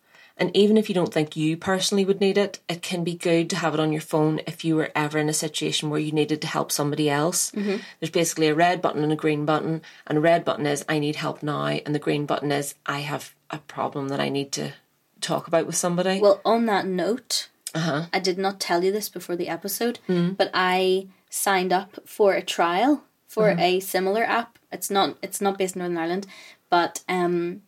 And 0.41 0.57
even 0.57 0.79
if 0.79 0.89
you 0.89 0.95
don't 0.95 1.13
think 1.13 1.37
you 1.37 1.59
personally 1.59 2.07
would 2.07 2.21
need 2.21 2.39
it, 2.39 2.61
it 2.67 2.81
can 2.81 3.05
be 3.05 3.15
good 3.15 3.51
to 3.51 3.57
have 3.57 3.75
it 3.75 3.81
on 3.81 3.93
your 3.93 4.01
phone 4.01 4.41
if 4.47 4.65
you 4.65 4.75
were 4.75 4.91
ever 4.95 5.19
in 5.19 5.29
a 5.29 5.35
situation 5.35 5.91
where 5.91 6.01
you 6.01 6.13
needed 6.13 6.41
to 6.41 6.49
help 6.49 6.73
somebody 6.73 7.11
else. 7.11 7.51
Mm-hmm. 7.51 7.77
There's 8.01 8.11
basically 8.11 8.49
a 8.49 8.55
red 8.55 8.81
button 8.81 9.03
and 9.03 9.13
a 9.13 9.17
green 9.17 9.45
button, 9.45 9.83
and 10.07 10.17
a 10.17 10.21
red 10.21 10.45
button 10.45 10.67
is 10.67 10.85
I 10.89 10.99
need 10.99 11.17
help 11.17 11.43
now, 11.43 11.67
and 11.67 11.95
the 11.95 11.99
green 11.99 12.25
button 12.25 12.51
is 12.51 12.75
I 12.87 13.01
have 13.01 13.35
a 13.51 13.59
problem 13.59 14.09
that 14.09 14.19
I 14.19 14.31
need 14.31 14.51
to 14.53 14.73
talk 15.21 15.47
about 15.47 15.67
with 15.67 15.77
somebody. 15.77 16.21
Well, 16.21 16.41
on 16.45 16.65
that 16.67 16.87
note, 16.87 17.51
uh-huh. 17.75 18.07
I 18.13 18.19
did 18.19 18.39
not 18.39 18.59
tell 18.59 18.83
you 18.83 18.91
this 18.91 19.11
before 19.11 19.37
the 19.37 19.49
episode, 19.49 19.99
mm-hmm. 20.09 20.33
but 20.33 20.51
I 20.55 21.09
signed 21.29 21.73
up 21.73 22.01
for 22.07 22.33
a 22.33 22.43
trial 22.43 23.05
for 23.27 23.49
mm-hmm. 23.49 23.61
a 23.61 23.81
similar 23.81 24.25
app. 24.25 24.59
It's 24.73 24.91
not 24.91 25.19
it's 25.23 25.41
not 25.41 25.59
based 25.59 25.77
in 25.77 25.81
Northern 25.81 25.99
Ireland, 25.99 26.27
but 26.71 27.05
um, 27.09 27.63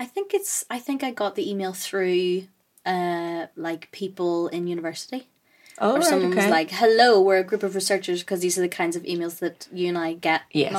I 0.00 0.04
think 0.06 0.34
it's 0.34 0.64
I 0.70 0.78
think 0.78 1.02
I 1.02 1.10
got 1.10 1.34
the 1.34 1.48
email 1.50 1.72
through 1.72 2.44
uh 2.86 3.46
like 3.56 3.90
people 3.92 4.48
in 4.48 4.66
university. 4.66 5.28
oh, 5.78 5.90
Or 5.94 5.96
right, 5.96 6.04
someone 6.04 6.34
was 6.36 6.46
like, 6.50 6.70
"Hello, 6.70 7.20
we're 7.20 7.38
a 7.38 7.44
group 7.44 7.62
of 7.62 7.74
researchers," 7.74 8.20
because 8.22 8.40
these 8.40 8.56
are 8.58 8.62
the 8.62 8.68
kinds 8.68 8.96
of 8.96 9.02
emails 9.04 9.38
that 9.40 9.68
you 9.72 9.88
and 9.88 9.98
I 9.98 10.14
get 10.14 10.42
Yes. 10.52 10.72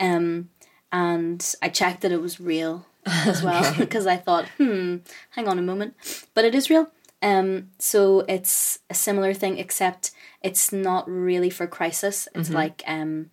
now. 0.00 0.16
Um, 0.16 0.50
and 0.92 1.54
I 1.60 1.68
checked 1.68 2.02
that 2.02 2.12
it 2.12 2.20
was 2.20 2.40
real 2.40 2.86
as 3.06 3.42
well 3.42 3.74
because 3.76 4.06
I 4.06 4.16
thought, 4.16 4.46
hmm, 4.58 4.98
hang 5.30 5.48
on 5.48 5.58
a 5.58 5.62
moment, 5.62 5.94
but 6.34 6.44
it 6.44 6.54
is 6.54 6.70
real. 6.70 6.88
Um, 7.22 7.70
so 7.78 8.20
it's 8.28 8.78
a 8.90 8.94
similar 8.94 9.32
thing, 9.34 9.58
except 9.58 10.10
it's 10.42 10.72
not 10.72 11.08
really 11.10 11.50
for 11.50 11.66
crisis. 11.66 12.28
It's 12.34 12.48
Mm-hmm. 12.50 12.54
like 12.54 12.82
um, 12.86 13.30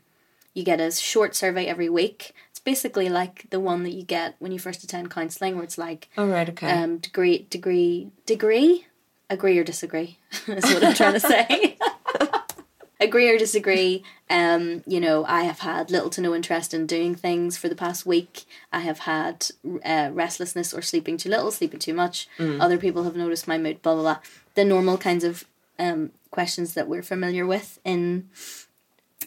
you 0.53 0.63
get 0.63 0.79
a 0.79 0.91
short 0.91 1.35
survey 1.35 1.65
every 1.67 1.89
week. 1.89 2.33
Basically 2.63 3.09
like 3.09 3.49
the 3.49 3.59
one 3.59 3.83
that 3.83 3.91
you 3.91 4.03
get 4.03 4.35
when 4.39 4.51
you 4.51 4.59
first 4.59 4.83
attend 4.83 5.09
counselling, 5.09 5.55
where 5.55 5.63
it's 5.63 5.77
like 5.77 6.09
oh, 6.17 6.27
right, 6.27 6.49
okay. 6.49 6.69
um, 6.69 6.97
degree, 6.97 7.47
degree, 7.49 8.11
degree, 8.25 8.85
agree 9.29 9.57
or 9.57 9.63
disagree 9.63 10.19
is 10.47 10.63
what 10.65 10.83
I'm 10.83 10.93
trying 10.93 11.13
to 11.13 11.19
say. 11.19 11.77
agree 13.01 13.29
or 13.29 13.37
disagree. 13.37 14.03
Um, 14.29 14.83
you 14.85 14.99
know, 14.99 15.25
I 15.25 15.43
have 15.43 15.59
had 15.59 15.89
little 15.89 16.09
to 16.11 16.21
no 16.21 16.35
interest 16.35 16.73
in 16.73 16.85
doing 16.85 17.15
things 17.15 17.57
for 17.57 17.67
the 17.67 17.75
past 17.75 18.05
week. 18.05 18.45
I 18.71 18.81
have 18.81 18.99
had 18.99 19.47
uh, 19.83 20.11
restlessness 20.13 20.73
or 20.73 20.81
sleeping 20.81 21.17
too 21.17 21.29
little, 21.29 21.51
sleeping 21.51 21.79
too 21.79 21.93
much. 21.93 22.27
Other 22.39 22.77
people 22.77 23.03
have 23.03 23.15
noticed 23.15 23.47
my 23.47 23.57
mood. 23.57 23.81
Blah 23.81 23.95
blah 23.95 24.03
blah. 24.03 24.19
The 24.53 24.65
normal 24.65 24.97
kinds 24.97 25.23
of 25.23 25.45
um, 25.79 26.11
questions 26.29 26.75
that 26.75 26.87
we're 26.87 27.03
familiar 27.03 27.45
with 27.45 27.79
in 27.83 28.29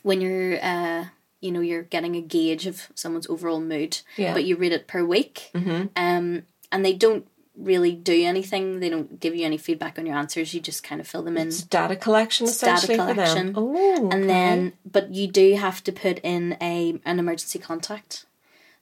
when 0.02 0.20
you're. 0.20 0.64
Uh, 0.64 1.06
you 1.44 1.52
know, 1.52 1.60
you're 1.60 1.82
getting 1.82 2.16
a 2.16 2.20
gauge 2.22 2.66
of 2.66 2.88
someone's 2.94 3.28
overall 3.28 3.60
mood, 3.60 3.92
Yeah. 4.16 4.32
but 4.34 4.44
you 4.44 4.56
read 4.56 4.72
it 4.72 4.86
per 4.86 5.04
week 5.04 5.50
um, 5.54 6.42
and 6.72 6.84
they 6.84 6.94
don't 6.94 7.26
really 7.56 7.92
do 7.92 8.24
anything. 8.24 8.80
They 8.80 8.88
don't 8.88 9.20
give 9.20 9.36
you 9.36 9.44
any 9.46 9.58
feedback 9.58 9.98
on 9.98 10.06
your 10.06 10.16
answers. 10.16 10.52
You 10.54 10.60
just 10.60 10.82
kind 10.82 11.00
of 11.00 11.06
fill 11.06 11.22
them 11.22 11.36
in, 11.36 11.48
It's 11.48 11.62
data 11.62 11.94
collection 11.96 12.46
It's 12.48 12.58
data 12.58 12.72
essentially 12.74 12.98
for 12.98 13.12
collection. 13.14 13.46
them. 13.52 13.54
Oh, 13.58 14.08
and 14.10 14.28
then 14.28 14.72
but 14.90 15.14
you 15.14 15.28
do 15.28 15.54
have 15.54 15.84
to 15.84 15.92
put 15.92 16.18
in 16.20 16.56
a 16.60 16.98
an 17.04 17.18
emergency 17.18 17.58
contact. 17.60 18.26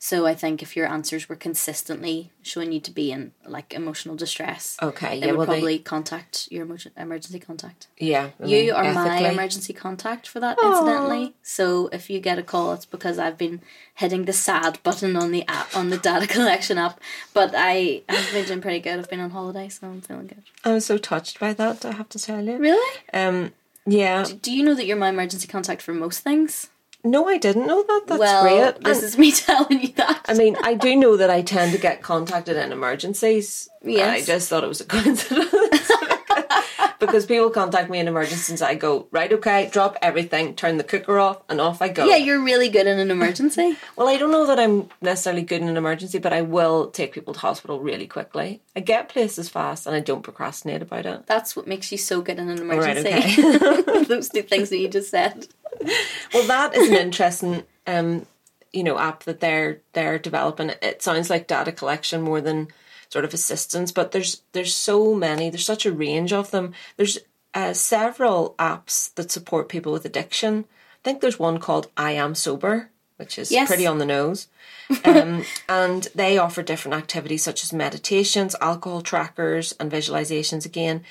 So 0.04 0.26
I 0.26 0.34
think 0.34 0.64
if 0.64 0.74
your 0.74 0.88
answers 0.88 1.28
were 1.28 1.36
consistently 1.36 2.32
showing 2.42 2.72
you 2.72 2.80
to 2.80 2.90
be 2.90 3.12
in 3.12 3.30
like 3.46 3.72
emotional 3.72 4.16
distress, 4.16 4.76
Okay, 4.82 5.20
they 5.20 5.26
yeah, 5.26 5.30
would 5.32 5.38
well, 5.38 5.46
they- 5.46 5.52
probably 5.60 5.78
contact 5.78 6.48
your 6.50 6.66
emerg- 6.66 6.90
emergency 6.96 7.38
contact. 7.38 7.86
yeah. 7.98 8.30
I 8.42 8.44
You 8.44 8.56
mean, 8.64 8.72
are 8.72 8.92
my 8.94 9.18
emergency 9.30 9.72
contact 9.72 10.26
for 10.26 10.40
that, 10.40 10.58
incidentally. 10.60 11.34
So 11.44 11.86
if 11.92 12.10
you 12.10 12.18
get 12.18 12.36
a 12.36 12.42
call, 12.42 12.72
it's 12.72 12.84
because 12.84 13.16
I've 13.20 13.38
been 13.38 13.60
hitting 13.94 14.24
the 14.24 14.32
sad 14.32 14.82
button 14.82 15.14
on 15.14 15.30
the 15.30 15.44
app 15.46 15.76
on 15.76 15.90
the 15.90 15.98
data 15.98 16.26
collection 16.36 16.78
app. 16.78 16.98
But 17.32 17.54
I 17.56 18.02
have 18.08 18.32
been 18.32 18.44
doing 18.46 18.60
pretty 18.60 18.80
good. 18.80 18.98
I've 18.98 19.08
been 19.08 19.20
on 19.20 19.30
holiday, 19.30 19.68
so 19.68 19.86
I'm 19.86 20.00
feeling 20.00 20.26
good. 20.26 20.42
I'm 20.64 20.80
so 20.80 20.98
touched 20.98 21.38
by 21.38 21.52
that. 21.52 21.84
I 21.84 21.92
have 21.92 22.08
to 22.08 22.18
tell 22.18 22.44
you. 22.44 22.56
Really? 22.58 22.98
Um. 23.14 23.52
Yeah. 23.86 24.24
Do 24.42 24.50
you 24.52 24.64
know 24.64 24.74
that 24.74 24.86
you're 24.86 24.96
my 24.96 25.10
emergency 25.10 25.46
contact 25.46 25.80
for 25.80 25.94
most 25.94 26.18
things? 26.24 26.70
No, 27.04 27.28
I 27.28 27.36
didn't 27.38 27.66
know 27.66 27.82
that. 27.82 28.02
That's 28.06 28.20
well, 28.20 28.42
great. 28.72 28.84
this 28.84 28.98
And- 28.98 29.06
is 29.06 29.18
me 29.18 29.32
telling 29.46 29.80
you 29.82 29.88
that. 29.94 30.24
I 30.28 30.34
mean, 30.34 30.56
I 30.62 30.74
do 30.74 30.94
know 30.96 31.16
that 31.16 31.30
I 31.30 31.42
tend 31.42 31.72
to 31.72 31.78
get 31.78 32.02
contacted 32.02 32.56
in 32.56 32.70
emergencies. 32.72 33.68
Yes. 33.82 34.22
I 34.22 34.24
just 34.24 34.48
thought 34.48 34.62
it 34.64 34.68
was 34.68 34.80
a 34.80 34.84
coincidence. 34.86 35.90
because 37.00 37.26
people 37.26 37.50
contact 37.50 37.90
me 37.90 37.98
in 37.98 38.06
emergencies, 38.06 38.62
I 38.62 38.76
go, 38.76 39.08
right, 39.10 39.32
okay, 39.32 39.68
drop 39.72 39.96
everything, 40.00 40.54
turn 40.54 40.76
the 40.78 40.84
cooker 40.84 41.18
off, 41.18 41.38
and 41.48 41.60
off 41.60 41.82
I 41.82 41.88
go. 41.88 42.04
yeah, 42.06 42.14
you're 42.14 42.40
really 42.40 42.68
good 42.68 42.86
in 42.86 43.00
an 43.00 43.10
emergency. 43.10 43.76
Well, 43.96 44.08
I 44.08 44.16
don't 44.16 44.30
know 44.30 44.46
that 44.46 44.58
I'm 44.58 44.88
necessarily 45.00 45.42
good 45.42 45.60
in 45.60 45.68
an 45.68 45.76
emergency, 45.76 46.18
but 46.18 46.32
I 46.32 46.42
will 46.42 46.90
take 46.90 47.12
people 47.12 47.34
to 47.34 47.40
hospital 47.40 47.80
really 47.80 48.06
quickly. 48.06 48.62
I 48.76 48.80
get 48.80 49.08
places 49.08 49.48
fast 49.48 49.86
and 49.86 49.94
I 49.94 50.00
don't 50.00 50.22
procrastinate 50.22 50.82
about 50.82 51.06
it. 51.06 51.26
That's 51.26 51.54
what 51.56 51.66
makes 51.66 51.92
you 51.92 51.98
so 51.98 52.20
good 52.22 52.38
in 52.38 52.48
an 52.48 52.66
right, 52.68 52.96
emergency. 52.96 54.04
Those 54.04 54.28
two 54.28 54.42
things 54.42 54.70
that 54.70 54.78
you 54.78 54.88
just 54.88 55.10
said. 55.10 55.48
Well, 56.34 56.46
that 56.46 56.74
is 56.76 56.88
an 56.88 56.96
interesting, 56.96 57.64
um, 57.86 58.26
you 58.72 58.82
know, 58.84 58.98
app 58.98 59.24
that 59.24 59.40
they're 59.40 59.80
they're 59.92 60.18
developing. 60.18 60.70
It 60.82 61.02
sounds 61.02 61.28
like 61.30 61.46
data 61.46 61.72
collection 61.72 62.22
more 62.22 62.40
than 62.40 62.68
sort 63.10 63.24
of 63.24 63.34
assistance, 63.34 63.92
but 63.92 64.12
there's 64.12 64.42
there's 64.52 64.74
so 64.74 65.14
many. 65.14 65.50
There's 65.50 65.64
such 65.66 65.84
a 65.86 65.92
range 65.92 66.32
of 66.32 66.50
them. 66.50 66.72
There's 66.96 67.18
uh, 67.54 67.74
several 67.74 68.54
apps 68.58 69.12
that 69.16 69.30
support 69.30 69.68
people 69.68 69.92
with 69.92 70.04
addiction. 70.06 70.64
I 70.70 71.02
think 71.04 71.20
there's 71.20 71.38
one 71.38 71.58
called 71.58 71.90
I 71.96 72.12
Am 72.12 72.34
Sober, 72.34 72.88
which 73.16 73.38
is 73.38 73.50
Yes. 73.52 73.68
pretty 73.68 73.86
on 73.86 73.98
the 73.98 74.06
nose. 74.06 74.48
um, 75.04 75.44
and 75.68 76.08
they 76.14 76.38
offer 76.38 76.62
different 76.62 76.94
activities 76.96 77.42
such 77.42 77.62
as 77.62 77.72
meditations, 77.74 78.56
alcohol 78.62 79.02
trackers, 79.02 79.72
and 79.78 79.92
visualizations. 79.92 80.64
Again, 80.64 81.02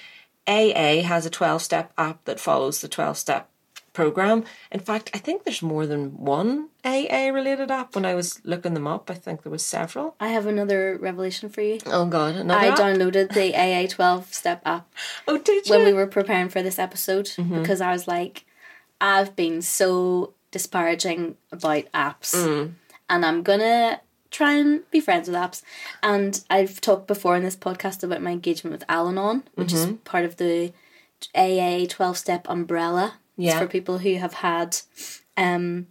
AA 0.47 1.03
has 1.03 1.27
a 1.27 1.29
12 1.29 1.61
step 1.61 1.93
app 1.97 2.25
that 2.25 2.39
follows 2.39 2.81
the 2.81 2.87
12 2.87 3.17
step 3.17 3.49
program. 3.93 4.43
In 4.71 4.79
fact, 4.79 5.09
I 5.13 5.17
think 5.17 5.43
there's 5.43 5.61
more 5.61 5.85
than 5.85 6.17
one 6.17 6.69
AA 6.85 7.27
related 7.33 7.69
app. 7.71 7.93
When 7.95 8.05
I 8.05 8.15
was 8.15 8.39
looking 8.45 8.73
them 8.73 8.87
up, 8.87 9.09
I 9.11 9.15
think 9.15 9.43
there 9.43 9.51
was 9.51 9.65
several. 9.65 10.15
I 10.19 10.29
have 10.29 10.45
another 10.47 10.97
revelation 11.01 11.49
for 11.49 11.61
you. 11.61 11.79
Oh 11.85 12.05
God, 12.05 12.35
another 12.35 12.59
I 12.59 12.67
app? 12.67 12.77
downloaded 12.77 13.33
the 13.33 13.53
AA 13.55 13.87
12 13.87 14.33
step 14.33 14.61
app 14.65 14.87
Oh, 15.27 15.37
did 15.37 15.67
you? 15.67 15.75
when 15.75 15.85
we 15.85 15.93
were 15.93 16.07
preparing 16.07 16.49
for 16.49 16.61
this 16.63 16.79
episode 16.79 17.25
Mm-hmm. 17.25 17.59
because 17.61 17.81
I 17.81 17.91
was 17.91 18.07
like, 18.07 18.45
I've 19.01 19.35
been 19.35 19.61
so 19.61 20.33
disparaging 20.51 21.35
about 21.51 21.83
apps 21.93 22.33
Mm. 22.35 22.73
and 23.09 23.25
I'm 23.25 23.41
gonna 23.43 24.01
try 24.29 24.53
and 24.53 24.89
be 24.91 24.99
friends 25.01 25.27
with 25.27 25.35
apps. 25.35 25.61
And 26.01 26.41
I've 26.49 26.79
talked 26.79 27.07
before 27.07 27.35
in 27.35 27.43
this 27.43 27.55
podcast 27.57 28.03
about 28.03 28.21
my 28.21 28.31
engagement 28.31 28.71
with 28.73 28.85
Al 28.87 29.09
Anon, 29.09 29.43
which 29.55 29.73
is 29.73 29.85
Mm-hmm. 29.85 29.95
part 30.05 30.23
of 30.23 30.37
the 30.37 30.71
AA 31.35 31.85
12 31.89 32.17
step 32.17 32.47
umbrella. 32.49 33.15
Yeah. 33.37 33.51
It's 33.51 33.59
for 33.61 33.67
people 33.67 33.97
who 33.99 34.15
have 34.15 34.33
had 34.33 34.77
um, 35.37 35.87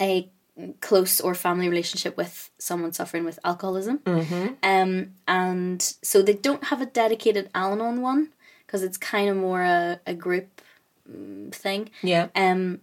a 0.00 0.28
close 0.80 1.20
or 1.20 1.34
family 1.34 1.68
relationship 1.68 2.16
with 2.16 2.50
someone 2.58 2.92
suffering 2.92 3.24
with 3.24 3.38
alcoholism. 3.44 3.98
Mm-hmm. 3.98 4.54
Um, 4.62 5.12
and 5.26 5.80
so 6.02 6.22
they 6.22 6.34
don't 6.34 6.64
have 6.64 6.80
a 6.82 6.86
dedicated 6.86 7.48
Al 7.54 7.72
Anon 7.72 8.02
one 8.02 8.30
because 8.66 8.82
it's 8.82 8.96
kind 8.98 9.28
of 9.30 9.36
more 9.36 9.62
a, 9.62 10.00
a 10.06 10.14
group 10.14 10.60
mm, 11.10 11.52
thing. 11.54 11.90
yeah. 12.02 12.28
Um, 12.34 12.80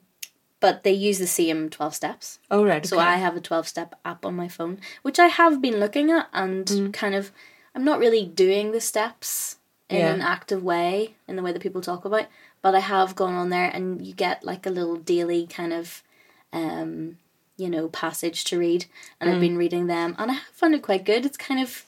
but 0.59 0.83
they 0.83 0.91
use 0.91 1.19
the 1.19 1.27
same 1.27 1.69
12 1.69 1.93
steps. 1.93 2.39
Oh 2.49 2.63
right. 2.65 2.83
So 2.83 2.97
okay. 2.97 3.05
I 3.05 3.15
have 3.17 3.35
a 3.37 3.41
12 3.41 3.67
step 3.67 3.93
app 4.03 4.25
on 4.25 4.35
my 4.35 4.47
phone, 4.47 4.79
which 5.03 5.19
I 5.19 5.27
have 5.27 5.61
been 5.61 5.79
looking 5.79 6.09
at 6.09 6.27
and 6.33 6.65
Mm. 6.65 6.93
kind 6.93 7.13
of, 7.13 7.31
I'm 7.75 7.83
not 7.83 7.99
really 7.99 8.25
doing 8.25 8.71
the 8.71 8.81
steps 8.81 9.57
in 9.87 9.97
Yeah. 9.99 10.13
an 10.13 10.21
active 10.21 10.63
way 10.63 11.13
in 11.27 11.35
the 11.35 11.43
way 11.43 11.51
that 11.53 11.61
people 11.61 11.79
talk 11.81 12.05
about, 12.05 12.25
but 12.61 12.75
I 12.75 12.79
have 12.79 13.15
gone 13.15 13.33
on 13.35 13.49
there 13.49 13.69
and 13.73 14.05
you 14.05 14.13
get 14.13 14.43
like 14.43 14.65
a 14.65 14.69
little 14.71 14.95
daily 14.97 15.47
kind 15.47 15.73
of, 15.73 16.03
um, 16.53 17.17
you 17.57 17.69
know, 17.69 17.87
passage 17.89 18.43
to 18.45 18.57
read. 18.59 18.85
And 19.19 19.29
Mm. 19.29 19.33
I've 19.33 19.41
been 19.41 19.57
reading 19.57 19.87
them 19.87 20.15
and 20.17 20.31
I 20.31 20.35
have 20.35 20.53
found 20.53 20.73
it 20.75 20.81
quite 20.81 21.05
good. 21.05 21.25
It's 21.25 21.37
kind 21.37 21.59
of, 21.61 21.85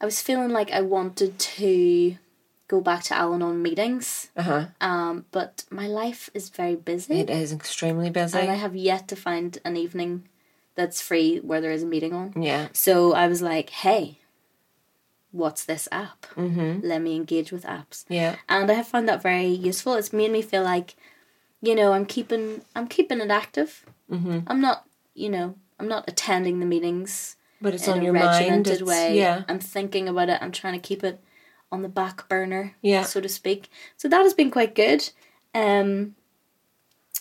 I 0.00 0.04
was 0.04 0.20
feeling 0.20 0.50
like 0.50 0.70
I 0.70 0.82
wanted 0.82 1.38
to 1.38 2.16
go 2.68 2.80
back 2.80 3.02
to 3.04 3.14
Al 3.14 3.32
Anon 3.34 3.62
meetings, 3.62 4.28
Uh-huh. 4.36 4.66
um, 4.80 5.24
but 5.30 5.64
my 5.70 5.86
life 5.86 6.28
is 6.34 6.48
very 6.48 6.74
busy 6.74 7.20
It 7.20 7.30
is 7.30 7.52
extremely 7.52 8.10
busy. 8.10 8.38
and 8.38 8.50
I 8.50 8.54
have 8.54 8.74
yet 8.74 9.06
to 9.08 9.16
find 9.16 9.58
an 9.64 9.76
evening 9.76 10.28
that's 10.74 11.00
free 11.00 11.38
where 11.38 11.60
there 11.60 11.70
is 11.70 11.84
a 11.84 11.86
meeting 11.86 12.12
on. 12.12 12.34
yeah. 12.42 12.68
So 12.72 13.12
I 13.14 13.28
was 13.28 13.40
like, 13.40 13.70
hey, 13.70 14.18
what's 15.30 15.64
this 15.64 15.88
app? 15.92 16.26
Mm-hmm. 16.36 16.86
Let 16.86 17.02
me 17.02 17.16
engage 17.16 17.52
with 17.52 17.64
apps. 17.64 18.04
Yeah. 18.08 18.36
And 18.48 18.70
I 18.70 18.74
have 18.74 18.88
found 18.88 19.08
that 19.08 19.22
very 19.22 19.46
useful. 19.48 19.94
It's 19.94 20.12
made 20.12 20.30
me 20.32 20.42
feel 20.42 20.62
like, 20.62 20.96
you 21.62 21.74
know, 21.74 21.92
I'm 21.92 22.06
keeping 22.06 22.62
I'm 22.74 22.88
keeping 22.88 23.20
it 23.20 23.30
active. 23.30 23.84
Mm-hmm. 24.10 24.40
I'm 24.46 24.60
not, 24.60 24.86
you 25.14 25.28
know, 25.28 25.56
I'm 25.78 25.88
not 25.88 26.04
attending 26.08 26.60
the 26.60 26.66
meetings 26.66 27.36
But 27.60 27.74
it's 27.74 27.86
in 27.86 27.94
on 27.94 28.00
a 28.00 28.04
your 28.04 28.12
mind. 28.12 28.66
It's, 28.66 28.82
way. 28.82 29.16
Yeah. 29.18 29.42
I'm 29.48 29.58
thinking 29.58 30.08
about 30.08 30.28
it. 30.28 30.38
I'm 30.40 30.52
trying 30.52 30.74
to 30.80 30.88
keep 30.88 31.04
it 31.04 31.20
on 31.72 31.82
the 31.82 31.88
back 31.88 32.28
burner, 32.28 32.74
Yeah. 32.80 33.02
so 33.02 33.20
to 33.20 33.28
speak. 33.28 33.68
So 33.96 34.08
that 34.08 34.22
has 34.22 34.34
been 34.34 34.50
quite 34.50 34.74
good. 34.74 35.10
Um, 35.54 36.14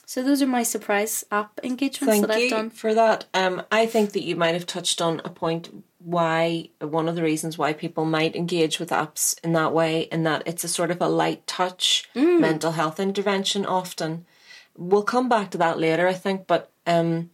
so 0.06 0.24
those 0.24 0.42
are 0.42 0.48
my 0.48 0.64
surprise 0.64 1.24
app 1.32 1.60
engagements 1.64 2.12
Thank 2.14 2.28
that 2.28 2.38
I've 2.38 2.50
done. 2.50 2.70
for 2.70 2.94
that. 2.94 3.26
Um, 3.34 3.64
I 3.72 3.86
think 3.86 4.12
that 4.14 4.24
you 4.24 4.36
might 4.36 4.54
have 4.54 4.66
touched 4.66 5.02
on 5.02 5.22
a 5.26 5.30
point 5.30 5.84
why 6.00 6.70
one 6.80 7.08
of 7.10 7.16
the 7.16 7.24
reasons 7.24 7.58
why 7.58 7.74
people 7.74 8.06
might 8.06 8.36
engage 8.36 8.80
with 8.80 8.90
apps 8.92 9.40
in 9.44 9.54
that 9.54 9.74
way, 9.74 10.02
in 10.12 10.24
that 10.24 10.44
it's 10.46 10.64
a 10.64 10.68
sort 10.68 10.92
of 10.92 11.02
a 11.02 11.08
light 11.08 11.46
touch 11.48 12.08
Mm. 12.16 12.40
mental 12.40 12.74
health 12.74 13.00
intervention. 13.00 13.66
Often, 13.66 14.26
we'll 14.78 15.04
come 15.04 15.28
back 15.28 15.50
to 15.52 15.58
that 15.58 15.80
later, 15.80 16.08
I 16.08 16.14
think. 16.14 16.46
But 16.46 16.70
um, 16.86 17.32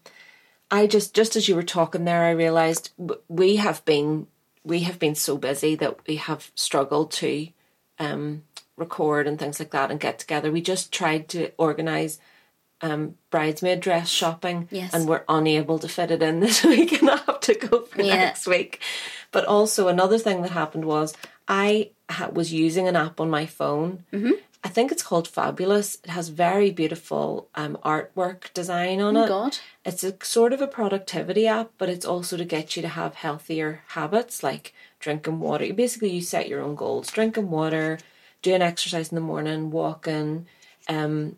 I 0.70 0.88
just 0.88 1.14
just 1.14 1.36
as 1.36 1.50
you 1.50 1.56
were 1.56 1.64
talking 1.64 2.06
there, 2.06 2.24
I 2.24 2.32
realised 2.32 2.92
we 3.28 3.58
have 3.58 3.84
been 3.84 4.28
we 4.64 4.82
have 4.82 5.00
been 5.00 5.16
so 5.16 5.38
busy 5.38 5.76
that 5.76 5.98
we 6.08 6.16
have 6.18 6.52
struggled 6.56 7.12
to 7.12 7.48
um, 8.00 8.44
record 8.78 9.28
and 9.28 9.38
things 9.38 9.60
like 9.60 9.72
that 9.72 9.92
and 9.92 10.00
get 10.00 10.18
together. 10.20 10.52
We 10.52 10.62
just 10.62 10.94
tried 10.94 11.28
to 11.30 11.52
organise 11.58 12.20
um, 12.82 13.16
bridesmaid 13.30 13.80
dress 13.80 14.10
shopping 14.10 14.68
Yes. 14.72 14.94
and 14.94 15.08
we're 15.08 15.24
unable 15.30 15.80
to 15.80 15.88
fit 15.88 16.12
it 16.12 16.22
in 16.24 16.40
this 16.46 16.64
week 16.64 17.02
and 17.02 17.10
I 17.12 17.18
have 17.18 17.40
to 17.42 17.54
go 17.56 17.82
for 17.82 18.02
Yeah. 18.02 18.16
next 18.18 18.48
week. 18.48 18.80
But 19.32 19.46
also 19.46 19.88
another 19.88 20.18
thing 20.18 20.42
that 20.42 20.52
happened 20.52 20.86
was 20.86 21.14
I 21.48 21.92
ha- 22.10 22.30
was 22.32 22.52
using 22.54 22.88
an 22.88 22.96
app 22.96 23.20
on 23.20 23.30
my 23.30 23.46
phone. 23.46 24.04
Mm-hmm. 24.12 24.32
I 24.64 24.70
think 24.70 24.92
it's 24.92 25.02
called 25.02 25.28
Fabulous. 25.28 25.98
It 26.04 26.12
has 26.12 26.30
very 26.30 26.70
beautiful 26.70 27.50
um, 27.56 27.78
artwork 27.84 28.54
design 28.54 29.02
on 29.02 29.18
Oh 29.18 29.24
it. 29.24 29.28
God. 29.28 29.58
It's 29.84 30.04
a 30.04 30.14
sort 30.24 30.54
of 30.54 30.62
a 30.62 30.68
productivity 30.68 31.48
app, 31.48 31.72
but 31.80 31.90
it's 31.90 32.06
also 32.06 32.38
to 32.38 32.46
get 32.46 32.76
you 32.76 32.84
to 32.84 32.88
have 32.88 33.16
healthier 33.16 33.82
habits 33.88 34.44
like 34.44 34.74
drinking 35.00 35.40
water. 35.40 35.74
Basically, 35.74 36.12
you 36.12 36.22
set 36.22 36.48
your 36.48 36.62
own 36.62 36.76
goals: 36.76 37.10
drinking 37.10 37.50
water, 37.50 37.98
doing 38.44 38.62
exercise 38.62 39.10
in 39.10 39.16
the 39.16 39.22
morning, 39.22 39.72
walking. 39.72 40.46
Um, 40.88 41.38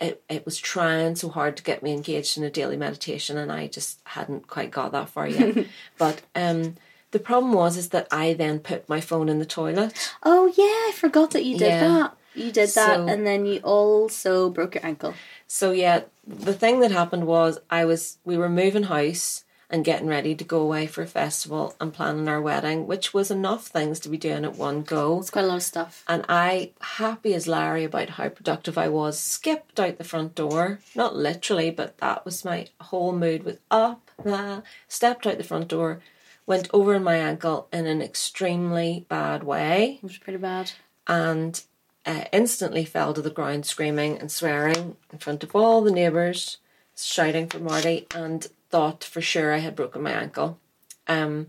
it 0.00 0.22
it 0.28 0.44
was 0.44 0.58
trying 0.58 1.16
so 1.16 1.28
hard 1.28 1.56
to 1.56 1.62
get 1.62 1.82
me 1.82 1.92
engaged 1.92 2.36
in 2.38 2.44
a 2.44 2.50
daily 2.50 2.76
meditation, 2.76 3.36
and 3.38 3.50
I 3.52 3.66
just 3.66 4.00
hadn't 4.04 4.46
quite 4.46 4.70
got 4.70 4.92
that 4.92 5.08
far 5.08 5.28
yet. 5.28 5.66
but 5.98 6.22
um, 6.34 6.76
the 7.10 7.18
problem 7.18 7.52
was 7.52 7.76
is 7.76 7.88
that 7.90 8.06
I 8.10 8.34
then 8.34 8.58
put 8.60 8.88
my 8.88 9.00
phone 9.00 9.28
in 9.28 9.38
the 9.38 9.46
toilet. 9.46 9.92
Oh 10.22 10.46
yeah, 10.56 10.64
I 10.88 10.92
forgot 10.94 11.30
that 11.32 11.44
you 11.44 11.58
did 11.58 11.68
Yeah. 11.68 11.80
that. 11.88 12.16
You 12.34 12.52
did 12.52 12.68
that, 12.70 12.96
So- 12.96 13.06
and 13.08 13.26
then 13.26 13.46
you 13.46 13.58
also 13.60 14.50
broke 14.50 14.74
your 14.76 14.86
ankle. 14.86 15.14
So 15.46 15.72
yeah, 15.72 16.02
the 16.26 16.52
thing 16.54 16.80
that 16.80 16.92
happened 16.92 17.26
was 17.26 17.58
I 17.70 17.84
was 17.84 18.18
we 18.24 18.36
were 18.36 18.48
moving 18.50 18.84
house 18.84 19.44
and 19.70 19.84
getting 19.84 20.08
ready 20.08 20.34
to 20.34 20.44
go 20.44 20.60
away 20.60 20.86
for 20.86 21.02
a 21.02 21.06
festival 21.06 21.76
and 21.80 21.92
planning 21.92 22.26
our 22.28 22.40
wedding, 22.40 22.86
which 22.86 23.12
was 23.12 23.30
enough 23.30 23.66
things 23.66 24.00
to 24.00 24.08
be 24.08 24.16
doing 24.16 24.44
at 24.44 24.56
one 24.56 24.82
go. 24.82 25.18
It's 25.20 25.30
quite 25.30 25.44
a 25.44 25.48
lot 25.48 25.56
of 25.56 25.62
stuff. 25.62 26.04
And 26.08 26.24
I, 26.28 26.70
happy 26.80 27.34
as 27.34 27.46
Larry 27.46 27.84
about 27.84 28.10
how 28.10 28.28
productive 28.30 28.78
I 28.78 28.88
was, 28.88 29.18
skipped 29.20 29.78
out 29.78 29.98
the 29.98 30.04
front 30.04 30.34
door. 30.34 30.78
Not 30.94 31.16
literally, 31.16 31.70
but 31.70 31.98
that 31.98 32.24
was 32.24 32.44
my 32.44 32.68
whole 32.80 33.12
mood 33.12 33.44
was 33.44 33.58
up. 33.70 34.10
ah, 34.26 34.62
stepped 34.88 35.26
out 35.26 35.36
the 35.38 35.44
front 35.44 35.68
door, 35.68 36.00
went 36.46 36.68
over 36.72 36.98
my 36.98 37.16
ankle 37.16 37.68
in 37.72 37.86
an 37.86 38.00
extremely 38.00 39.04
bad 39.10 39.44
way 39.44 39.98
It 40.02 40.02
was 40.02 40.16
pretty 40.18 40.38
bad. 40.38 40.72
and 41.06 41.62
uh, 42.06 42.24
instantly 42.32 42.86
fell 42.86 43.12
to 43.12 43.20
the 43.20 43.28
ground 43.28 43.66
screaming 43.66 44.18
and 44.18 44.32
swearing 44.32 44.96
in 45.12 45.18
front 45.18 45.44
of 45.44 45.54
all 45.54 45.82
the 45.82 45.90
neighbours, 45.90 46.56
shouting 46.96 47.46
for 47.48 47.58
Marty, 47.58 48.06
and 48.14 48.46
thought 48.70 49.04
for 49.04 49.20
sure 49.20 49.52
I 49.52 49.58
had 49.58 49.76
broken 49.76 50.02
my 50.02 50.12
ankle. 50.12 50.58
Um, 51.06 51.48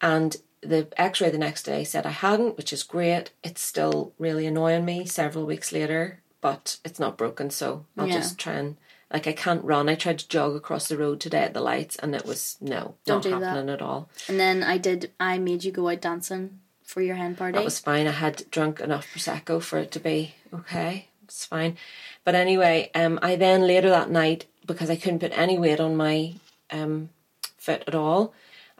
and 0.00 0.36
the 0.62 0.88
x 0.96 1.20
ray 1.20 1.30
the 1.30 1.38
next 1.38 1.64
day 1.64 1.84
said 1.84 2.06
I 2.06 2.10
hadn't, 2.10 2.56
which 2.56 2.72
is 2.72 2.82
great. 2.82 3.30
It's 3.42 3.60
still 3.62 4.12
really 4.18 4.46
annoying 4.46 4.84
me 4.84 5.06
several 5.06 5.46
weeks 5.46 5.72
later, 5.72 6.20
but 6.40 6.78
it's 6.84 7.00
not 7.00 7.16
broken, 7.18 7.50
so 7.50 7.86
I'll 7.98 8.06
Yeah. 8.08 8.14
just 8.14 8.38
try 8.38 8.54
and. 8.54 8.76
Like 9.12 9.26
I 9.26 9.32
can't 9.32 9.64
run. 9.64 9.88
I 9.88 9.96
tried 9.96 10.20
to 10.20 10.28
jog 10.28 10.54
across 10.54 10.86
the 10.86 10.96
road 10.96 11.18
today 11.18 11.42
at 11.42 11.52
the 11.52 11.60
lights, 11.60 11.96
and 11.96 12.14
it 12.14 12.24
was 12.24 12.56
no, 12.60 12.94
Don't 13.04 13.24
do 13.24 13.30
not 13.30 13.40
that. 13.40 13.46
happening 13.48 13.74
at 13.74 13.82
all. 13.82 14.08
And 14.28 14.38
then 14.38 14.62
I 14.62 14.78
did. 14.78 15.10
I 15.18 15.36
made 15.38 15.64
you 15.64 15.72
go 15.72 15.88
out 15.88 16.00
dancing 16.00 16.60
for 16.84 17.02
your 17.02 17.16
hen 17.16 17.34
party. 17.34 17.58
That 17.58 17.64
was 17.64 17.80
fine. 17.80 18.06
I 18.06 18.12
had 18.12 18.48
drunk 18.52 18.78
enough 18.78 19.08
prosecco 19.12 19.60
for 19.60 19.80
it 19.80 19.90
to 19.90 19.98
be 19.98 20.36
okay. 20.54 21.08
It's 21.24 21.44
fine. 21.44 21.76
But 22.22 22.36
anyway, 22.36 22.92
um, 22.94 23.18
I 23.20 23.34
then 23.34 23.62
later 23.66 23.90
that 23.90 24.10
night 24.10 24.46
because 24.72 24.90
I 24.90 24.96
couldn't 24.96 25.20
put 25.20 25.36
any 25.36 25.58
weight 25.58 25.80
on 25.80 25.96
my 25.96 26.34
um, 26.70 27.10
foot 27.58 27.84
at 27.86 27.94
all. 27.94 28.32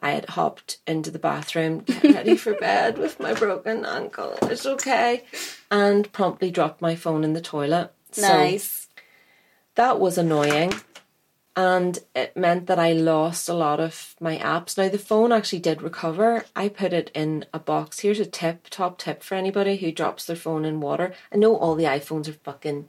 I 0.03 0.13
had 0.13 0.31
hopped 0.31 0.79
into 0.87 1.11
the 1.11 1.19
bathroom, 1.19 1.81
get 1.81 2.03
ready 2.15 2.37
for 2.37 2.55
bed 2.55 2.97
with 2.99 3.21
my 3.21 3.35
broken 3.35 3.85
ankle. 3.85 4.39
It's 4.43 4.65
okay, 4.65 5.25
and 5.71 6.11
promptly 6.13 6.51
dropped 6.51 6.81
my 6.81 6.97
phone 6.97 7.23
in 7.23 7.35
the 7.35 7.41
toilet. 7.43 7.93
So 8.13 8.23
Nice. 8.23 8.89
that 9.75 10.01
was 10.01 10.17
annoying 10.17 10.73
and 11.57 11.99
it 12.15 12.37
meant 12.37 12.67
that 12.67 12.79
I 12.79 12.93
lost 12.93 13.49
a 13.49 13.55
lot 13.55 13.81
of 13.81 14.15
my 14.21 14.39
apps. 14.39 14.79
Now 14.79 14.89
the 14.89 14.99
phone 14.99 15.33
actually 15.33 15.59
did 15.59 15.83
recover. 15.83 16.45
I 16.55 16.69
put 16.69 16.93
it 16.93 17.11
in 17.15 17.45
a 17.53 17.59
box. 17.59 18.01
Here's 18.01 18.21
a 18.21 18.27
tip, 18.27 18.69
top 18.71 18.99
tip 18.99 19.23
for 19.23 19.35
anybody 19.35 19.77
who 19.77 19.93
drops 19.93 20.25
their 20.25 20.37
phone 20.37 20.65
in 20.65 20.81
water. 20.81 21.13
I 21.33 21.37
know 21.37 21.57
all 21.57 21.75
the 21.75 21.85
iPhones 21.85 22.29
are 22.29 22.33
fucking 22.33 22.89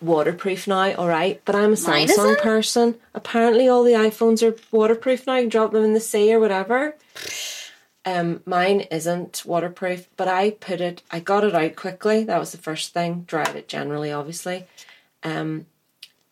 waterproof 0.00 0.66
now, 0.66 0.92
alright, 0.94 1.40
but 1.44 1.54
I'm 1.54 1.64
a 1.64 1.68
Mine 1.68 1.76
Samsung 1.76 2.08
isn't. 2.08 2.38
person. 2.40 2.94
Apparently 3.14 3.68
all 3.68 3.82
the 3.82 3.92
iPhones 3.92 4.42
are 4.42 4.56
waterproof 4.70 5.26
now. 5.26 5.36
You 5.36 5.42
can 5.42 5.48
drop 5.50 5.72
them 5.72 5.84
in 5.84 5.94
the 5.94 6.00
sea 6.00 6.32
or 6.32 6.40
whatever. 6.40 6.96
Um, 8.04 8.42
mine 8.46 8.82
isn't 8.82 9.42
waterproof, 9.44 10.08
but 10.16 10.28
I 10.28 10.50
put 10.50 10.80
it. 10.80 11.02
I 11.10 11.18
got 11.18 11.44
it 11.44 11.54
out 11.54 11.74
quickly. 11.74 12.22
That 12.24 12.38
was 12.38 12.52
the 12.52 12.58
first 12.58 12.94
thing. 12.94 13.24
Dried 13.26 13.56
it 13.56 13.68
generally, 13.68 14.12
obviously. 14.12 14.66
Um, 15.24 15.66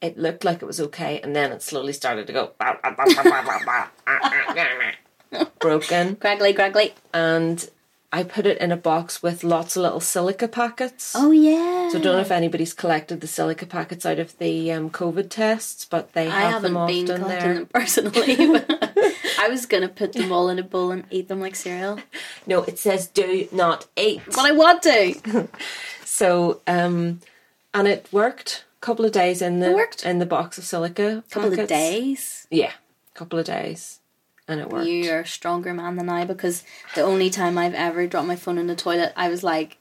it 0.01 0.17
looked 0.17 0.45
like 0.45 0.63
it 0.63 0.67
was 0.67 0.81
okay, 0.81 1.21
and 1.21 1.35
then 1.35 1.51
it 1.51 1.63
slowly 1.63 1.93
started 1.93 2.29
to 2.29 2.33
go 2.33 2.53
broken. 5.59 6.17
Graggly, 6.17 6.55
graggly. 6.55 6.93
And 7.13 7.69
I 8.19 8.23
put 8.23 8.47
it 8.47 8.59
in 8.59 8.71
a 8.71 8.77
box 8.77 9.23
with 9.25 9.43
lots 9.43 9.77
of 9.77 9.83
little 9.83 10.01
silica 10.01 10.47
packets. 10.47 11.13
Oh 11.17 11.31
yeah. 11.33 11.89
So 11.91 11.99
I 11.99 12.01
don't 12.03 12.15
know 12.15 12.21
if 12.21 12.31
anybody's 12.31 12.73
collected 12.73 13.21
the 13.21 13.27
silica 13.27 13.67
packets 13.67 14.07
out 14.07 14.19
of 14.21 14.39
the 14.39 14.71
um, 14.73 14.89
COVID 14.91 15.29
tests, 15.31 15.85
but 15.85 16.13
they 16.13 16.29
I 16.29 16.43
have 16.53 16.63
them 16.63 16.75
haven't 16.77 16.87
been 16.95 17.07
collecting 17.07 17.29
there. 17.29 17.55
them 17.55 17.67
personally. 17.67 18.37
But 18.55 19.45
I 19.45 19.49
was 19.49 19.67
gonna 19.67 19.89
put 19.89 20.13
them 20.13 20.31
all 20.33 20.49
in 20.49 20.59
a 20.59 20.63
bowl 20.63 20.91
and 20.93 21.05
eat 21.11 21.27
them 21.29 21.41
like 21.41 21.57
cereal, 21.57 21.99
No, 22.47 22.63
it 22.63 22.79
says 22.79 23.09
do 23.09 23.49
not 23.51 23.87
eat. 23.97 24.23
but 24.27 24.45
I 24.51 24.53
want 24.53 24.83
to. 24.85 25.49
So, 26.05 26.61
um, 26.69 27.21
and 27.73 27.89
it 27.89 28.07
worked. 28.13 28.65
A 28.81 28.87
couple 28.87 29.05
of 29.05 29.13
days 29.13 29.43
in 29.43 29.59
the 29.61 29.75
in 30.05 30.19
the 30.21 30.27
box 30.27 30.59
of 30.59 30.65
silica. 30.65 31.25
couple 31.31 31.59
of 31.59 31.67
days. 31.67 32.47
Yeah, 32.51 32.73
a 33.15 33.19
couple 33.19 33.39
of 33.39 33.47
days, 33.47 33.99
and 34.49 34.61
it 34.61 34.69
worked. 34.71 34.87
You're 34.87 35.21
a 35.21 35.27
stronger 35.27 35.73
man 35.75 35.97
than 35.97 36.09
I 36.09 36.25
because 36.25 36.65
the 36.95 37.03
only 37.03 37.31
time 37.31 37.57
I've 37.59 37.75
ever 37.75 38.07
dropped 38.07 38.29
my 38.29 38.37
phone 38.37 38.59
in 38.59 38.67
the 38.67 38.77
toilet, 38.77 39.13
I 39.17 39.29
was 39.29 39.43
like, 39.43 39.79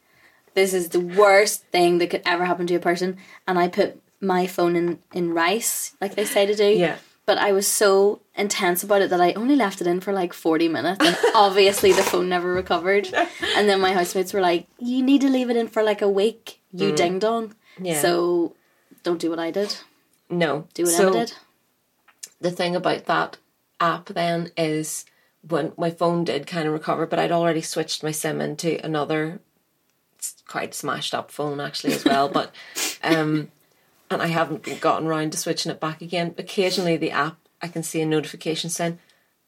"This 0.54 0.73
is 0.73 0.89
the 0.89 0.99
worst 0.99 1.63
thing 1.67 1.97
that 1.97 2.10
could 2.10 2.21
ever 2.26 2.45
happen 2.45 2.67
to 2.67 2.76
a 2.76 2.80
person," 2.80 3.17
and 3.47 3.58
I 3.60 3.67
put 3.67 3.99
my 4.21 4.47
phone 4.47 4.76
in 4.76 4.99
in 5.13 5.34
rice, 5.34 5.95
like 5.99 6.15
they 6.15 6.26
say 6.26 6.45
to 6.45 6.56
do. 6.56 6.69
Yeah. 6.69 6.97
But 7.26 7.38
I 7.38 7.54
was 7.54 7.67
so 7.67 8.19
intense 8.36 8.84
about 8.84 9.02
it 9.02 9.10
that 9.10 9.21
I 9.21 9.32
only 9.34 9.56
left 9.56 9.80
it 9.80 9.88
in 9.88 10.02
for 10.02 10.12
like 10.12 10.34
40 10.34 10.67
minutes 10.67 11.06
and 11.06 11.17
obviously 11.36 11.93
the 11.93 12.04
phone 12.04 12.28
never 12.28 12.54
recovered. 12.54 13.08
And 13.56 13.69
then 13.69 13.80
my 13.80 13.93
housemates 13.93 14.34
were 14.34 14.41
like, 14.41 14.67
You 14.78 15.02
need 15.02 15.21
to 15.21 15.30
leave 15.30 15.49
it 15.49 15.56
in 15.56 15.69
for 15.69 15.84
like 15.84 16.02
a 16.02 16.10
week, 16.10 16.60
you 16.73 16.91
ding 16.91 17.19
dong. 17.19 17.56
Mm. 17.80 17.86
Yeah. 17.88 18.02
So 18.02 18.56
don't 19.04 19.21
do 19.21 19.30
what 19.30 19.39
I 19.39 19.52
did. 19.52 19.73
No, 20.30 20.67
Do 20.73 20.84
what 20.84 20.91
so 20.91 21.08
Emma 21.13 21.26
did. 21.26 21.34
the 22.41 22.52
thing 22.52 22.76
about 22.76 23.06
that 23.06 23.38
app 23.80 24.08
then 24.08 24.52
is 24.58 25.06
when 25.48 25.74
my 25.78 25.90
phone 25.90 26.24
did 26.24 26.48
kind 26.48 26.68
of 26.68 26.74
recover, 26.74 27.06
but 27.06 27.20
I'd 27.20 27.32
already 27.32 27.62
switched 27.62 28.04
my 28.04 28.12
SIM 28.12 28.40
into 28.42 28.84
another 28.84 29.40
quite 30.48 30.74
smashed 30.74 31.14
up 31.14 31.32
phone 31.32 31.60
actually 31.60 31.94
as 31.94 32.06
well. 32.06 32.30
but 32.30 32.54
um, 33.04 33.50
and 34.10 34.22
I 34.22 34.28
haven't 34.28 34.80
gotten 34.80 35.08
round 35.08 35.32
to 35.32 35.38
switching 35.38 35.72
it 35.72 35.80
back 35.80 36.02
again. 36.02 36.36
Occasionally, 36.38 36.98
the 36.98 37.12
app 37.12 37.38
I 37.62 37.68
can 37.68 37.84
see 37.84 38.02
a 38.02 38.06
notification 38.06 38.70
saying, 38.70 39.00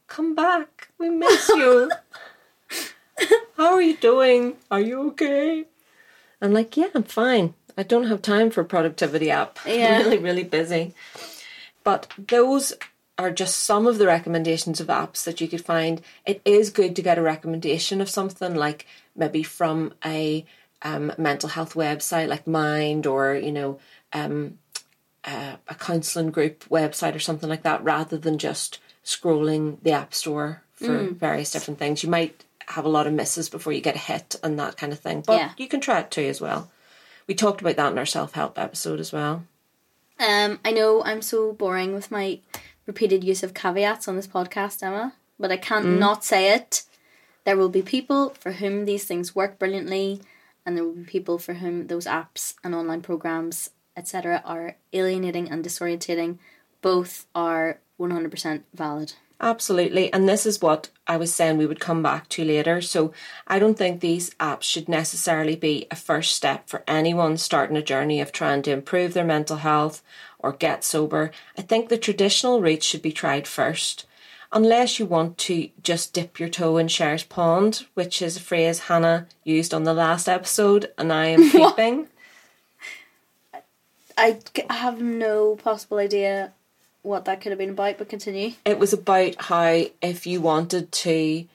"Come 0.08 0.36
back, 0.36 0.90
we 0.98 1.10
miss 1.10 1.50
you. 1.50 1.92
How 3.58 3.74
are 3.74 3.82
you 3.82 3.96
doing? 3.98 4.58
Are 4.72 4.80
you 4.80 5.08
okay?" 5.10 5.66
I'm 6.42 6.54
like, 6.54 6.76
"Yeah, 6.76 6.90
I'm 6.96 7.04
fine. 7.04 7.54
I 7.78 7.84
don't 7.84 8.08
have 8.08 8.22
time 8.22 8.50
for 8.50 8.62
a 8.62 8.66
productivity 8.66 9.30
app. 9.30 9.60
Yeah. 9.66 10.00
I'm 10.00 10.04
really, 10.06 10.18
really 10.18 10.44
busy." 10.44 10.94
But 11.84 12.12
those 12.18 12.74
are 13.18 13.32
just 13.32 13.58
some 13.58 13.88
of 13.88 13.98
the 13.98 14.08
recommendations 14.08 14.82
of 14.82 14.88
apps 14.88 15.24
that 15.24 15.40
you 15.40 15.48
could 15.48 15.64
find. 15.64 16.02
It 16.26 16.42
is 16.44 16.70
good 16.70 16.96
to 16.96 17.02
get 17.02 17.18
a 17.18 17.22
recommendation 17.22 18.02
of 18.02 18.10
something 18.10 18.56
like 18.56 18.86
maybe 19.16 19.42
from 19.44 19.94
a 20.04 20.46
um, 20.82 21.14
mental 21.18 21.50
health 21.50 21.74
website 21.74 22.28
like 22.28 22.46
Mind 22.46 23.08
or, 23.08 23.34
you 23.36 23.52
know, 23.52 23.80
um, 24.12 24.60
uh, 25.24 25.56
a 25.68 25.76
counselling 25.76 26.32
group 26.32 26.66
website 26.70 27.16
or 27.16 27.20
something 27.20 27.50
like 27.50 27.64
that 27.64 27.84
rather 27.84 28.18
than 28.18 28.38
just 28.38 28.80
scrolling 29.04 29.82
the 29.82 29.92
App 29.92 30.14
Store 30.14 30.62
for 30.74 31.04
various 31.04 31.52
different 31.52 31.80
things. 31.80 32.04
You 32.04 32.10
might 32.10 32.44
have 32.68 32.86
a 32.86 32.90
lot 32.90 33.08
of 33.08 33.14
misses 33.14 33.50
before 33.50 33.72
you 33.72 33.82
get 33.82 33.96
a 33.96 34.00
hit 34.00 34.36
and 34.44 34.60
that 34.60 34.76
kind 34.78 34.92
of 34.92 35.00
thing. 35.00 35.24
But 35.26 35.38
Yeah. 35.38 35.52
you 35.58 35.68
can 35.68 35.80
try 35.80 36.00
it 36.00 36.12
too 36.12 36.24
as 36.24 36.42
well. 36.42 36.70
We 37.28 37.34
talked 37.34 37.62
about 37.62 37.78
that 37.78 37.92
in 37.92 37.98
our 37.98 38.06
self 38.06 38.34
help 38.34 38.60
episode 38.60 39.00
as 39.00 39.14
well. 39.14 39.46
Um, 40.20 40.60
I 40.64 40.72
know 40.72 41.04
I'm 41.04 41.22
so 41.22 41.54
boring 41.54 41.94
with 41.94 42.12
my 42.12 42.40
repeated 42.86 43.24
use 43.24 43.44
of 43.44 43.54
caveats 43.54 44.08
on 44.08 44.16
this 44.16 44.28
podcast, 44.28 44.84
Emma, 44.84 45.14
but 45.40 45.52
I 45.52 45.58
can't 45.58 45.86
mm. 45.86 45.98
not 45.98 46.24
say 46.24 46.54
it. 46.54 46.84
There 47.44 47.58
will 47.58 47.70
be 47.70 47.82
people 47.82 48.30
for 48.40 48.54
whom 48.54 48.86
these 48.86 49.06
things 49.06 49.36
work 49.36 49.60
brilliantly, 49.60 50.22
and 50.66 50.76
there 50.76 50.84
will 50.84 50.94
be 50.94 51.04
people 51.04 51.38
for 51.38 51.56
whom 51.56 51.88
those 51.88 52.06
apps 52.06 52.56
and 52.64 52.74
online 52.74 53.02
programs, 53.02 53.70
etc., 53.96 54.42
are 54.46 54.78
alienating 54.94 55.50
and 55.50 55.64
disorientating. 55.64 56.40
Both 56.82 57.28
are 57.36 57.80
100% 58.00 58.64
valid. 58.74 59.14
Absolutely. 59.42 60.12
And 60.14 60.30
this 60.30 60.46
is 60.46 60.62
what 60.62 60.90
I 61.08 61.18
was 61.18 61.34
saying 61.34 61.58
we 61.58 61.66
would 61.66 61.80
come 61.80 62.02
back 62.02 62.30
to 62.30 62.44
later. 62.44 62.82
So 62.82 63.12
I 63.48 63.60
don't 63.60 63.78
think 63.78 64.00
these 64.00 64.30
apps 64.36 64.64
should 64.64 64.88
necessarily 64.88 65.56
be 65.56 65.88
a 65.92 65.96
first 65.96 66.36
step 66.36 66.70
for 66.70 66.84
anyone 66.88 67.38
starting 67.38 67.76
a 67.76 67.82
journey 67.82 68.22
of 68.22 68.32
trying 68.32 68.62
to 68.64 68.72
improve 68.72 69.14
their 69.14 69.26
mental 69.26 69.58
health 69.58 70.02
or 70.40 70.54
get 70.54 70.84
sober. 70.84 71.32
I 71.58 71.62
think 71.62 71.90
the 71.90 71.98
traditional 71.98 72.62
route 72.62 72.84
should 72.84 73.02
be 73.02 73.12
tried 73.12 73.48
first. 73.48 74.06
Unless 74.52 75.00
you 75.00 75.06
want 75.06 75.38
to 75.40 75.70
just 75.84 76.14
dip 76.14 76.40
your 76.40 76.48
toe 76.48 76.78
in 76.78 76.88
Cher's 76.88 77.24
pond, 77.24 77.86
which 77.94 78.22
is 78.22 78.38
a 78.38 78.42
phrase 78.42 78.80
Hannah 78.80 79.28
used 79.44 79.74
on 79.74 79.84
the 79.84 79.94
last 79.94 80.30
episode, 80.30 80.92
and 80.98 81.12
I 81.12 81.26
am 81.26 81.52
peeping. 81.52 82.08
I 84.18 84.40
have 84.70 85.02
no 85.02 85.58
possible 85.58 85.98
idea 85.98 86.54
what 87.06 87.26
that 87.26 87.42
could 87.42 87.52
have 87.52 87.60
been 87.60 87.70
about, 87.70 87.98
but 87.98 88.10
continue. 88.10 88.54
it 88.66 88.80
was 88.80 88.94
about 88.94 89.36
how 89.40 89.86
if 90.02 90.26
you 90.26 90.42
wanted 90.42 90.92
to 90.92 91.46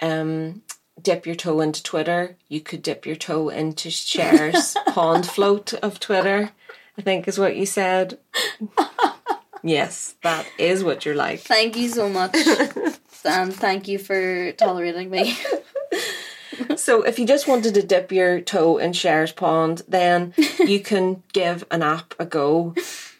um, 0.00 0.62
dip 1.00 1.26
your 1.26 1.34
toe 1.34 1.60
into 1.60 1.82
Twitter, 1.82 2.36
you 2.48 2.60
could 2.60 2.82
dip 2.82 3.06
your 3.06 3.16
toe 3.16 3.48
into 3.48 3.90
Cher's 3.90 4.76
pond 4.88 5.26
float 5.26 5.74
of 5.74 6.00
Twitter. 6.00 6.50
I 6.96 7.02
think 7.02 7.26
is 7.26 7.38
what 7.38 7.56
you 7.56 7.66
said. 7.66 8.18
yes, 9.62 10.14
that 10.22 10.46
is 10.58 10.84
what 10.84 11.04
you're 11.04 11.16
like. 11.16 11.40
Thank 11.40 11.76
you 11.76 11.88
so 11.88 12.08
much. 12.08 12.34
and 13.24 13.52
thank 13.52 13.88
you 13.88 13.98
for 13.98 14.52
tolerating 14.52 15.10
me. 15.10 15.36
So 16.76 17.02
if 17.02 17.18
you 17.18 17.26
just 17.26 17.48
wanted 17.48 17.74
to 17.74 17.82
dip 17.82 18.12
your 18.12 18.40
toe 18.40 18.78
in 18.78 18.92
Cher's 18.92 19.32
pond, 19.32 19.82
then 19.88 20.34
you 20.58 20.80
can 20.80 21.22
give 21.32 21.64
an 21.70 21.82
app 21.82 22.14
a 22.18 22.26
go. 22.26 22.74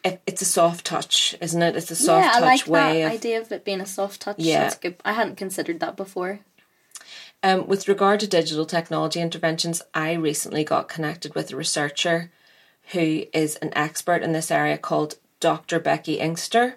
It, 0.05 0.21
it's 0.27 0.43
a 0.43 0.47
soft 0.47 0.85
touch, 0.85 1.35
isn't 1.41 1.63
it? 1.63 1.77
It's 1.77 1.91
a 1.91 1.97
soft 1.97 2.25
yeah, 2.25 2.31
I 2.35 2.41
touch 2.41 2.67
like 2.67 2.69
way 2.69 3.03
that 3.03 3.07
of 3.07 3.13
idea 3.13 3.41
of 3.41 3.53
it 3.53 3.65
being 3.65 3.81
a 3.81 3.87
soft 3.87 4.21
touch. 4.21 4.37
Yeah. 4.39 4.73
Good. 4.81 4.97
I 5.05 5.15
hadn't 5.15 5.37
considered 5.37 5.81
that 5.81 5.97
before. 5.97 6.41
Um, 7.43 7.67
with 7.67 7.89
regard 7.89 8.21
to 8.21 8.27
digital 8.27 8.65
technology 8.65 9.21
interventions, 9.21 9.83
I 9.93 10.13
recently 10.13 10.65
got 10.65 10.89
connected 10.89 11.35
with 11.35 11.53
a 11.53 11.57
researcher 11.57 12.31
who 12.93 13.25
is 13.33 13.57
an 13.57 13.71
expert 13.75 14.23
in 14.23 14.33
this 14.33 14.51
area 14.51 14.79
called 14.79 15.17
Dr. 15.41 15.79
Becky 15.79 16.19
Inkster, 16.19 16.77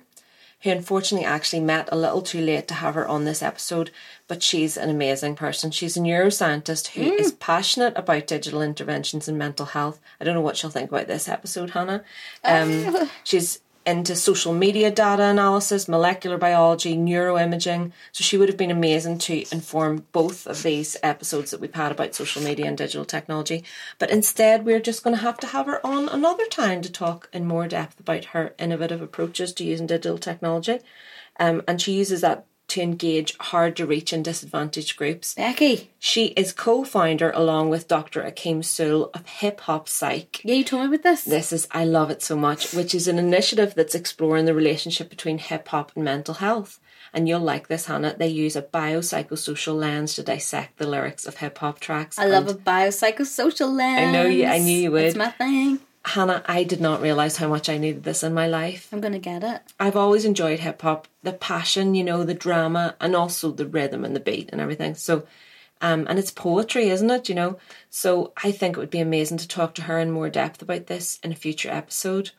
who 0.62 0.72
unfortunately 0.72 1.26
actually 1.26 1.60
met 1.60 1.88
a 1.92 1.96
little 1.98 2.22
too 2.22 2.42
late 2.42 2.68
to 2.68 2.74
have 2.74 2.96
her 2.96 3.08
on 3.08 3.26
this 3.26 3.44
episode, 3.44 3.92
but 4.28 4.42
she's 4.42 4.76
an 4.76 4.90
amazing 4.90 5.36
person. 5.36 5.70
She's 5.72 5.96
a 5.96 6.00
neuroscientist 6.00 6.88
who 6.90 7.14
is 7.14 7.32
passionate 7.34 7.94
about 7.96 8.28
digital 8.28 8.62
interventions 8.62 9.28
in 9.28 9.38
mental 9.38 9.68
health. 9.68 10.00
I 10.20 10.24
don't 10.26 10.34
know 10.34 10.42
what 10.42 10.58
she'll 10.58 10.70
think 10.70 10.90
about 10.90 11.08
this 11.08 11.28
episode, 11.28 11.72
Hannah. 11.72 12.04
Um, 12.44 13.10
she's 13.24 13.60
into 13.88 14.18
social 14.18 14.54
media 14.54 14.92
data 14.92 15.24
analysis, 15.24 15.88
molecular 15.88 16.38
biology, 16.38 16.98
neuroimaging. 16.98 17.94
So 18.12 18.22
she 18.22 18.38
would 18.38 18.50
have 18.50 18.58
been 18.58 18.70
amazing 18.70 19.20
to 19.20 19.46
inform 19.52 20.06
both 20.12 20.46
of 20.46 20.62
these 20.62 20.98
episodes 21.02 21.52
that 21.52 21.62
we've 21.62 21.74
had 21.74 21.94
about 21.94 22.14
social 22.14 22.44
media 22.44 22.66
and 22.66 22.78
digital 22.78 23.06
technology. 23.06 23.64
But 23.98 24.12
instead, 24.12 24.66
we're 24.66 24.82
just 24.82 25.04
going 25.04 25.16
to 25.16 25.22
have 25.22 25.38
to 25.38 25.48
have 25.48 25.68
her 25.68 25.84
on 25.88 26.10
another 26.10 26.46
time 26.48 26.82
to 26.82 26.92
talk 26.92 27.30
in 27.32 27.48
more 27.48 27.70
depth 27.70 28.00
about 28.00 28.26
her 28.26 28.54
innovative 28.60 29.02
approaches 29.02 29.54
to 29.54 29.64
using 29.64 29.88
digital 29.88 30.18
technology. 30.18 30.80
Um, 31.40 31.64
and 31.66 31.82
she 31.82 31.94
uses 31.94 32.20
that 32.22 32.46
to 32.70 32.82
engage 32.82 33.38
hard 33.38 33.76
to 33.78 33.86
reach 33.86 34.12
and 34.12 34.24
disadvantaged 34.26 34.98
groups. 34.98 35.34
Becky. 35.36 35.90
She 36.00 36.28
is 36.28 36.52
co 36.52 36.84
founder, 36.84 37.32
along 37.32 37.70
with 37.70 37.88
Dr. 37.88 38.22
Akeem 38.24 38.60
Sule, 38.60 39.10
of 39.14 39.26
Hip 39.26 39.62
Hop 39.62 39.88
Psych. 39.88 40.42
Yeah, 40.44 40.56
you 40.56 40.64
told 40.64 40.84
me 40.90 40.96
about 40.96 41.04
this. 41.04 41.24
This 41.24 41.54
is, 41.54 41.68
I 41.72 41.86
love 41.86 42.10
it 42.10 42.22
so 42.22 42.36
much, 42.36 42.74
which 42.74 42.94
is 42.94 43.08
an 43.08 43.18
initiative 43.20 43.74
that's 43.76 43.96
exploring 43.96 44.46
the 44.46 44.54
relationship 44.54 45.10
between 45.10 45.38
hip 45.38 45.68
hop 45.70 45.92
and 45.96 46.04
mental 46.04 46.36
health. 46.36 46.80
And 47.14 47.28
you'll 47.28 47.40
like 47.40 47.68
this, 47.70 47.86
Hannah. 47.86 48.16
They 48.18 48.28
use 48.28 48.58
a 48.58 48.62
biopsychosocial 48.62 49.76
lens 49.76 50.16
to 50.16 50.24
dissect 50.24 50.78
the 50.78 50.88
lyrics 50.88 51.26
of 51.26 51.38
hip 51.38 51.58
hop 51.58 51.80
tracks. 51.80 52.20
I 52.20 52.26
love 52.26 52.50
a 52.50 52.54
biopsychosocial 52.54 53.74
lens. 53.74 54.10
I 54.10 54.12
know 54.12 54.26
you- 54.28 54.46
I 54.46 54.58
knew 54.60 54.78
you 54.78 54.92
would. 54.92 55.06
It's 55.06 55.16
my 55.16 55.32
thing. 55.32 55.80
Hannah, 56.08 56.42
I 56.46 56.64
did 56.64 56.80
not 56.80 57.02
realize 57.02 57.38
how 57.38 57.50
much 57.50 57.68
I 57.68 57.78
needed 57.78 58.04
this 58.04 58.24
in 58.24 58.34
my 58.34 58.48
life. 58.48 58.88
I'm 58.92 59.02
gonna 59.02 59.20
get 59.20 59.44
it. 59.44 59.62
I've 59.80 59.98
always 59.98 60.24
enjoyed 60.24 60.60
hip 60.60 60.82
hop, 60.82 61.08
the 61.22 61.34
passion, 61.34 61.96
you 61.96 62.04
know, 62.04 62.24
the 62.24 62.34
drama, 62.34 62.96
and 63.02 63.16
also 63.16 63.52
the 63.52 63.68
rhythm 63.68 64.06
and 64.06 64.16
the 64.16 64.22
beat 64.22 64.50
and 64.52 64.62
everything. 64.62 64.96
So, 64.96 65.28
um, 65.82 66.08
and 66.10 66.18
it's 66.18 66.32
poetry, 66.32 66.90
isn't 66.90 67.10
it? 67.10 67.28
You 67.28 67.36
know, 67.36 67.60
so 67.90 68.32
I 68.42 68.52
think 68.52 68.78
it 68.78 68.80
would 68.80 68.90
be 68.90 69.02
amazing 69.02 69.38
to 69.40 69.48
talk 69.48 69.76
to 69.76 69.84
her 69.84 70.00
in 70.00 70.12
more 70.12 70.30
depth 70.30 70.62
about 70.62 70.88
this 70.88 71.20
in 71.24 71.34
a 71.34 71.36
future 71.36 71.70
episode. 71.70 72.32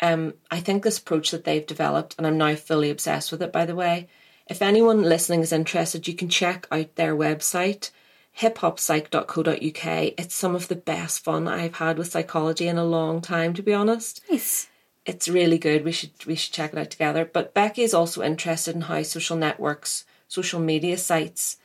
Um, 0.00 0.34
I 0.50 0.60
think 0.60 0.82
this 0.82 0.98
approach 0.98 1.30
that 1.30 1.44
they've 1.44 1.66
developed, 1.66 2.14
and 2.16 2.26
I'm 2.26 2.38
now 2.38 2.54
fully 2.54 2.90
obsessed 2.90 3.30
with 3.30 3.42
it. 3.42 3.52
By 3.52 3.66
the 3.66 3.76
way, 3.76 4.08
if 4.46 4.62
anyone 4.62 5.02
listening 5.02 5.40
is 5.40 5.52
interested, 5.52 6.08
you 6.08 6.14
can 6.14 6.28
check 6.28 6.66
out 6.70 6.96
their 6.96 7.14
website 7.14 7.90
hiphoppsych.co.uk. 8.38 10.12
It's 10.18 10.34
some 10.34 10.54
of 10.54 10.68
the 10.68 10.76
best 10.76 11.22
fun 11.24 11.48
I've 11.48 11.76
had 11.76 11.98
with 11.98 12.10
psychology 12.10 12.68
in 12.68 12.78
a 12.78 12.84
long 12.84 13.20
time, 13.20 13.54
to 13.54 13.62
be 13.62 13.74
honest 13.74 14.22
Nice. 14.30 14.68
it's 15.06 15.28
really 15.28 15.58
good. 15.58 15.84
We 15.84 15.92
should 15.92 16.12
we 16.26 16.34
should 16.34 16.52
check 16.54 16.72
it 16.72 16.78
out 16.78 16.90
together. 16.90 17.24
But 17.30 17.54
Becky 17.54 17.82
is 17.82 17.94
also 17.94 18.22
interested 18.22 18.74
in 18.74 18.82
how 18.82 19.02
social 19.02 19.36
networks, 19.36 20.04
social 20.28 20.60
media 20.60 20.96
sites, 20.98 21.58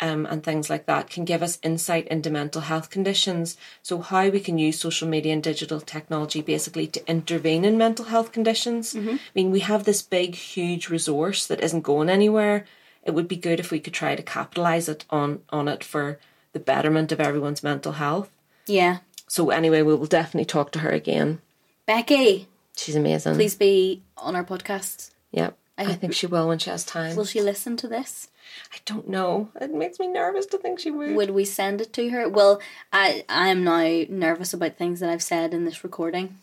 um, 0.00 0.26
and 0.26 0.42
things 0.42 0.68
like 0.68 0.84
that 0.86 1.08
can 1.08 1.24
give 1.24 1.42
us 1.42 1.58
insight 1.62 2.06
into 2.08 2.28
mental 2.30 2.62
health 2.62 2.90
conditions. 2.90 3.56
So 3.82 4.00
how 4.00 4.28
we 4.28 4.40
can 4.40 4.58
use 4.58 4.78
social 4.78 5.08
media 5.08 5.32
and 5.32 5.42
digital 5.42 5.80
technology 5.80 6.42
basically 6.42 6.86
to 6.88 7.08
intervene 7.08 7.64
in 7.64 7.78
mental 7.78 8.06
health 8.06 8.32
conditions. 8.32 8.94
I 8.94 9.18
mean, 9.34 9.50
we 9.50 9.60
have 9.60 9.84
this 9.84 10.02
big, 10.02 10.34
huge 10.34 10.90
resource 10.90 11.46
that 11.46 11.60
isn't 11.60 11.80
going 11.82 12.10
anywhere. 12.10 12.66
It 13.06 13.14
would 13.14 13.28
be 13.28 13.36
good 13.36 13.60
if 13.60 13.70
we 13.70 13.80
could 13.80 13.94
try 13.94 14.14
to 14.16 14.22
capitalize 14.22 14.88
it 14.88 15.04
on 15.10 15.40
on 15.50 15.68
it 15.68 15.82
for 15.84 16.18
the 16.52 16.60
betterment 16.60 17.12
of 17.12 17.20
everyone's 17.20 17.62
mental 17.62 17.92
health. 17.92 18.30
Yeah. 18.66 18.98
So 19.28 19.50
anyway, 19.50 19.82
we 19.82 19.94
will 19.94 20.06
definitely 20.06 20.44
talk 20.46 20.72
to 20.72 20.80
her 20.80 20.90
again. 20.90 21.40
Becky, 21.86 22.48
She's 22.76 22.96
amazing. 22.96 23.34
please 23.34 23.54
be 23.54 24.02
on 24.16 24.34
our 24.36 24.44
podcast. 24.44 25.10
Yep. 25.32 25.56
I, 25.78 25.92
think 25.94 26.14
she 26.14 26.26
will 26.26 26.48
when 26.48 26.58
she 26.58 26.70
has 26.70 26.84
time. 26.84 27.14
Will 27.16 27.26
she 27.26 27.42
listen 27.42 27.76
to 27.76 27.86
this? 27.88 28.28
I 28.72 28.78
don't 28.86 29.08
know. 29.08 29.50
It 29.60 29.74
makes 29.74 29.98
me 29.98 30.06
nervous 30.08 30.46
to 30.46 30.58
think 30.58 30.78
she 30.80 30.90
would. 30.90 31.14
Would 31.14 31.30
we 31.30 31.44
send 31.44 31.80
it 31.82 31.92
to 31.94 32.08
her? 32.08 32.28
Well, 32.28 32.60
I 32.92 33.24
I 33.28 33.48
am 33.48 33.62
now 33.62 34.04
nervous 34.08 34.54
about 34.54 34.78
things 34.78 35.00
that 35.00 35.10
I've 35.10 35.22
said 35.22 35.52
in 35.52 35.64
this 35.66 35.84
recording, 35.84 36.38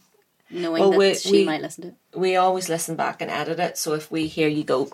knowing 0.51 0.81
Well, 0.81 0.91
that 0.91 0.97
we- 0.99 1.15
she 1.15 1.31
we- 1.31 1.45
might 1.45 1.61
listen 1.63 1.81
to 1.83 1.87
it. 1.89 1.95
We 2.15 2.35
always 2.35 2.69
listen 2.69 2.95
back 2.95 3.21
and 3.21 3.31
edit 3.31 3.59
it, 3.59 3.77
so 3.77 3.93
if 3.95 4.11
we 4.11 4.27
hear 4.27 4.47
you 4.47 4.63
go, 4.63 4.91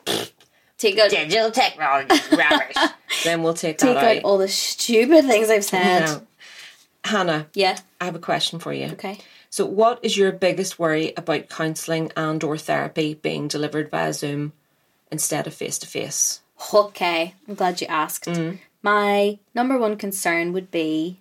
Take 0.80 0.98
out 0.98 1.12
digital 1.12 1.52
technology 1.52 2.08
rubbish, 2.36 2.76
then 3.24 3.44
we'll 3.44 3.54
take 3.54 3.78
take 3.78 3.94
that 3.94 4.04
out 4.04 4.18
out. 4.18 4.24
all 4.24 4.38
the 4.40 4.48
stupid 4.48 5.26
things 5.26 5.50
I've 5.52 5.64
said. 5.66 6.06
No. 6.06 6.22
Hannah, 7.04 7.48
Yeah. 7.54 7.78
I 8.02 8.06
have 8.06 8.16
a 8.16 8.20
question 8.20 8.60
for 8.60 8.74
you. 8.74 8.88
Okay. 8.94 9.20
So, 9.52 9.66
what 9.66 10.00
is 10.04 10.18
your 10.18 10.32
biggest 10.32 10.80
worry 10.80 11.14
about 11.18 11.50
counselling 11.50 12.12
and 12.16 12.44
or 12.44 12.58
therapy 12.58 13.14
being 13.14 13.48
delivered 13.48 13.92
via 13.92 14.14
Zoom 14.14 14.54
instead 15.12 15.48
of 15.48 15.54
face 15.54 15.78
to 15.80 15.88
face? 15.88 16.42
Okay, 16.74 17.34
I'm 17.48 17.56
glad 17.56 17.80
you 17.82 17.88
asked. 17.88 18.26
Mm. 18.26 18.60
My 18.82 19.38
number 19.56 19.78
one 19.78 19.96
concern 19.98 20.54
would 20.54 20.72
be 20.72 21.20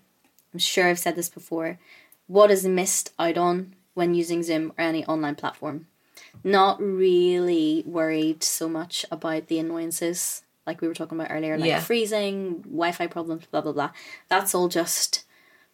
I'm 0.53 0.59
sure 0.61 0.87
I've 0.89 0.99
said 0.99 1.17
this 1.17 1.29
before 1.29 1.79
what 2.27 2.51
is 2.51 2.67
missed 2.67 3.13
out 3.19 3.37
on 3.39 3.75
when 3.95 4.15
using 4.15 4.43
Zoom 4.43 4.73
or 4.79 4.83
any 4.83 5.05
online 5.07 5.35
platform. 5.35 5.87
Not 6.45 6.81
really 6.81 7.83
worried 7.87 8.43
so 8.43 8.69
much 8.69 9.05
about 9.11 9.49
the 9.49 9.59
annoyances 9.59 10.43
like 10.67 10.81
we 10.83 10.89
were 10.89 10.95
talking 10.95 11.19
about 11.19 11.31
earlier, 11.31 11.57
like 11.57 11.69
Yeah. 11.69 11.81
freezing, 11.81 12.61
Wi 12.63 12.93
Fi 12.93 13.07
problems, 13.07 13.47
blah, 13.47 13.63
blah, 13.63 13.73
blah. 13.73 13.91
That's 14.29 14.55
all 14.55 14.69
just 14.69 15.25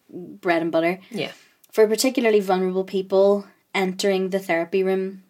bread 0.09 0.61
and 0.61 0.71
butter. 0.71 0.99
Yeah. 1.11 1.31
For 1.71 1.85
particularly 1.87 2.39
vulnerable 2.39 2.85
people 2.85 3.45
entering 3.73 4.29
the 4.29 4.39
therapy 4.39 4.83
room, 4.83 5.23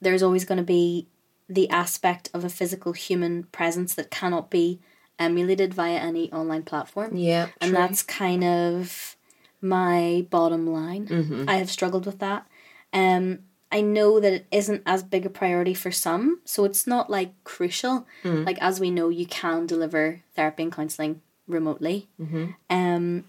there's 0.00 0.22
always 0.22 0.46
going 0.46 0.56
to 0.56 0.64
be 0.64 1.06
the 1.50 1.68
aspect 1.68 2.30
of 2.32 2.44
a 2.44 2.48
physical 2.48 2.92
human 2.94 3.42
presence 3.44 3.94
that 3.96 4.10
cannot 4.10 4.50
be 4.50 4.80
emulated 5.18 5.74
via 5.74 5.98
any 5.98 6.32
online 6.32 6.62
platform. 6.62 7.14
Yeah. 7.16 7.48
and 7.60 7.70
true. 7.72 7.78
that's 7.78 8.02
kind 8.02 8.42
of 8.42 9.16
my 9.60 10.26
bottom 10.30 10.66
line. 10.66 11.06
Mm-hmm. 11.06 11.44
I 11.46 11.56
have 11.56 11.70
struggled 11.70 12.06
with 12.06 12.20
that. 12.20 12.46
Um, 12.94 13.40
I 13.72 13.80
know 13.82 14.18
that 14.18 14.32
it 14.32 14.46
isn't 14.50 14.82
as 14.84 15.02
big 15.02 15.24
a 15.24 15.30
priority 15.30 15.74
for 15.74 15.92
some, 15.92 16.40
so 16.44 16.64
it's 16.64 16.86
not 16.86 17.08
like 17.08 17.32
crucial. 17.44 18.06
Mm. 18.24 18.44
Like 18.44 18.58
as 18.60 18.80
we 18.80 18.90
know, 18.90 19.08
you 19.08 19.26
can 19.26 19.66
deliver 19.66 20.22
therapy 20.34 20.64
and 20.64 20.72
counselling 20.72 21.22
remotely. 21.46 22.08
Mm-hmm. 22.20 22.46
Um, 22.68 23.24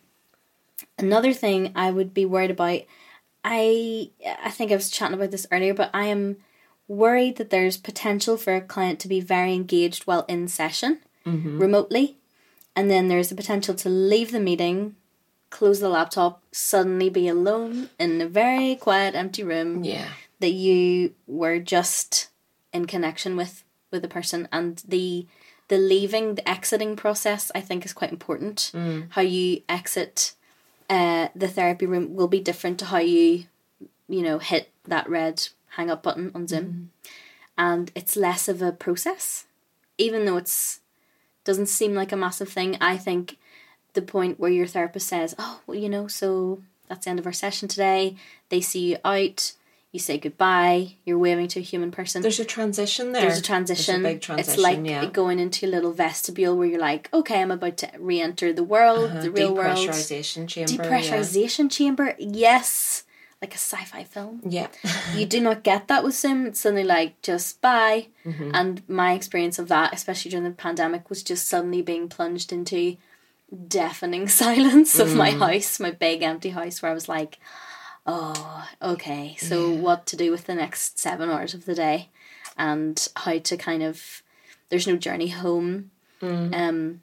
another 0.97 1.33
thing 1.33 1.71
I 1.75 1.91
would 1.91 2.13
be 2.13 2.25
worried 2.25 2.51
about, 2.51 2.81
I 3.43 4.09
I 4.43 4.49
think 4.49 4.71
I 4.71 4.75
was 4.75 4.89
chatting 4.89 5.15
about 5.15 5.31
this 5.31 5.47
earlier, 5.51 5.73
but 5.73 5.91
I 5.93 6.05
am 6.05 6.37
worried 6.87 7.37
that 7.37 7.51
there's 7.51 7.77
potential 7.77 8.35
for 8.35 8.55
a 8.55 8.61
client 8.61 8.99
to 8.99 9.07
be 9.07 9.19
very 9.21 9.53
engaged 9.53 10.03
while 10.03 10.25
in 10.27 10.47
session 10.47 10.99
remotely, 11.59 12.17
and 12.75 12.89
then 12.89 13.07
there's 13.07 13.29
the 13.29 13.35
potential 13.35 13.75
to 13.75 13.89
leave 13.89 14.31
the 14.31 14.39
meeting, 14.39 14.95
close 15.51 15.79
the 15.79 15.89
laptop, 15.89 16.41
suddenly 16.51 17.09
be 17.09 17.27
alone 17.27 17.89
in 17.99 18.19
a 18.21 18.27
very 18.27 18.75
quiet, 18.75 19.13
empty 19.13 19.43
room 19.43 19.83
Yeah. 19.83 20.07
That 20.41 20.51
you 20.51 21.13
were 21.27 21.59
just 21.59 22.29
in 22.73 22.85
connection 22.85 23.35
with 23.35 23.63
with 23.91 24.01
the 24.01 24.07
person 24.07 24.47
and 24.51 24.83
the 24.87 25.25
the 25.67 25.77
leaving 25.77 26.35
the 26.35 26.49
exiting 26.49 26.95
process 26.95 27.51
i 27.55 27.61
think 27.61 27.85
is 27.85 27.93
quite 27.93 28.11
important. 28.11 28.71
How 29.11 29.21
you 29.21 29.61
exit 29.69 30.33
uh, 30.89 31.29
the 31.33 31.47
therapy 31.47 31.85
room 31.85 32.15
will 32.15 32.27
be 32.27 32.41
different 32.41 32.77
to 32.79 32.85
how 32.85 32.97
you 32.97 33.45
you 34.09 34.21
know 34.21 34.39
hit 34.39 34.69
that 34.85 35.09
red 35.09 35.47
hang 35.75 35.89
up 35.89 36.03
button 36.03 36.31
on 36.35 36.47
zoom. 36.47 36.91
And 37.57 37.91
it's 37.95 38.15
less 38.17 38.47
of 38.49 38.61
a 38.61 38.71
process. 38.71 39.45
Even 39.97 40.25
though 40.25 40.37
it's 40.37 40.81
doesn't 41.43 41.67
seem 41.67 41.95
like 41.95 42.11
a 42.11 42.17
massive 42.17 42.49
thing 42.49 42.77
i 42.79 42.95
think 42.95 43.37
the 43.93 44.01
point 44.01 44.39
where 44.39 44.51
your 44.51 44.67
therapist 44.67 45.07
says 45.07 45.33
oh 45.39 45.59
well 45.65 45.77
you 45.77 45.89
know 45.89 46.07
so 46.07 46.61
that's 46.91 47.05
the 47.05 47.09
end 47.09 47.19
of 47.19 47.25
our 47.25 47.31
session 47.31 47.69
today. 47.69 48.17
They 48.49 48.59
see 48.59 48.91
you 48.91 48.97
out 49.05 49.53
you 49.91 49.99
say 49.99 50.17
goodbye 50.17 50.95
you're 51.05 51.17
waving 51.17 51.47
to 51.49 51.59
a 51.59 51.63
human 51.63 51.91
person 51.91 52.21
There's 52.21 52.39
a 52.39 52.45
transition 52.45 53.11
there. 53.11 53.23
there's 53.23 53.39
a 53.39 53.41
transition. 53.41 54.03
There's 54.03 54.15
a 54.15 54.19
transition. 54.19 54.53
It's 54.53 54.61
like 54.61 54.79
yeah. 54.85 55.05
going 55.07 55.37
into 55.39 55.65
a 55.65 55.69
little 55.69 55.91
vestibule 55.91 56.57
where 56.57 56.67
you're 56.67 56.79
like, 56.79 57.09
okay, 57.13 57.41
I'm 57.41 57.51
about 57.51 57.77
to 57.77 57.89
re-enter 57.99 58.53
the 58.53 58.63
world, 58.63 59.11
the 59.21 59.29
real 59.31 59.53
world. 59.53 59.77
Depressurization 59.77 60.47
chamber. 60.47 60.71
Depressurization 60.71 61.69
chamber. 61.69 62.15
Yes, 62.17 63.03
like 63.41 63.53
a 63.53 63.57
sci-fi 63.57 64.03
film. 64.05 64.41
Yeah. 64.47 64.67
You 65.15 65.25
do 65.25 65.41
not 65.41 65.63
get 65.63 65.87
that 65.89 66.03
with 66.05 66.15
Sim. 66.15 66.45
It's 66.45 66.61
suddenly 66.61 66.85
like 66.85 67.21
just 67.21 67.59
bye. 67.59 68.07
Mm-hmm. 68.25 68.51
And 68.53 68.81
my 68.87 69.11
experience 69.13 69.59
of 69.59 69.67
that, 69.67 69.93
especially 69.93 70.31
during 70.31 70.45
the 70.45 70.51
pandemic, 70.51 71.09
was 71.09 71.21
just 71.21 71.47
suddenly 71.49 71.81
being 71.81 72.07
plunged 72.07 72.53
into 72.53 72.95
deafening 73.67 74.27
silence 74.43 74.97
of 74.99 75.09
Mm. 75.09 75.15
my 75.15 75.31
house, 75.31 75.79
my 75.79 75.91
big 75.91 76.23
empty 76.23 76.49
house, 76.51 76.81
where 76.81 76.91
I 76.91 76.93
was 76.95 77.09
like, 77.09 77.39
oh, 78.05 78.67
okay, 78.81 79.35
so 79.39 79.69
what 79.71 80.05
to 80.07 80.15
do 80.15 80.31
with 80.31 80.45
the 80.45 80.55
next 80.55 80.97
seven 80.99 81.29
hours 81.29 81.53
of 81.53 81.65
the 81.65 81.75
day, 81.75 82.09
and 82.57 83.07
how 83.15 83.37
to 83.39 83.57
kind 83.57 83.83
of 83.83 84.23
there's 84.69 84.87
no 84.87 84.95
journey 84.97 85.29
home. 85.29 85.91
Um, 86.21 87.01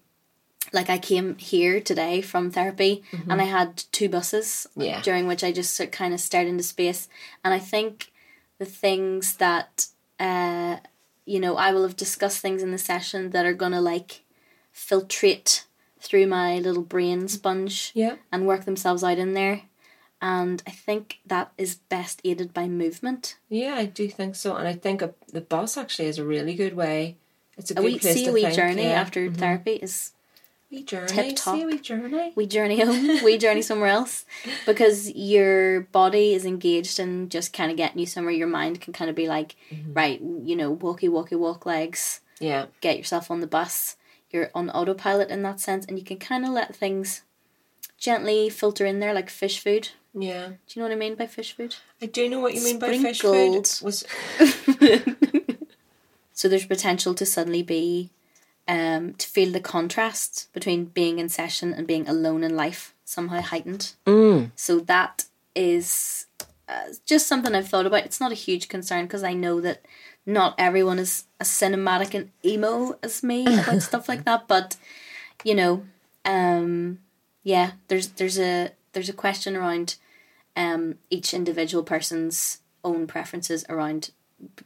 like 0.72 0.90
I 0.90 0.98
came 0.98 1.36
here 1.38 1.80
today 1.80 2.20
from 2.20 2.50
therapy, 2.50 3.02
and 3.28 3.40
I 3.40 3.44
had 3.44 3.82
two 3.90 4.08
buses 4.08 4.66
Yeah. 4.76 5.00
during 5.02 5.26
which 5.26 5.42
I 5.42 5.50
just 5.52 5.74
sort 5.74 5.88
of 5.88 5.92
kind 5.92 6.14
of 6.14 6.20
stared 6.20 6.46
into 6.46 6.62
space, 6.62 7.08
and 7.44 7.52
I 7.54 7.58
think 7.58 8.12
the 8.58 8.64
things 8.66 9.36
that 9.36 9.86
uh, 10.20 10.76
you 11.24 11.40
know 11.40 11.56
I 11.56 11.72
will 11.72 11.82
have 11.82 11.96
discussed 11.96 12.40
things 12.40 12.62
in 12.62 12.70
the 12.70 12.78
session 12.78 13.30
that 13.30 13.46
are 13.46 13.54
gonna 13.54 13.80
like 13.80 14.22
filtrate 14.74 15.64
through 16.00 16.26
my 16.26 16.58
little 16.58 16.82
brain 16.82 17.26
sponge 17.28 17.90
Yeah. 17.94 18.16
and 18.30 18.46
work 18.46 18.64
themselves 18.64 19.02
out 19.02 19.18
in 19.18 19.34
there. 19.34 19.62
And 20.20 20.62
I 20.66 20.70
think 20.70 21.20
that 21.26 21.52
is 21.56 21.76
best 21.76 22.20
aided 22.24 22.52
by 22.52 22.66
movement. 22.68 23.36
Yeah, 23.48 23.74
I 23.76 23.84
do 23.86 24.08
think 24.08 24.34
so, 24.34 24.56
and 24.56 24.66
I 24.66 24.74
think 24.74 25.00
a, 25.02 25.14
the 25.32 25.40
bus 25.40 25.76
actually 25.76 26.08
is 26.08 26.18
a 26.18 26.24
really 26.24 26.54
good 26.54 26.74
way. 26.74 27.16
It's 27.56 27.70
a 27.70 27.74
A 27.74 27.76
good 27.76 27.84
wee 27.84 27.98
place 27.98 28.14
see 28.14 28.24
to 28.24 28.30
a 28.30 28.32
wee 28.34 28.42
think, 28.42 28.54
journey 28.54 28.82
yeah. 28.84 29.00
after 29.00 29.30
therapy 29.32 29.72
is 29.72 30.12
wee 30.72 30.82
journey. 30.82 31.06
tip 31.08 31.36
top. 31.36 31.54
See 31.56 31.62
a 31.62 31.66
wee 31.66 31.78
journey. 31.78 32.32
we 32.34 32.46
journey 32.46 32.80
home, 32.80 33.22
we 33.24 33.38
journey 33.38 33.62
somewhere 33.62 33.90
else, 33.90 34.24
because 34.66 35.10
your 35.12 35.82
body 35.92 36.34
is 36.34 36.44
engaged 36.44 36.98
in 36.98 37.28
just 37.28 37.52
kind 37.52 37.70
of 37.70 37.76
getting 37.76 37.98
you 38.00 38.06
somewhere. 38.06 38.34
Your 38.34 38.48
mind 38.48 38.80
can 38.80 38.92
kind 38.92 39.08
of 39.10 39.14
be 39.16 39.28
like, 39.28 39.54
Mm-hmm. 39.72 39.92
right, 39.94 40.20
you 40.20 40.56
know, 40.56 40.70
walkie 40.72 41.08
walkie 41.08 41.36
walk 41.36 41.64
legs, 41.64 42.20
Yeah. 42.40 42.66
get 42.80 42.98
yourself 42.98 43.30
on 43.30 43.38
the 43.40 43.46
bus. 43.46 43.96
You're 44.30 44.50
on 44.54 44.68
autopilot 44.70 45.30
in 45.30 45.42
that 45.42 45.60
sense, 45.60 45.86
and 45.86 45.96
you 45.98 46.04
can 46.04 46.18
kind 46.18 46.44
of 46.44 46.50
let 46.50 46.74
things 46.74 47.22
gently 47.96 48.48
filter 48.50 48.84
in 48.84 48.98
there, 49.00 49.14
like 49.14 49.30
fish 49.30 49.60
food. 49.60 49.90
Yeah. 50.14 50.48
Do 50.48 50.54
you 50.70 50.82
know 50.82 50.88
what 50.88 50.94
I 50.94 50.98
mean 50.98 51.14
by 51.14 51.26
fish 51.26 51.52
food? 51.52 51.76
I 52.00 52.06
do 52.06 52.28
know 52.28 52.40
what 52.40 52.54
you 52.54 52.62
mean 52.64 52.78
by 52.78 52.98
fish 52.98 53.20
food. 53.20 53.66
Sprinkled. 53.66 53.80
Was 53.82 54.04
So 56.38 56.48
there's 56.48 56.66
potential 56.66 57.14
to 57.14 57.26
suddenly 57.26 57.64
be, 57.64 58.10
um, 58.68 59.14
to 59.14 59.26
feel 59.26 59.50
the 59.50 59.58
contrast 59.58 60.48
between 60.52 60.84
being 60.84 61.18
in 61.18 61.28
session 61.28 61.74
and 61.74 61.84
being 61.84 62.08
alone 62.08 62.44
in 62.44 62.54
life 62.54 62.94
somehow 63.04 63.40
heightened. 63.40 63.94
Mm. 64.06 64.52
So 64.54 64.78
that 64.78 65.24
is 65.56 66.26
uh, 66.68 66.92
just 67.04 67.26
something 67.26 67.56
I've 67.56 67.68
thought 67.68 67.86
about. 67.86 68.04
It's 68.04 68.20
not 68.20 68.30
a 68.30 68.36
huge 68.36 68.68
concern 68.68 69.06
because 69.06 69.24
I 69.24 69.32
know 69.32 69.60
that 69.62 69.84
not 70.24 70.54
everyone 70.58 71.00
is 71.00 71.24
as 71.40 71.48
cinematic 71.48 72.14
and 72.14 72.30
emo 72.44 72.96
as 73.02 73.24
me 73.24 73.42
about 73.44 73.82
stuff 73.90 74.08
like 74.08 74.24
that. 74.24 74.46
But 74.46 74.76
you 75.42 75.56
know, 75.56 75.82
um, 76.24 77.00
yeah, 77.42 77.72
there's 77.88 78.08
there's 78.10 78.38
a 78.38 78.70
there's 78.92 79.08
a 79.08 79.14
question 79.14 79.56
around 79.56 79.96
um, 80.56 80.96
each 81.10 81.34
individual 81.34 81.84
person's 81.84 82.60
own 82.84 83.06
preferences 83.06 83.64
around 83.68 84.10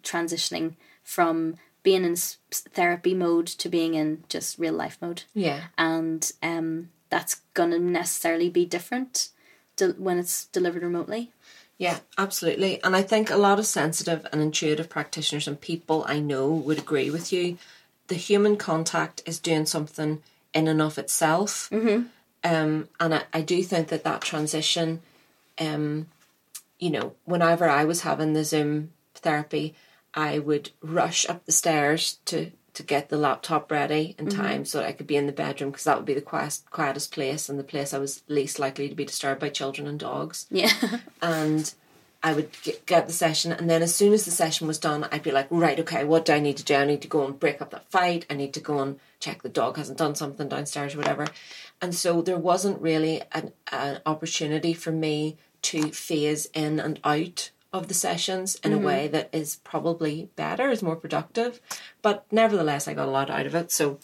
transitioning 0.03 0.75
from 1.03 1.57
being 1.83 2.05
in 2.05 2.17
therapy 2.51 3.15
mode 3.15 3.47
to 3.47 3.69
being 3.69 3.95
in 3.95 4.23
just 4.29 4.59
real 4.59 4.75
life 4.75 4.99
mode 5.01 5.25
yeah. 5.35 5.65
and 5.77 6.33
um, 6.43 6.91
that's 7.11 7.37
gonna 7.55 7.79
necessarily 7.79 8.49
be 8.49 8.65
different 8.65 9.31
de- 9.77 9.93
when 9.93 10.19
it's 10.19 10.47
delivered 10.47 10.83
remotely 10.83 11.33
Yeah, 11.79 11.99
absolutely. 12.17 12.81
And 12.85 12.95
I 12.95 13.03
think 13.03 13.29
a 13.29 13.37
lot 13.37 13.59
of 13.59 13.67
sensitive 13.67 14.25
and 14.31 14.41
intuitive 14.41 14.89
practitioners 14.89 15.49
and 15.49 15.61
people 15.61 16.05
I 16.07 16.21
know 16.21 16.49
would 16.49 16.79
agree 16.79 17.11
with 17.11 17.33
you. 17.33 17.59
The 18.07 18.15
human 18.15 18.57
contact 18.57 19.21
is 19.27 19.41
doing 19.41 19.67
something 19.67 20.23
in 20.55 20.69
and 20.69 20.81
of 20.81 20.97
itself. 20.97 21.69
Mm-hmm. 21.73 22.07
Um, 22.45 22.89
and 22.99 23.15
I, 23.15 23.23
I 23.33 23.41
do 23.41 23.63
think 23.63 23.89
that 23.89 24.05
that 24.05 24.23
transition, 24.23 25.01
um, 25.59 26.07
you 26.79 26.91
know, 26.91 27.15
whenever 27.25 27.69
I 27.69 27.85
was 27.85 28.03
having 28.03 28.33
the 28.33 28.45
Zoom 28.45 28.91
therapy, 29.15 29.75
I 30.15 30.39
would 30.39 30.71
rush 30.83 31.29
up 31.29 31.45
the 31.47 31.53
stairs 31.53 32.19
to 32.27 32.51
to 32.75 32.83
get 32.83 33.11
the 33.11 33.19
laptop 33.19 33.71
ready 33.71 34.15
in 34.19 34.29
time 34.29 34.65
so 34.65 34.79
that 34.79 34.87
I 34.87 34.93
could 34.93 35.07
be 35.07 35.17
in 35.17 35.27
the 35.27 35.33
bedroom 35.33 35.71
because 35.71 35.85
that 35.85 35.97
would 35.97 36.07
be 36.07 36.15
the 36.15 36.23
quietest, 36.23 36.71
quietest 36.71 37.13
place 37.13 37.49
and 37.51 37.59
the 37.59 37.65
place 37.65 37.93
I 37.93 37.99
was 37.99 38.23
least 38.29 38.59
likely 38.59 38.89
to 38.89 38.95
be 38.95 39.05
disturbed 39.05 39.41
by 39.41 39.51
children 39.51 39.87
and 39.87 39.99
dogs. 39.99 40.47
Yeah. 40.51 40.73
And 41.21 41.73
I 42.23 42.33
would 42.35 42.51
get, 42.63 42.87
get 42.87 43.07
the 43.07 43.13
session, 43.13 43.53
and 43.53 43.69
then 43.69 43.83
as 43.83 43.95
soon 43.95 44.13
as 44.13 44.25
the 44.25 44.31
session 44.31 44.67
was 44.67 44.79
done, 44.79 45.09
I'd 45.11 45.23
be 45.23 45.33
like, 45.33 45.49
right, 45.51 45.79
okay, 45.81 46.05
what 46.05 46.25
do 46.25 46.33
I 46.33 46.41
need 46.41 46.57
to 46.59 46.65
do? 46.65 46.75
I 46.75 46.85
need 46.85 47.03
to 47.03 47.09
go 47.09 47.27
and 47.27 47.39
break 47.39 47.61
up 47.61 47.71
that 47.71 47.91
fight. 47.91 48.27
I 48.31 48.35
need 48.35 48.55
to 48.55 48.61
go 48.61 48.79
and 48.79 49.01
check 49.19 49.43
the 49.43 49.49
dog 49.49 49.77
hasn't 49.77 49.99
done 49.99 50.15
something 50.15 50.49
downstairs 50.49 50.95
or 50.95 50.99
whatever. 50.99 51.27
And 51.81 51.95
so 51.95 52.23
there 52.23 52.39
wasn't 52.39 52.81
really 52.81 53.23
an, 53.33 53.53
an 53.71 54.01
opportunity 54.07 54.73
for 54.73 54.93
me 54.93 55.37
to 55.63 55.91
phase 55.93 56.47
in 56.55 56.81
and 56.81 57.01
out 57.05 57.51
of 57.73 57.89
the 57.89 57.95
sessions 57.95 58.57
in 58.57 58.73
a 58.73 58.79
way 58.79 59.09
that 59.09 59.31
is 59.33 59.57
probably 59.65 60.29
better, 60.37 60.71
is 60.71 60.83
more 60.83 60.97
productive. 60.97 61.61
But 62.03 62.27
nevertheless, 62.31 62.87
I 62.87 62.95
got 62.95 63.09
a 63.09 63.11
lot 63.11 63.31
out 63.31 63.47
of 63.47 63.55
it. 63.55 63.73
So, 63.73 63.99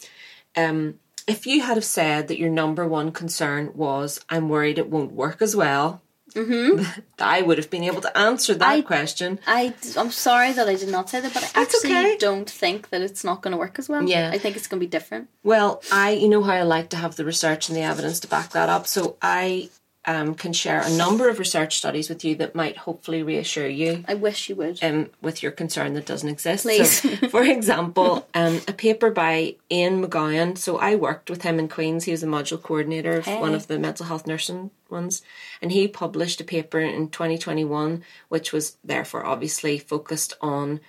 um, 0.56 0.98
if 1.26 1.46
you 1.46 1.60
had 1.60 1.76
have 1.76 1.84
said 1.84 2.28
that 2.28 2.38
your 2.38 2.48
number 2.48 2.88
one 2.88 3.12
concern 3.12 3.72
was, 3.74 4.18
I'm 4.30 4.48
worried 4.48 4.78
it 4.78 4.88
won't 4.88 5.12
work 5.12 5.42
as 5.42 5.54
well, 5.54 6.00
Mm-hmm. 6.34 7.00
I 7.18 7.42
would 7.42 7.58
have 7.58 7.70
been 7.70 7.84
able 7.84 8.00
to 8.02 8.16
answer 8.16 8.54
that 8.54 8.68
I- 8.68 8.80
question. 8.82 9.40
I, 9.46 9.74
I'm 9.96 10.10
sorry 10.10 10.52
that 10.52 10.68
I 10.68 10.74
did 10.74 10.88
not 10.90 11.08
say 11.10 11.20
that, 11.20 11.32
but 11.34 11.42
I 11.42 11.48
That's 11.54 11.74
actually 11.76 11.90
okay. 11.96 12.16
don't 12.18 12.48
think 12.48 12.90
that 12.90 13.00
it's 13.02 13.24
not 13.24 13.42
going 13.42 13.52
to 13.52 13.58
work 13.58 13.78
as 13.78 13.88
well. 13.88 14.08
Yeah. 14.08 14.30
I 14.32 14.38
think 14.38 14.56
it's 14.56 14.66
going 14.66 14.80
to 14.80 14.86
be 14.86 14.90
different. 14.90 15.28
Well, 15.42 15.82
I, 15.92 16.10
you 16.12 16.28
know 16.28 16.42
how 16.42 16.52
I 16.52 16.62
like 16.62 16.90
to 16.90 16.96
have 16.96 17.16
the 17.16 17.24
research 17.24 17.68
and 17.68 17.76
the 17.76 17.82
evidence 17.82 18.20
to 18.20 18.28
back 18.28 18.50
that 18.50 18.68
up. 18.68 18.86
So 18.86 19.16
I 19.22 19.70
um, 20.08 20.34
can 20.34 20.54
share 20.54 20.80
a 20.80 20.90
number 20.90 21.28
of 21.28 21.38
research 21.38 21.76
studies 21.76 22.08
with 22.08 22.24
you 22.24 22.34
that 22.36 22.54
might 22.54 22.78
hopefully 22.78 23.22
reassure 23.22 23.68
you. 23.68 24.04
I 24.08 24.14
wish 24.14 24.48
you 24.48 24.56
would. 24.56 24.82
Um, 24.82 25.10
with 25.20 25.42
your 25.42 25.52
concern 25.52 25.92
that 25.94 26.06
doesn't 26.06 26.30
exist. 26.30 26.64
Please. 26.64 27.02
So, 27.02 27.28
for 27.28 27.42
example, 27.42 28.26
um, 28.32 28.62
a 28.66 28.72
paper 28.72 29.10
by 29.10 29.56
Ian 29.70 30.02
McGowan. 30.02 30.56
So 30.56 30.78
I 30.78 30.94
worked 30.94 31.28
with 31.28 31.42
him 31.42 31.58
in 31.58 31.68
Queens. 31.68 32.04
He 32.04 32.10
was 32.10 32.22
the 32.22 32.26
module 32.26 32.60
coordinator 32.60 33.18
of 33.18 33.26
one 33.26 33.54
of 33.54 33.66
the 33.66 33.78
mental 33.78 34.06
health 34.06 34.26
nursing 34.26 34.70
ones, 34.88 35.20
and 35.60 35.70
he 35.72 35.86
published 35.86 36.40
a 36.40 36.44
paper 36.44 36.80
in 36.80 37.10
2021, 37.10 38.02
which 38.30 38.50
was 38.50 38.78
therefore 38.82 39.26
obviously 39.26 39.78
focused 39.78 40.32
on 40.40 40.80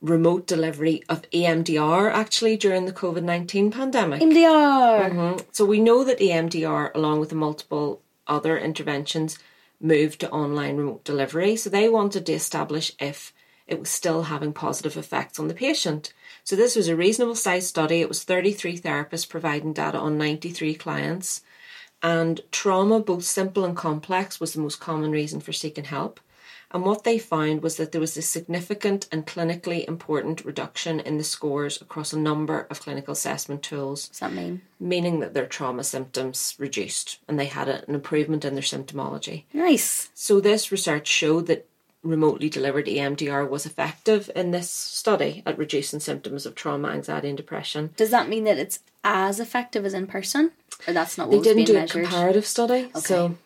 remote 0.00 0.46
delivery 0.46 1.02
of 1.08 1.22
EMDR 1.32 2.10
actually 2.10 2.56
during 2.56 2.86
the 2.86 2.92
COVID 2.92 3.24
19 3.24 3.70
pandemic. 3.70 4.22
MDR. 4.22 5.44
So 5.52 5.66
we 5.66 5.80
know 5.80 6.02
that 6.04 6.18
EMDR, 6.18 6.94
along 6.94 7.20
with 7.20 7.28
the 7.28 7.34
multiple 7.34 8.00
other 8.28 8.58
interventions, 8.58 9.38
moved 9.80 10.20
to 10.20 10.30
online 10.30 10.76
remote 10.76 11.04
delivery. 11.04 11.56
So 11.56 11.70
they 11.70 11.88
wanted 11.88 12.26
to 12.26 12.32
establish 12.32 12.92
if 12.98 13.32
it 13.66 13.78
was 13.78 13.90
still 13.90 14.24
having 14.24 14.52
positive 14.52 14.96
effects 14.96 15.38
on 15.38 15.48
the 15.48 15.54
patient. 15.54 16.12
So 16.42 16.56
this 16.56 16.74
was 16.74 16.88
a 16.88 16.96
reasonable 16.96 17.34
sized 17.34 17.68
study. 17.68 18.00
It 18.00 18.08
was 18.08 18.24
33 18.24 18.78
therapists 18.78 19.28
providing 19.28 19.72
data 19.72 19.98
on 19.98 20.18
93 20.18 20.74
clients. 20.74 21.42
And 22.02 22.40
trauma, 22.50 23.00
both 23.00 23.24
simple 23.24 23.64
and 23.64 23.76
complex, 23.76 24.40
was 24.40 24.54
the 24.54 24.60
most 24.60 24.80
common 24.80 25.10
reason 25.10 25.40
for 25.40 25.52
seeking 25.52 25.84
help. 25.84 26.20
And 26.70 26.84
what 26.84 27.04
they 27.04 27.18
found 27.18 27.62
was 27.62 27.76
that 27.76 27.92
there 27.92 28.00
was 28.00 28.16
a 28.16 28.22
significant 28.22 29.08
and 29.10 29.26
clinically 29.26 29.88
important 29.88 30.44
reduction 30.44 31.00
in 31.00 31.16
the 31.16 31.24
scores 31.24 31.80
across 31.80 32.12
a 32.12 32.18
number 32.18 32.66
of 32.70 32.80
clinical 32.80 33.12
assessment 33.12 33.62
tools 33.62 34.08
What's 34.08 34.18
that 34.20 34.32
mean? 34.32 34.60
meaning 34.78 35.20
that 35.20 35.32
their 35.34 35.46
trauma 35.46 35.82
symptoms 35.82 36.54
reduced 36.58 37.20
and 37.26 37.38
they 37.38 37.46
had 37.46 37.68
an 37.68 37.94
improvement 37.94 38.44
in 38.44 38.54
their 38.54 38.62
symptomology. 38.62 39.44
Nice. 39.52 40.10
So, 40.14 40.40
this 40.40 40.70
research 40.70 41.06
showed 41.06 41.46
that 41.46 41.66
remotely 42.02 42.48
delivered 42.48 42.86
EMDR 42.86 43.48
was 43.48 43.66
effective 43.66 44.30
in 44.36 44.50
this 44.50 44.70
study 44.70 45.42
at 45.44 45.58
reducing 45.58 46.00
symptoms 46.00 46.46
of 46.46 46.54
trauma, 46.54 46.88
anxiety, 46.88 47.28
and 47.28 47.36
depression. 47.36 47.90
Does 47.96 48.10
that 48.10 48.28
mean 48.28 48.44
that 48.44 48.58
it's 48.58 48.78
as 49.02 49.40
effective 49.40 49.84
as 49.84 49.94
in 49.94 50.06
person? 50.06 50.52
Or 50.86 50.92
that's 50.92 51.18
not 51.18 51.28
what 51.28 51.42
They 51.42 51.54
didn't 51.54 51.64
do 51.64 51.76
a 51.76 51.86
comparative 51.86 52.46
study, 52.46 52.90
so 52.94 53.36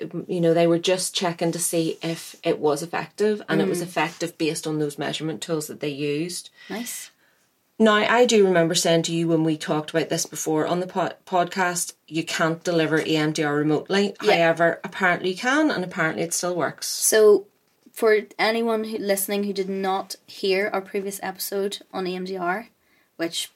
Um, 0.00 0.24
you 0.28 0.40
know 0.40 0.54
they 0.54 0.66
were 0.66 0.78
just 0.78 1.14
checking 1.14 1.52
to 1.52 1.58
see 1.58 1.98
if 2.02 2.36
it 2.42 2.58
was 2.58 2.82
effective, 2.82 3.42
and 3.48 3.60
it 3.60 3.68
was 3.68 3.80
mm. 3.80 3.84
effective 3.84 4.38
based 4.38 4.66
on 4.66 4.78
those 4.78 4.98
measurement 4.98 5.42
tools 5.42 5.66
that 5.66 5.80
they 5.80 5.90
used. 5.90 6.50
Nice. 6.70 7.10
Now, 7.78 7.94
I 7.94 8.26
do 8.26 8.44
remember 8.44 8.76
saying 8.76 9.02
to 9.04 9.14
you 9.14 9.26
when 9.26 9.42
we 9.42 9.56
talked 9.56 9.90
about 9.90 10.08
this 10.08 10.24
before 10.24 10.68
on 10.68 10.78
the 10.78 10.86
po- 10.86 11.14
podcast, 11.26 11.94
you 12.06 12.22
can't 12.22 12.62
deliver 12.62 13.00
EMDR 13.00 13.56
remotely. 13.56 14.14
Yeah. 14.22 14.36
However, 14.36 14.80
apparently 14.84 15.30
you 15.30 15.36
can, 15.36 15.70
and 15.70 15.82
apparently 15.82 16.22
it 16.22 16.32
still 16.32 16.54
works. 16.54 16.86
So, 16.86 17.46
for 17.92 18.20
anyone 18.38 18.84
who, 18.84 18.98
listening 18.98 19.44
who 19.44 19.52
did 19.52 19.68
not 19.68 20.14
hear 20.26 20.70
our 20.72 20.80
previous 20.80 21.18
episode 21.22 21.80
on 21.92 22.04
EMDR, 22.04 22.68
which 23.16 23.50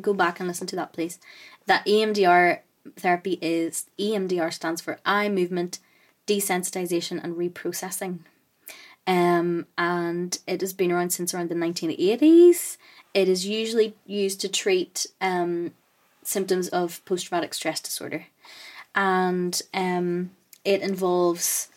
go 0.00 0.12
back 0.12 0.40
and 0.40 0.48
listen 0.48 0.66
to 0.68 0.76
that, 0.76 0.92
please. 0.92 1.18
That 1.66 1.86
EMDR 1.86 2.58
therapy 2.96 3.38
is 3.40 3.86
EMDR 3.98 4.52
stands 4.52 4.80
for 4.80 4.98
eye 5.04 5.28
movement 5.28 5.78
desensitization 6.26 7.22
and 7.22 7.36
reprocessing. 7.36 8.20
Um, 9.06 9.66
and 9.76 10.38
it 10.46 10.60
has 10.60 10.72
been 10.72 10.92
around 10.92 11.10
since 11.10 11.34
around 11.34 11.48
the 11.48 11.54
1980s. 11.54 12.76
It 13.14 13.28
is 13.28 13.46
usually 13.46 13.94
used 14.06 14.40
to 14.42 14.48
treat 14.48 15.06
um, 15.20 15.72
symptoms 16.22 16.68
of 16.68 17.04
post 17.04 17.26
traumatic 17.26 17.54
stress 17.54 17.80
disorder. 17.80 18.26
And 18.94 19.60
um, 19.74 20.30
it 20.64 20.82
involves 20.82 21.68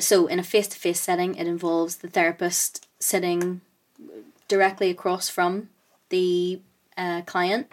so 0.00 0.26
in 0.26 0.38
a 0.38 0.42
face-to-face 0.42 1.00
setting 1.00 1.36
it 1.36 1.46
involves 1.46 1.96
the 1.96 2.08
therapist 2.08 2.86
sitting 2.98 3.60
directly 4.48 4.90
across 4.90 5.28
from 5.28 5.68
the 6.08 6.60
uh, 6.96 7.22
client 7.22 7.70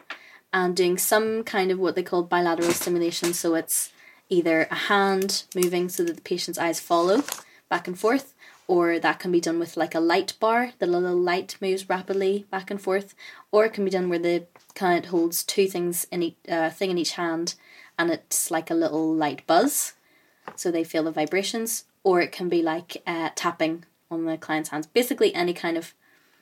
and 0.53 0.75
doing 0.75 0.97
some 0.97 1.43
kind 1.43 1.71
of 1.71 1.79
what 1.79 1.95
they 1.95 2.03
call 2.03 2.23
bilateral 2.23 2.71
stimulation 2.71 3.33
so 3.33 3.55
it's 3.55 3.91
either 4.29 4.67
a 4.71 4.75
hand 4.75 5.43
moving 5.55 5.89
so 5.89 6.03
that 6.03 6.15
the 6.15 6.21
patient's 6.21 6.59
eyes 6.59 6.79
follow 6.79 7.23
back 7.69 7.87
and 7.87 7.99
forth 7.99 8.33
or 8.65 8.97
that 8.97 9.19
can 9.19 9.31
be 9.31 9.41
done 9.41 9.59
with 9.59 9.75
like 9.75 9.93
a 9.93 9.99
light 9.99 10.33
bar 10.39 10.71
the 10.79 10.87
little 10.87 11.17
light 11.17 11.57
moves 11.59 11.89
rapidly 11.89 12.45
back 12.49 12.71
and 12.71 12.81
forth 12.81 13.13
or 13.51 13.65
it 13.65 13.73
can 13.73 13.83
be 13.83 13.91
done 13.91 14.07
where 14.07 14.19
the 14.19 14.45
client 14.75 15.07
holds 15.07 15.43
two 15.43 15.67
things 15.67 16.05
in 16.11 16.23
each 16.23 16.37
uh, 16.47 16.69
thing 16.69 16.91
in 16.91 16.97
each 16.97 17.13
hand 17.13 17.55
and 17.99 18.09
it's 18.09 18.49
like 18.49 18.71
a 18.71 18.75
little 18.75 19.13
light 19.13 19.45
buzz 19.45 19.93
so 20.55 20.71
they 20.71 20.83
feel 20.83 21.03
the 21.03 21.11
vibrations, 21.11 21.85
or 22.03 22.21
it 22.21 22.31
can 22.31 22.49
be 22.49 22.61
like 22.61 23.01
uh, 23.07 23.29
tapping 23.35 23.85
on 24.11 24.25
the 24.25 24.37
client's 24.37 24.69
hands. 24.69 24.87
Basically, 24.87 25.33
any 25.33 25.53
kind 25.53 25.77
of 25.77 25.93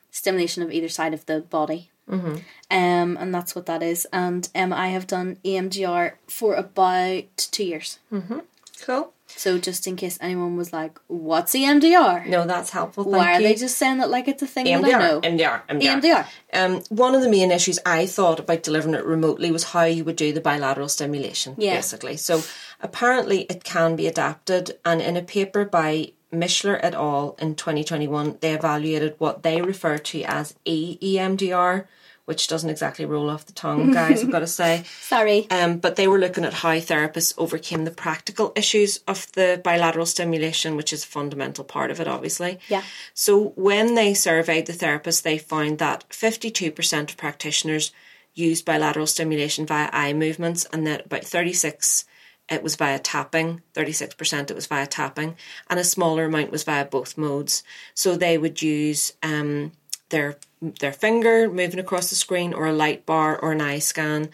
stimulation 0.09 0.63
of 0.63 0.71
either 0.71 0.89
side 0.89 1.13
of 1.13 1.25
the 1.25 1.41
body. 1.41 1.90
Mm-hmm. 2.09 2.35
Um, 2.69 3.17
and 3.17 3.33
that's 3.33 3.55
what 3.55 3.65
that 3.67 3.81
is. 3.83 4.05
And 4.11 4.47
um, 4.55 4.73
I 4.73 4.89
have 4.89 5.07
done 5.07 5.37
EMDR 5.45 6.13
for 6.27 6.55
about 6.55 7.23
two 7.37 7.63
years. 7.63 7.99
Mhm. 8.11 8.43
Cool. 8.81 9.13
So 9.27 9.57
just 9.57 9.87
in 9.87 9.95
case 9.95 10.17
anyone 10.19 10.57
was 10.57 10.73
like, 10.73 10.99
"What's 11.07 11.53
EMDR? 11.53 12.25
No, 12.27 12.45
that's 12.45 12.71
helpful. 12.71 13.05
Thank 13.05 13.15
Why 13.15 13.33
are 13.35 13.39
you. 13.41 13.47
they 13.47 13.55
just 13.55 13.77
saying 13.77 13.99
that 13.99 14.09
like 14.09 14.27
it's 14.27 14.41
a 14.43 14.47
thing 14.47 14.65
that 14.65 14.83
I 14.83 14.89
EMDR, 14.89 14.99
know?" 14.99 15.21
MDR, 15.21 15.61
MDR. 15.69 16.01
EMDR. 16.01 16.25
Um, 16.53 16.81
one 16.89 17.15
of 17.15 17.21
the 17.21 17.29
main 17.29 17.49
issues 17.51 17.79
I 17.85 18.07
thought 18.07 18.39
about 18.41 18.63
delivering 18.63 18.95
it 18.95 19.05
remotely 19.05 19.49
was 19.51 19.63
how 19.65 19.83
you 19.85 20.03
would 20.03 20.17
do 20.17 20.33
the 20.33 20.41
bilateral 20.41 20.89
stimulation, 20.89 21.55
Yeah. 21.57 21.75
basically. 21.75 22.17
So 22.17 22.41
apparently 22.81 23.43
it 23.43 23.63
can 23.63 23.95
be 23.95 24.07
adapted, 24.07 24.77
and 24.83 25.01
in 25.01 25.15
a 25.15 25.21
paper 25.21 25.63
by 25.63 26.11
Mishler 26.31 26.79
et 26.81 26.93
al. 26.93 27.35
in 27.39 27.55
2021, 27.55 28.37
they 28.41 28.53
evaluated 28.53 29.15
what 29.17 29.43
they 29.43 29.61
refer 29.61 29.97
to 29.97 30.23
as 30.23 30.55
EEMDR, 30.65 31.85
which 32.25 32.47
doesn't 32.47 32.69
exactly 32.69 33.03
roll 33.03 33.29
off 33.29 33.45
the 33.45 33.53
tongue, 33.53 33.91
guys, 33.91 34.23
I've 34.23 34.31
got 34.31 34.39
to 34.39 34.47
say. 34.47 34.83
Sorry. 35.01 35.49
Um, 35.49 35.79
but 35.79 35.95
they 35.95 36.07
were 36.07 36.19
looking 36.19 36.45
at 36.45 36.53
how 36.53 36.75
therapists 36.75 37.33
overcame 37.37 37.83
the 37.83 37.91
practical 37.91 38.53
issues 38.55 38.99
of 39.07 39.29
the 39.33 39.59
bilateral 39.63 40.05
stimulation, 40.05 40.77
which 40.77 40.93
is 40.93 41.03
a 41.03 41.07
fundamental 41.07 41.63
part 41.63 41.91
of 41.91 41.99
it, 41.99 42.07
obviously. 42.07 42.59
Yeah. 42.69 42.83
So 43.13 43.49
when 43.55 43.95
they 43.95 44.13
surveyed 44.13 44.67
the 44.67 44.73
therapists, 44.73 45.23
they 45.23 45.37
found 45.37 45.79
that 45.79 46.07
52% 46.09 47.09
of 47.09 47.17
practitioners 47.17 47.91
used 48.33 48.63
bilateral 48.65 49.07
stimulation 49.07 49.65
via 49.65 49.89
eye 49.91 50.13
movements, 50.13 50.65
and 50.71 50.87
that 50.87 51.07
about 51.07 51.25
36 51.25 52.05
it 52.51 52.61
was 52.61 52.75
via 52.75 52.99
tapping, 52.99 53.61
36% 53.73 54.51
it 54.51 54.53
was 54.53 54.67
via 54.67 54.85
tapping, 54.85 55.37
and 55.69 55.79
a 55.79 55.83
smaller 55.83 56.25
amount 56.25 56.51
was 56.51 56.63
via 56.63 56.85
both 56.85 57.17
modes. 57.17 57.63
So 57.93 58.15
they 58.15 58.37
would 58.37 58.61
use 58.61 59.13
um, 59.23 59.71
their 60.09 60.37
their 60.61 60.93
finger 60.93 61.49
moving 61.49 61.79
across 61.79 62.09
the 62.09 62.15
screen 62.15 62.53
or 62.53 62.67
a 62.67 62.73
light 62.73 63.05
bar 63.05 63.39
or 63.39 63.53
an 63.53 63.61
eye 63.61 63.79
scan. 63.79 64.29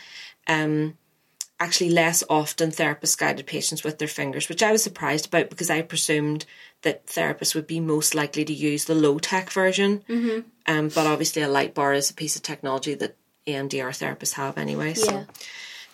Um, 0.47 0.97
actually, 1.59 1.91
less 1.91 2.24
often 2.30 2.72
therapists 2.72 3.18
guided 3.18 3.45
patients 3.45 3.84
with 3.84 3.99
their 3.99 4.07
fingers, 4.07 4.49
which 4.49 4.63
I 4.63 4.72
was 4.72 4.84
surprised 4.84 5.28
about 5.28 5.49
because 5.49 5.70
I 5.70 5.84
presumed 5.84 6.45
that 6.82 7.05
therapists 7.05 7.55
would 7.55 7.68
be 7.68 7.80
most 7.80 8.15
likely 8.15 8.43
to 8.45 8.53
use 8.53 8.86
the 8.86 8.95
low 8.95 9.20
tech 9.20 9.51
version. 9.51 10.03
Mm-hmm. 10.09 10.39
Um, 10.65 10.89
but 10.89 11.07
obviously, 11.07 11.43
a 11.43 11.47
light 11.47 11.76
bar 11.76 11.93
is 11.93 12.09
a 12.09 12.15
piece 12.15 12.36
of 12.36 12.41
technology 12.41 12.95
that 12.95 13.15
EMDR 13.45 13.91
therapists 13.91 14.34
have 14.34 14.57
anyway. 14.57 14.95
So. 14.95 15.11
Yeah. 15.11 15.26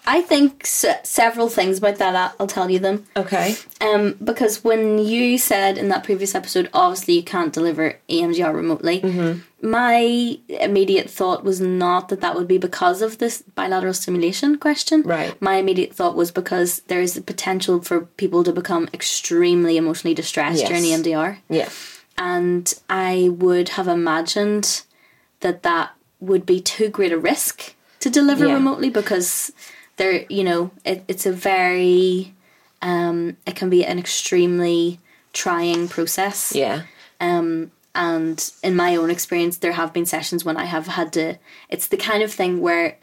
I 0.06 0.22
think 0.22 0.64
s- 0.66 0.86
several 1.04 1.48
things 1.48 1.78
about 1.78 1.96
that. 1.98 2.36
I'll 2.40 2.48
tell 2.48 2.70
you 2.70 2.80
them. 2.80 3.06
Okay. 3.16 3.56
Um, 3.80 4.16
because 4.24 4.64
when 4.64 4.98
you 5.00 5.38
said 5.38 5.78
in 5.78 5.88
that 5.90 6.04
previous 6.04 6.36
episode, 6.36 6.70
obviously 6.74 7.14
you 7.16 7.24
can't 7.24 7.54
deliver 7.54 8.00
EMDR 8.10 8.54
remotely. 8.54 9.42
My 9.62 10.38
immediate 10.50 11.10
thought 11.10 11.46
was 11.46 11.62
not 11.62 12.10
that 12.10 12.20
that 12.20 12.36
would 12.36 12.50
be 12.50 12.58
because 12.58 13.02
of 13.02 13.20
this 13.20 13.44
bilateral 13.56 13.94
stimulation 13.94 14.58
question. 14.58 15.04
Right. 15.04 15.42
My 15.42 15.56
immediate 15.56 15.94
thought 15.94 16.16
was 16.18 16.32
because 16.32 16.82
there 16.88 17.00
is 17.00 17.14
the 17.14 17.22
potential 17.22 17.82
for 17.82 18.02
people 18.02 18.44
to 18.44 18.52
become 18.52 18.90
extremely 18.94 19.78
emotionally 19.78 20.14
distressed 20.14 20.60
Yes. 20.60 20.68
during 20.68 20.84
EMDR 20.84 21.38
Yeah. 21.50 21.70
and 22.18 22.74
I 22.90 23.30
would 23.32 23.70
have 23.70 23.88
imagined 23.88 24.82
that 25.40 25.64
that 25.64 25.92
would 26.20 26.46
be 26.46 26.60
too 26.60 26.90
great 26.90 27.14
a 27.14 27.18
risk 27.18 27.74
to 28.02 28.10
deliver 28.10 28.46
Yeah. 28.48 28.54
remotely 28.56 28.90
because 28.90 29.54
there, 29.98 30.26
you 30.30 30.44
know, 30.44 30.72
it, 30.86 31.04
it's 31.08 31.26
a 31.26 31.32
very, 31.32 32.34
um, 32.82 33.38
it 33.46 33.56
can 33.56 33.70
be 33.70 33.86
an 33.86 34.00
extremely 34.00 35.00
trying 35.34 35.88
process. 35.88 36.54
Yeah. 36.56 36.84
um, 37.20 37.72
And 37.96 38.52
in 38.64 38.76
my 38.76 38.96
own 38.96 39.10
experience, 39.12 39.58
there 39.58 39.74
have 39.74 39.94
been 39.94 40.06
sessions 40.06 40.44
when 40.44 40.58
I 40.58 40.66
have 40.66 40.88
had 40.88 41.14
to. 41.14 41.38
It's 41.70 41.88
the 41.88 41.98
kind 41.98 42.24
of 42.24 42.32
thing 42.34 42.60
where 42.62 42.98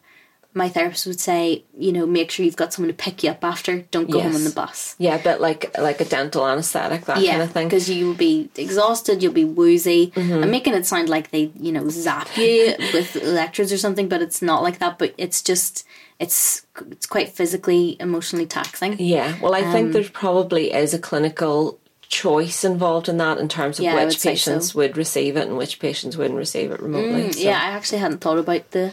my 0.53 0.69
therapist 0.69 1.07
would 1.07 1.21
say, 1.21 1.63
you 1.79 1.93
know, 1.93 2.05
make 2.07 2.29
sure 2.33 2.45
you've 2.45 2.57
got 2.57 2.73
someone 2.73 2.89
to 2.91 3.03
pick 3.05 3.23
you 3.23 3.31
up 3.31 3.45
after. 3.45 3.83
Don't 3.93 4.11
go 4.11 4.19
home 4.19 4.33
Yes. 4.33 4.41
on 4.41 4.45
the 4.45 4.51
bus. 4.51 4.97
Yeah, 4.99 5.21
but 5.23 5.41
like 5.41 5.79
like 5.79 6.01
a 6.01 6.05
dental 6.05 6.45
anesthetic, 6.45 7.05
that 7.05 7.21
Yeah, 7.23 7.31
kind 7.39 7.43
of 7.43 7.53
thing. 7.53 7.69
because 7.69 7.89
you'll 7.89 8.17
be 8.17 8.51
exhausted, 8.57 9.23
you'll 9.23 9.33
be 9.33 9.45
woozy. 9.45 10.09
Mm-hmm. 10.17 10.43
I'm 10.43 10.51
making 10.51 10.75
it 10.75 10.87
sound 10.87 11.09
like 11.09 11.31
they, 11.31 11.53
you 11.55 11.71
know, 11.71 11.89
zap 11.89 12.37
you 12.37 12.75
with 12.93 13.15
electrodes 13.15 13.73
or 13.73 13.79
something, 13.79 14.09
but 14.09 14.23
it's 14.23 14.43
not 14.43 14.65
like 14.65 14.81
that. 14.81 14.99
But 14.99 15.15
it's 15.17 15.41
just, 15.41 15.87
it's 16.21 16.67
it's 16.91 17.07
quite 17.07 17.31
physically, 17.31 17.97
emotionally 17.99 18.47
taxing. 18.47 18.97
Yeah, 19.01 19.35
well, 19.41 19.55
I 19.55 19.63
Um, 19.63 19.73
think 19.73 19.93
there 19.93 20.05
probably 20.05 20.73
is 20.73 20.95
a 20.95 20.99
clinical 20.99 21.79
choice 22.09 22.63
involved 22.65 23.09
in 23.09 23.17
that 23.19 23.39
in 23.39 23.49
terms 23.49 23.79
of 23.79 23.85
Yeah, 23.85 23.93
I 23.93 24.05
would 24.05 24.09
which 24.09 24.23
patients 24.23 24.73
so. 24.73 24.79
would 24.79 24.97
receive 24.97 25.37
it 25.37 25.47
and 25.49 25.57
which 25.57 25.79
patients 25.79 26.17
wouldn't 26.17 26.37
receive 26.39 26.71
it 26.73 26.81
remotely. 26.81 27.33
so- 27.33 27.39
Mm, 27.39 27.45
Yeah, 27.45 27.59
I 27.59 27.71
actually 27.77 27.99
hadn't 27.99 28.21
thought 28.21 28.39
about 28.39 28.71
the 28.73 28.93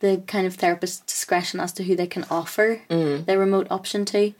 the 0.00 0.22
kind 0.26 0.46
of 0.46 0.54
therapist 0.56 1.06
discretion 1.06 1.60
as 1.60 1.72
to 1.72 1.82
who 1.84 1.96
they 1.96 2.06
can 2.06 2.24
offer 2.30 2.80
Mm. 2.90 3.24
the 3.26 3.38
remote 3.38 3.66
option 3.70 4.04
to. 4.06 4.32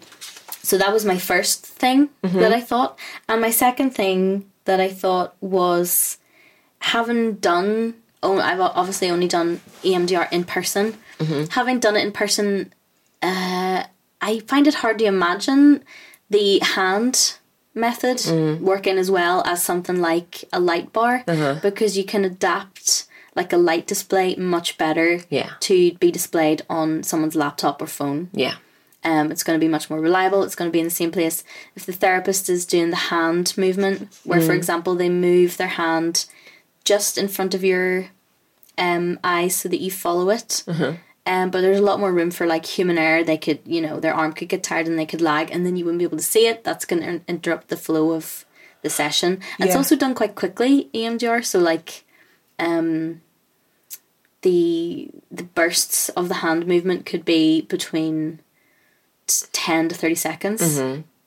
So 0.62 0.76
that 0.78 0.92
was 0.92 1.04
my 1.06 1.16
first 1.18 1.64
thing 1.64 2.10
Mm-hmm. 2.22 2.38
that 2.40 2.52
I 2.52 2.60
thought, 2.60 2.98
and 3.28 3.40
my 3.40 3.50
second 3.50 3.90
thing 3.94 4.44
that 4.66 4.78
I 4.80 4.88
thought 4.90 5.34
was 5.40 6.18
having 6.80 7.34
done. 7.34 7.94
Oh, 8.22 8.38
I've 8.40 8.60
obviously 8.60 9.10
only 9.10 9.28
done 9.28 9.60
EMDR 9.82 10.28
in 10.32 10.44
person. 10.44 10.98
Mm-hmm. 11.18 11.44
Having 11.50 11.80
done 11.80 11.96
it 11.96 12.04
in 12.04 12.12
person, 12.12 12.72
uh, 13.22 13.84
I 14.20 14.40
find 14.40 14.66
it 14.66 14.74
hard 14.74 14.98
to 14.98 15.04
imagine 15.04 15.84
the 16.30 16.58
hand 16.60 17.34
method 17.74 18.18
Mm. 18.18 18.60
working 18.60 18.98
as 18.98 19.10
well 19.10 19.42
as 19.44 19.62
something 19.62 20.00
like 20.00 20.44
a 20.52 20.60
light 20.60 20.92
bar 20.92 21.24
Uh-huh. 21.26 21.56
because 21.62 21.96
you 21.98 22.04
can 22.04 22.24
adapt 22.24 23.06
like 23.34 23.52
a 23.52 23.56
light 23.56 23.86
display 23.88 24.36
much 24.36 24.78
better 24.78 25.20
Yeah. 25.28 25.50
to 25.60 25.92
be 25.94 26.10
displayed 26.12 26.62
on 26.70 27.02
someone's 27.02 27.34
laptop 27.34 27.82
or 27.82 27.86
phone. 27.88 28.28
Yeah. 28.32 28.54
Um, 29.02 29.30
it's 29.32 29.42
going 29.42 29.58
to 29.58 29.64
be 29.64 29.68
much 29.70 29.90
more 29.90 30.00
reliable. 30.00 30.44
It's 30.44 30.54
going 30.54 30.70
to 30.70 30.72
be 30.72 30.78
in 30.78 30.84
the 30.86 30.90
same 31.02 31.10
place. 31.10 31.42
If 31.76 31.84
the 31.84 31.92
therapist 31.92 32.48
is 32.48 32.64
doing 32.64 32.90
the 32.90 32.96
hand 33.10 33.52
movement, 33.58 34.08
where, 34.24 34.40
Mm. 34.40 34.46
for 34.46 34.52
example, 34.54 34.94
they 34.94 35.08
move 35.10 35.56
their 35.56 35.66
hand 35.82 36.24
just 36.84 37.18
in 37.18 37.26
front 37.28 37.54
of 37.54 37.64
your 37.64 38.06
um, 38.78 39.18
eyes 39.24 39.56
so 39.56 39.68
that 39.68 39.80
you 39.80 39.90
follow 39.90 40.30
it. 40.30 40.64
Mm-hmm. 40.66 40.96
Um, 41.26 41.50
but 41.50 41.62
there's 41.62 41.78
a 41.78 41.82
lot 41.82 42.00
more 42.00 42.12
room 42.12 42.30
for 42.30 42.46
like 42.46 42.66
human 42.66 42.98
error. 42.98 43.24
They 43.24 43.38
could, 43.38 43.60
you 43.64 43.80
know, 43.80 43.98
their 43.98 44.12
arm 44.14 44.32
could 44.34 44.48
get 44.48 44.62
tired 44.62 44.86
and 44.86 44.98
they 44.98 45.06
could 45.06 45.22
lag, 45.22 45.50
and 45.50 45.64
then 45.64 45.76
you 45.76 45.84
wouldn't 45.84 45.98
be 46.00 46.04
able 46.04 46.18
to 46.18 46.22
see 46.24 46.46
it. 46.46 46.64
That's 46.64 46.84
going 46.84 47.02
to 47.02 47.20
interrupt 47.26 47.68
the 47.68 47.76
flow 47.78 48.12
of 48.12 48.44
the 48.82 48.90
session. 48.90 49.40
And 49.58 49.66
It's 49.66 49.76
also 49.76 49.96
done 49.96 50.14
quite 50.14 50.34
quickly, 50.34 50.90
EMDR. 50.92 51.42
So 51.44 51.58
like, 51.58 52.04
um, 52.58 53.22
the 54.42 55.08
the 55.30 55.44
bursts 55.44 56.10
of 56.10 56.28
the 56.28 56.34
hand 56.34 56.66
movement 56.66 57.06
could 57.06 57.24
be 57.24 57.62
between 57.62 58.40
10 59.26 59.88
to 59.88 59.94
30 59.94 60.14
seconds 60.14 60.78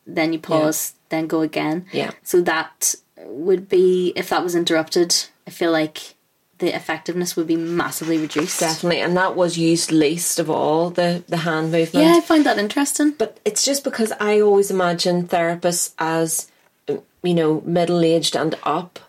then 0.06 0.32
you 0.34 0.38
pause 0.40 0.94
then 1.10 1.26
go 1.26 1.42
again 1.42 1.82
Mm-hmm. 1.88 1.98
Yeah. 1.98 2.12
so 2.22 2.42
that 2.42 2.94
would 3.26 3.68
be 3.68 4.14
if 4.16 4.30
that 4.30 4.44
was 4.44 4.54
interrupted 4.56 5.16
i 5.48 5.50
feel 5.50 5.72
like 5.72 6.14
the 6.60 6.76
effectiveness 6.76 7.36
would 7.36 7.48
be 7.48 7.56
massively 7.56 8.18
reduced 8.18 8.60
Definitely. 8.60 9.02
And 9.02 9.16
that 9.18 9.36
was 9.36 9.58
used 9.58 9.92
least 9.92 10.40
of 10.40 10.50
all, 10.50 10.90
the, 10.90 11.24
the 11.28 11.38
hand 11.38 11.72
movement. 11.72 12.06
yeah 12.06 12.16
i 12.18 12.22
find 12.22 12.46
that 12.46 12.58
interesting 12.58 13.12
But 13.12 13.40
it's 13.46 13.64
just 13.64 13.84
because 13.84 14.12
I 14.20 14.42
always 14.42 14.72
imagine 14.72 15.28
therapists 15.28 15.94
as, 16.00 16.50
you 16.88 17.34
know, 17.34 17.62
middle 17.66 18.02
aged 18.04 18.36
and 18.36 18.56
up 18.64 19.00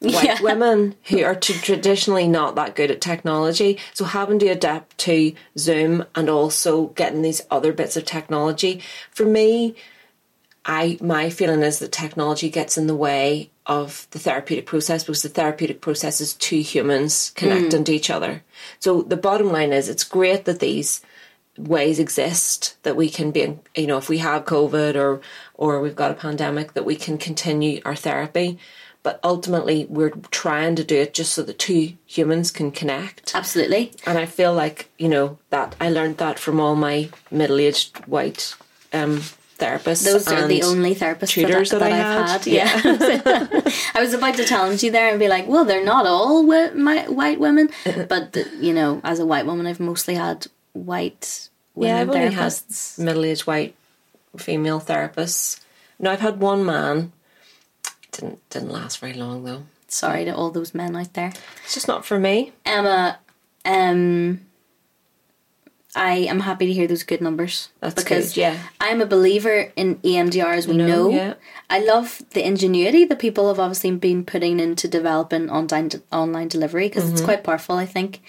white 0.00 0.24
Yeah. 0.24 0.40
women 0.42 0.94
who 1.04 1.24
are 1.24 1.34
t- 1.34 1.54
traditionally 1.54 2.28
not 2.28 2.54
that 2.56 2.74
good 2.76 2.90
at 2.90 3.00
technology. 3.00 3.78
So 3.94 4.04
having 4.04 4.38
to 4.40 4.48
adapt 4.48 4.98
to 4.98 5.32
Zoom 5.56 6.04
and 6.14 6.28
also 6.28 6.86
getting 6.88 7.22
these 7.22 7.40
other 7.50 7.72
bits 7.72 7.96
of 7.96 8.04
technology 8.04 8.82
for 9.10 9.24
me, 9.24 9.74
I 10.66 10.98
my 11.00 11.30
feeling 11.30 11.62
is 11.62 11.78
that 11.78 11.92
technology 11.92 12.48
gets 12.48 12.78
in 12.78 12.86
the 12.86 12.96
way 12.96 13.50
of 13.66 14.06
the 14.10 14.18
therapeutic 14.18 14.66
process 14.66 15.04
because 15.04 15.22
the 15.22 15.28
therapeutic 15.28 15.80
process 15.80 16.20
is 16.20 16.34
two 16.34 16.60
humans 16.60 17.32
connecting 17.34 17.84
to 17.84 17.92
each 17.92 18.10
other. 18.10 18.42
So 18.78 19.02
the 19.02 19.16
bottom 19.16 19.50
line 19.52 19.72
is 19.72 19.88
it's 19.88 20.04
great 20.04 20.44
that 20.44 20.60
these 20.60 21.00
ways 21.56 21.98
exist 21.98 22.76
that 22.82 22.96
we 22.96 23.08
can 23.08 23.30
be 23.30 23.56
you 23.76 23.86
know 23.86 23.96
if 23.96 24.08
we 24.08 24.18
have 24.18 24.44
covid 24.44 24.96
or 24.96 25.20
or 25.54 25.80
we've 25.80 25.94
got 25.94 26.10
a 26.10 26.14
pandemic 26.14 26.72
that 26.72 26.84
we 26.84 26.96
can 26.96 27.18
continue 27.18 27.80
our 27.84 27.96
therapy. 27.96 28.58
But 29.02 29.20
ultimately 29.22 29.84
we're 29.90 30.14
trying 30.30 30.76
to 30.76 30.84
do 30.84 30.96
it 30.96 31.12
just 31.12 31.34
so 31.34 31.42
the 31.42 31.52
two 31.52 31.92
humans 32.06 32.50
can 32.50 32.70
connect. 32.70 33.34
Absolutely. 33.34 33.92
And 34.06 34.16
I 34.16 34.24
feel 34.24 34.54
like 34.54 34.90
you 34.98 35.08
know 35.08 35.38
that 35.50 35.76
I 35.78 35.90
learned 35.90 36.16
that 36.18 36.38
from 36.38 36.58
all 36.58 36.74
my 36.74 37.10
middle-aged 37.30 38.06
white 38.06 38.54
um, 38.94 39.22
therapists. 39.58 40.04
those 40.04 40.26
are 40.28 40.46
the 40.46 40.62
only 40.62 40.94
therapists 40.94 41.30
tutors 41.30 41.70
that, 41.70 41.80
that 41.80 41.92
I, 41.92 41.94
I 41.94 41.98
have 41.98 42.28
had. 42.28 42.44
had. 42.44 42.46
Yeah, 42.46 43.70
I 43.94 44.00
was 44.00 44.14
about 44.14 44.34
to 44.36 44.44
challenge 44.44 44.82
you 44.82 44.90
there 44.90 45.10
and 45.10 45.18
be 45.18 45.28
like, 45.28 45.46
"Well, 45.48 45.64
they're 45.64 45.84
not 45.84 46.06
all 46.06 46.42
wi- 46.42 46.72
my 46.74 47.08
white 47.08 47.40
women," 47.40 47.70
but 48.08 48.36
you 48.60 48.72
know, 48.72 49.00
as 49.04 49.18
a 49.18 49.26
white 49.26 49.46
woman, 49.46 49.66
I've 49.66 49.80
mostly 49.80 50.14
had 50.14 50.46
white 50.72 51.48
women 51.74 51.96
yeah, 51.96 52.00
I've 52.02 52.10
only 52.10 52.34
had 52.34 52.54
middle-aged 52.98 53.46
white 53.46 53.74
female 54.36 54.80
therapists. 54.80 55.60
No, 55.98 56.10
I've 56.10 56.20
had 56.20 56.40
one 56.40 56.64
man. 56.64 57.12
Didn't 58.12 58.48
didn't 58.50 58.70
last 58.70 58.98
very 58.98 59.14
long 59.14 59.44
though. 59.44 59.64
Sorry 59.88 60.24
to 60.24 60.34
all 60.34 60.50
those 60.50 60.74
men 60.74 60.96
out 60.96 61.12
there. 61.14 61.32
It's 61.64 61.74
just 61.74 61.86
not 61.88 62.04
for 62.04 62.18
me. 62.18 62.52
Emma, 62.64 63.18
um, 63.64 64.40
I 65.96 66.12
am 66.28 66.40
happy 66.40 66.66
to 66.66 66.72
hear 66.72 66.86
those 66.88 67.02
good 67.04 67.20
numbers. 67.20 67.68
That's 67.80 67.94
because 67.94 68.34
good, 68.34 68.40
yeah. 68.40 68.58
I'm 68.80 69.00
a 69.00 69.06
believer 69.06 69.72
in 69.76 69.96
EMDR 69.96 70.54
as 70.56 70.66
we 70.66 70.76
know, 70.76 70.86
know. 70.86 71.10
yeah. 71.10 71.34
I 71.70 71.78
love 71.78 72.22
the 72.30 72.44
ingenuity 72.46 73.04
that 73.04 73.18
people 73.18 73.48
have 73.48 73.60
obviously 73.60 73.90
been 73.92 74.24
putting 74.24 74.60
into 74.60 74.88
developing 74.88 75.50
online 75.50 75.90
online 76.10 76.48
delivery 76.48 76.88
because 76.88 77.04
Mm-hmm. 77.04 77.12
it's 77.14 77.22
quite 77.22 77.44
powerful, 77.44 77.76
I 77.76 77.86
think. 77.86 78.20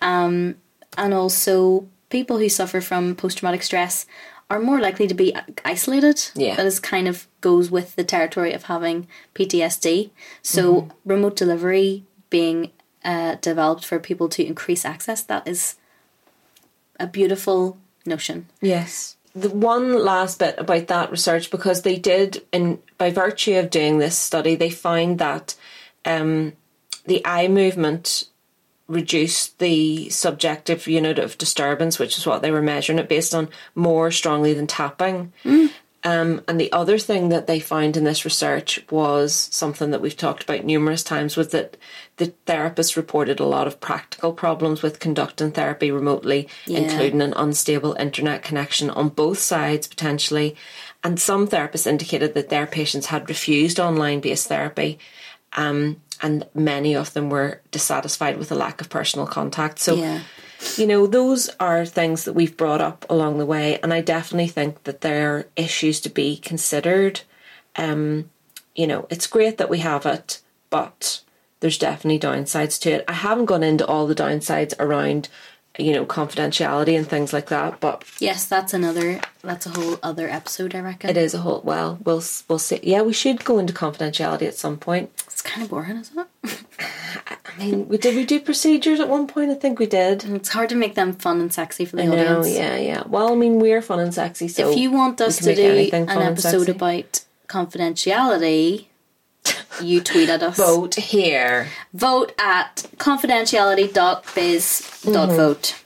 Um, 0.00 0.56
and 0.98 1.14
also, 1.14 1.86
people 2.10 2.38
who 2.38 2.48
suffer 2.48 2.80
from 2.80 3.14
post 3.14 3.38
traumatic 3.38 3.62
stress 3.62 4.04
are 4.50 4.58
more 4.60 4.80
likely 4.80 5.06
to 5.06 5.14
be 5.14 5.34
isolated. 5.64 6.28
Yeah. 6.34 6.56
That 6.56 6.66
is 6.66 6.78
kind 6.80 7.08
of 7.08 7.26
goes 7.40 7.70
with 7.70 7.94
the 7.96 8.04
territory 8.04 8.52
of 8.52 8.64
having 8.64 9.06
PTSD. 9.34 10.10
So, 10.42 10.62
Mm-hmm. 10.74 10.90
remote 11.10 11.36
delivery 11.36 12.04
being 12.30 12.70
uh, 13.04 13.36
developed 13.40 13.84
for 13.84 13.98
people 13.98 14.28
to 14.30 14.44
increase 14.44 14.84
access, 14.84 15.22
that 15.22 15.46
is 15.48 15.76
a 16.98 17.06
beautiful 17.06 17.78
notion. 18.06 18.48
Yes. 18.60 19.16
The 19.34 19.50
one 19.50 20.04
last 20.04 20.38
bit 20.38 20.56
about 20.58 20.88
that 20.88 21.10
research, 21.10 21.50
because 21.50 21.82
they 21.82 21.98
did, 21.98 22.42
in 22.52 22.80
by 22.98 23.10
virtue 23.10 23.56
of 23.56 23.70
doing 23.70 23.98
this 23.98 24.16
study, 24.16 24.54
they 24.54 24.70
found 24.70 25.18
that 25.18 25.54
um, 26.04 26.52
the 27.06 27.24
eye 27.24 27.48
movement 27.48 28.28
reduced 28.88 29.58
the 29.58 30.10
subjective 30.10 30.86
unit 30.86 31.18
of 31.18 31.38
disturbance, 31.38 31.98
which 31.98 32.18
is 32.18 32.26
what 32.26 32.42
they 32.42 32.50
were 32.50 32.60
measuring 32.60 32.98
it 32.98 33.08
based 33.08 33.34
on, 33.34 33.48
more 33.74 34.10
strongly 34.10 34.52
than 34.52 34.66
tapping. 34.66 35.32
Um, 36.04 36.42
and 36.48 36.58
the 36.60 36.72
other 36.72 36.98
thing 36.98 37.28
that 37.28 37.46
they 37.46 37.60
found 37.60 37.96
in 37.96 38.02
this 38.02 38.24
research 38.24 38.84
was 38.90 39.32
something 39.52 39.92
that 39.92 40.00
we've 40.00 40.16
talked 40.16 40.42
about 40.42 40.64
numerous 40.64 41.04
times 41.04 41.36
was 41.36 41.48
that 41.48 41.76
the 42.16 42.32
therapists 42.46 42.96
reported 42.96 43.38
a 43.38 43.46
lot 43.46 43.68
of 43.68 43.80
practical 43.80 44.32
problems 44.32 44.82
with 44.82 44.98
conducting 44.98 45.52
therapy 45.52 45.92
remotely, 45.92 46.48
Yeah. 46.66 46.78
including 46.80 47.22
an 47.22 47.34
unstable 47.36 47.94
internet 48.00 48.42
connection 48.42 48.90
on 48.90 49.10
both 49.10 49.38
sides 49.38 49.86
potentially. 49.86 50.56
And 51.04 51.20
some 51.20 51.46
therapists 51.46 51.86
indicated 51.86 52.34
that 52.34 52.48
their 52.48 52.66
patients 52.66 53.06
had 53.06 53.28
refused 53.28 53.78
online 53.78 54.20
based 54.20 54.48
therapy. 54.48 54.98
Um, 55.56 56.00
and 56.20 56.46
many 56.54 56.94
of 56.94 57.12
them 57.12 57.30
were 57.30 57.60
dissatisfied 57.70 58.38
with 58.38 58.48
the 58.48 58.54
lack 58.54 58.80
of 58.80 58.88
personal 58.88 59.26
contact. 59.26 59.78
So 59.78 59.94
Yeah. 59.94 60.20
You 60.76 60.86
know, 60.86 61.06
those 61.06 61.48
are 61.60 61.84
things 61.84 62.24
that 62.24 62.32
we've 62.32 62.56
brought 62.56 62.80
up 62.80 63.04
along 63.08 63.38
the 63.38 63.46
way, 63.46 63.78
and 63.80 63.92
I 63.92 64.00
definitely 64.00 64.48
think 64.48 64.84
that 64.84 65.00
there 65.00 65.36
are 65.36 65.46
issues 65.56 66.00
to 66.00 66.08
be 66.10 66.36
considered. 66.36 67.22
Um, 67.76 68.30
you 68.74 68.86
know, 68.86 69.06
it's 69.10 69.26
great 69.26 69.58
that 69.58 69.70
we 69.70 69.78
have 69.78 70.06
it, 70.06 70.40
but 70.70 71.22
there's 71.60 71.78
definitely 71.78 72.18
downsides 72.18 72.80
to 72.82 72.90
it. 72.90 73.04
I 73.08 73.12
haven't 73.12 73.46
gone 73.46 73.62
into 73.62 73.86
all 73.86 74.06
the 74.06 74.14
downsides 74.14 74.74
around, 74.78 75.28
you 75.78 75.92
know, 75.92 76.04
confidentiality 76.04 76.96
and 76.96 77.06
things 77.06 77.32
like 77.32 77.48
that, 77.48 77.80
but 77.80 78.04
Yes, 78.18 78.46
that's 78.46 78.74
another. 78.74 79.20
That's 79.42 79.66
a 79.66 79.70
whole 79.70 79.98
other 80.02 80.28
episode. 80.28 80.74
I 80.74 80.80
reckon 80.80 81.10
it 81.10 81.16
is 81.16 81.34
a 81.34 81.38
whole. 81.38 81.60
Well, 81.64 81.98
we'll 82.04 82.22
we'll 82.48 82.58
see. 82.58 82.80
Yeah, 82.82 83.02
we 83.02 83.12
should 83.12 83.44
go 83.44 83.58
into 83.58 83.72
confidentiality 83.72 84.42
at 84.42 84.54
some 84.54 84.76
point. 84.76 85.10
It's 85.26 85.42
kind 85.42 85.62
of 85.62 85.70
boring, 85.70 85.96
isn't 85.96 86.18
it? 86.18 86.26
I 87.58 87.58
mean, 87.58 87.88
we 87.88 87.98
did 87.98 88.16
we 88.16 88.24
do 88.24 88.40
procedures 88.40 89.00
at 89.00 89.08
one 89.08 89.26
point? 89.26 89.50
I 89.50 89.54
think 89.54 89.78
we 89.78 89.86
did. 89.86 90.20
Mm, 90.20 90.36
it's 90.36 90.48
hard 90.48 90.68
to 90.70 90.74
make 90.74 90.94
them 90.94 91.12
fun 91.12 91.40
and 91.40 91.52
sexy 91.52 91.84
for 91.84 91.96
the 91.96 92.02
I 92.02 92.06
know, 92.06 92.38
audience. 92.38 92.56
yeah, 92.56 92.76
yeah. 92.76 93.02
Well, 93.06 93.32
I 93.32 93.34
mean, 93.34 93.58
we're 93.58 93.82
fun 93.82 94.00
and 94.00 94.14
sexy, 94.14 94.48
so 94.48 94.70
if 94.70 94.78
you 94.78 94.90
want 94.90 95.20
us 95.20 95.36
to 95.38 95.54
do 95.54 95.90
an 95.92 96.08
episode 96.08 96.68
about 96.68 97.24
confidentiality, 97.48 98.86
you 99.82 100.00
tweet 100.00 100.28
at 100.28 100.42
us. 100.42 100.56
vote 100.56 100.94
here. 100.94 101.68
Vote 101.92 102.32
at 102.38 102.86
confidentiality.biz.vote. 102.96 105.62
Mm-hmm. 105.62 105.78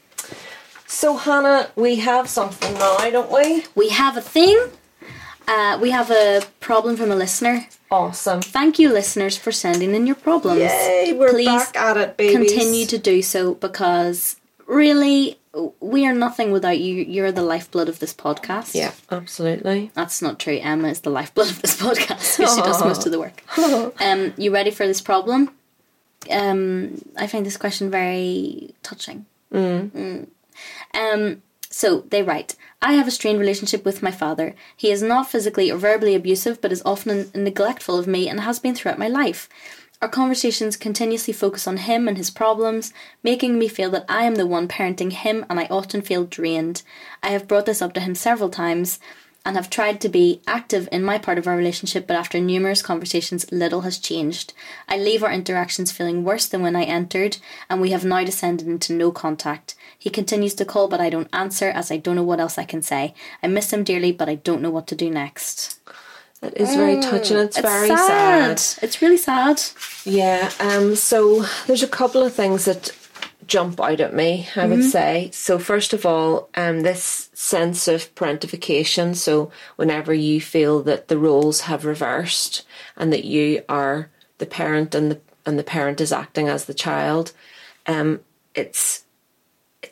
So, 0.88 1.16
Hannah, 1.16 1.68
we 1.74 1.96
have 1.96 2.28
something 2.28 2.74
now, 2.74 2.98
don't 3.10 3.30
we? 3.30 3.64
We 3.74 3.88
have 3.88 4.16
a 4.16 4.20
thing. 4.20 4.56
Uh, 5.46 5.78
we 5.80 5.90
have 5.90 6.10
a 6.10 6.42
problem 6.60 6.96
from 6.96 7.10
a 7.10 7.16
listener. 7.16 7.66
Awesome. 7.90 8.42
Thank 8.42 8.78
you, 8.78 8.92
listeners, 8.92 9.36
for 9.36 9.52
sending 9.52 9.94
in 9.94 10.06
your 10.06 10.16
problems. 10.16 10.60
Yay, 10.60 11.12
we're 11.12 11.30
Please 11.30 11.46
back 11.46 11.76
at 11.76 11.96
it, 11.96 12.16
babies. 12.16 12.52
continue 12.52 12.86
to 12.86 12.98
do 12.98 13.22
so 13.22 13.54
because 13.54 14.36
really, 14.66 15.38
we 15.80 16.06
are 16.06 16.12
nothing 16.14 16.50
without 16.50 16.78
you. 16.80 16.96
You're 16.96 17.32
the 17.32 17.42
lifeblood 17.42 17.88
of 17.88 18.00
this 18.00 18.12
podcast. 18.12 18.74
Yeah, 18.74 18.92
absolutely. 19.10 19.92
That's 19.94 20.20
not 20.20 20.38
true. 20.38 20.58
Emma 20.60 20.88
is 20.88 21.00
the 21.00 21.10
lifeblood 21.10 21.50
of 21.50 21.62
this 21.62 21.80
podcast. 21.80 22.38
Because 22.38 22.56
she 22.56 22.62
does 22.62 22.82
most 22.82 23.06
of 23.06 23.12
the 23.12 23.20
work. 23.20 23.42
um, 24.00 24.34
you 24.36 24.52
ready 24.52 24.70
for 24.70 24.86
this 24.86 25.00
problem? 25.00 25.50
Um, 26.30 27.00
I 27.16 27.28
find 27.28 27.46
this 27.46 27.56
question 27.56 27.90
very 27.90 28.74
touching. 28.82 29.26
Mm. 29.52 30.26
Um, 30.94 31.42
so 31.76 32.06
they 32.08 32.22
write, 32.22 32.56
I 32.80 32.94
have 32.94 33.06
a 33.06 33.10
strained 33.10 33.38
relationship 33.38 33.84
with 33.84 34.02
my 34.02 34.10
father. 34.10 34.54
He 34.74 34.90
is 34.90 35.02
not 35.02 35.30
physically 35.30 35.70
or 35.70 35.76
verbally 35.76 36.14
abusive, 36.14 36.62
but 36.62 36.72
is 36.72 36.80
often 36.86 37.30
neglectful 37.34 37.98
of 37.98 38.06
me 38.06 38.30
and 38.30 38.40
has 38.40 38.58
been 38.58 38.74
throughout 38.74 38.98
my 38.98 39.08
life. 39.08 39.46
Our 40.00 40.08
conversations 40.08 40.78
continuously 40.78 41.34
focus 41.34 41.66
on 41.66 41.76
him 41.76 42.08
and 42.08 42.16
his 42.16 42.30
problems, 42.30 42.94
making 43.22 43.58
me 43.58 43.68
feel 43.68 43.90
that 43.90 44.06
I 44.08 44.24
am 44.24 44.36
the 44.36 44.46
one 44.46 44.68
parenting 44.68 45.12
him 45.12 45.44
and 45.50 45.60
I 45.60 45.66
often 45.66 46.00
feel 46.00 46.24
drained. 46.24 46.82
I 47.22 47.28
have 47.28 47.46
brought 47.46 47.66
this 47.66 47.82
up 47.82 47.92
to 47.92 48.00
him 48.00 48.14
several 48.14 48.48
times 48.48 48.98
and 49.44 49.54
have 49.54 49.68
tried 49.68 50.00
to 50.00 50.08
be 50.08 50.40
active 50.46 50.88
in 50.90 51.04
my 51.04 51.18
part 51.18 51.36
of 51.36 51.46
our 51.46 51.58
relationship, 51.58 52.06
but 52.06 52.16
after 52.16 52.40
numerous 52.40 52.80
conversations, 52.80 53.52
little 53.52 53.82
has 53.82 53.98
changed. 53.98 54.54
I 54.88 54.96
leave 54.96 55.22
our 55.22 55.30
interactions 55.30 55.92
feeling 55.92 56.24
worse 56.24 56.46
than 56.46 56.62
when 56.62 56.74
I 56.74 56.84
entered, 56.84 57.36
and 57.68 57.82
we 57.82 57.90
have 57.90 58.04
now 58.04 58.24
descended 58.24 58.66
into 58.66 58.94
no 58.94 59.12
contact. 59.12 59.75
He 59.98 60.10
continues 60.10 60.54
to 60.54 60.64
call, 60.64 60.88
but 60.88 61.00
I 61.00 61.10
don't 61.10 61.28
answer 61.32 61.68
as 61.68 61.90
I 61.90 61.96
don't 61.96 62.16
know 62.16 62.22
what 62.22 62.40
else 62.40 62.58
I 62.58 62.64
can 62.64 62.82
say. 62.82 63.14
I 63.42 63.46
miss 63.46 63.72
him 63.72 63.84
dearly, 63.84 64.12
but 64.12 64.28
I 64.28 64.36
don't 64.36 64.62
know 64.62 64.70
what 64.70 64.86
to 64.88 64.94
do 64.94 65.10
next. 65.10 65.80
It 66.42 66.54
is 66.56 66.74
very 66.76 67.00
touching. 67.00 67.38
It's, 67.38 67.58
very 67.58 67.88
sad. 67.88 68.60
It's 68.82 69.00
really 69.00 69.16
sad. 69.16 69.60
Yeah. 70.04 70.50
Um. 70.60 70.94
So 70.94 71.44
there's 71.66 71.82
a 71.82 71.88
couple 71.88 72.22
of 72.22 72.34
things 72.34 72.66
that 72.66 72.94
jump 73.46 73.80
out 73.80 74.00
at 74.00 74.14
me. 74.14 74.48
I 74.54 74.66
would 74.66 74.84
say. 74.84 75.30
So 75.32 75.58
first 75.58 75.92
of 75.92 76.04
all, 76.04 76.50
um, 76.54 76.82
this 76.82 77.30
sense 77.32 77.88
of 77.88 78.14
parentification. 78.14 79.16
So 79.16 79.50
whenever 79.76 80.12
you 80.12 80.40
feel 80.40 80.82
that 80.82 81.08
the 81.08 81.18
roles 81.18 81.62
have 81.62 81.84
reversed 81.84 82.66
and 82.96 83.12
that 83.12 83.24
you 83.24 83.62
are 83.68 84.10
the 84.38 84.46
parent 84.46 84.94
and 84.94 85.10
the 85.10 85.20
and 85.46 85.58
the 85.58 85.64
parent 85.64 86.00
is 86.00 86.12
acting 86.12 86.48
as 86.48 86.66
the 86.66 86.74
child, 86.74 87.32
um, 87.86 88.20
it's 88.54 89.04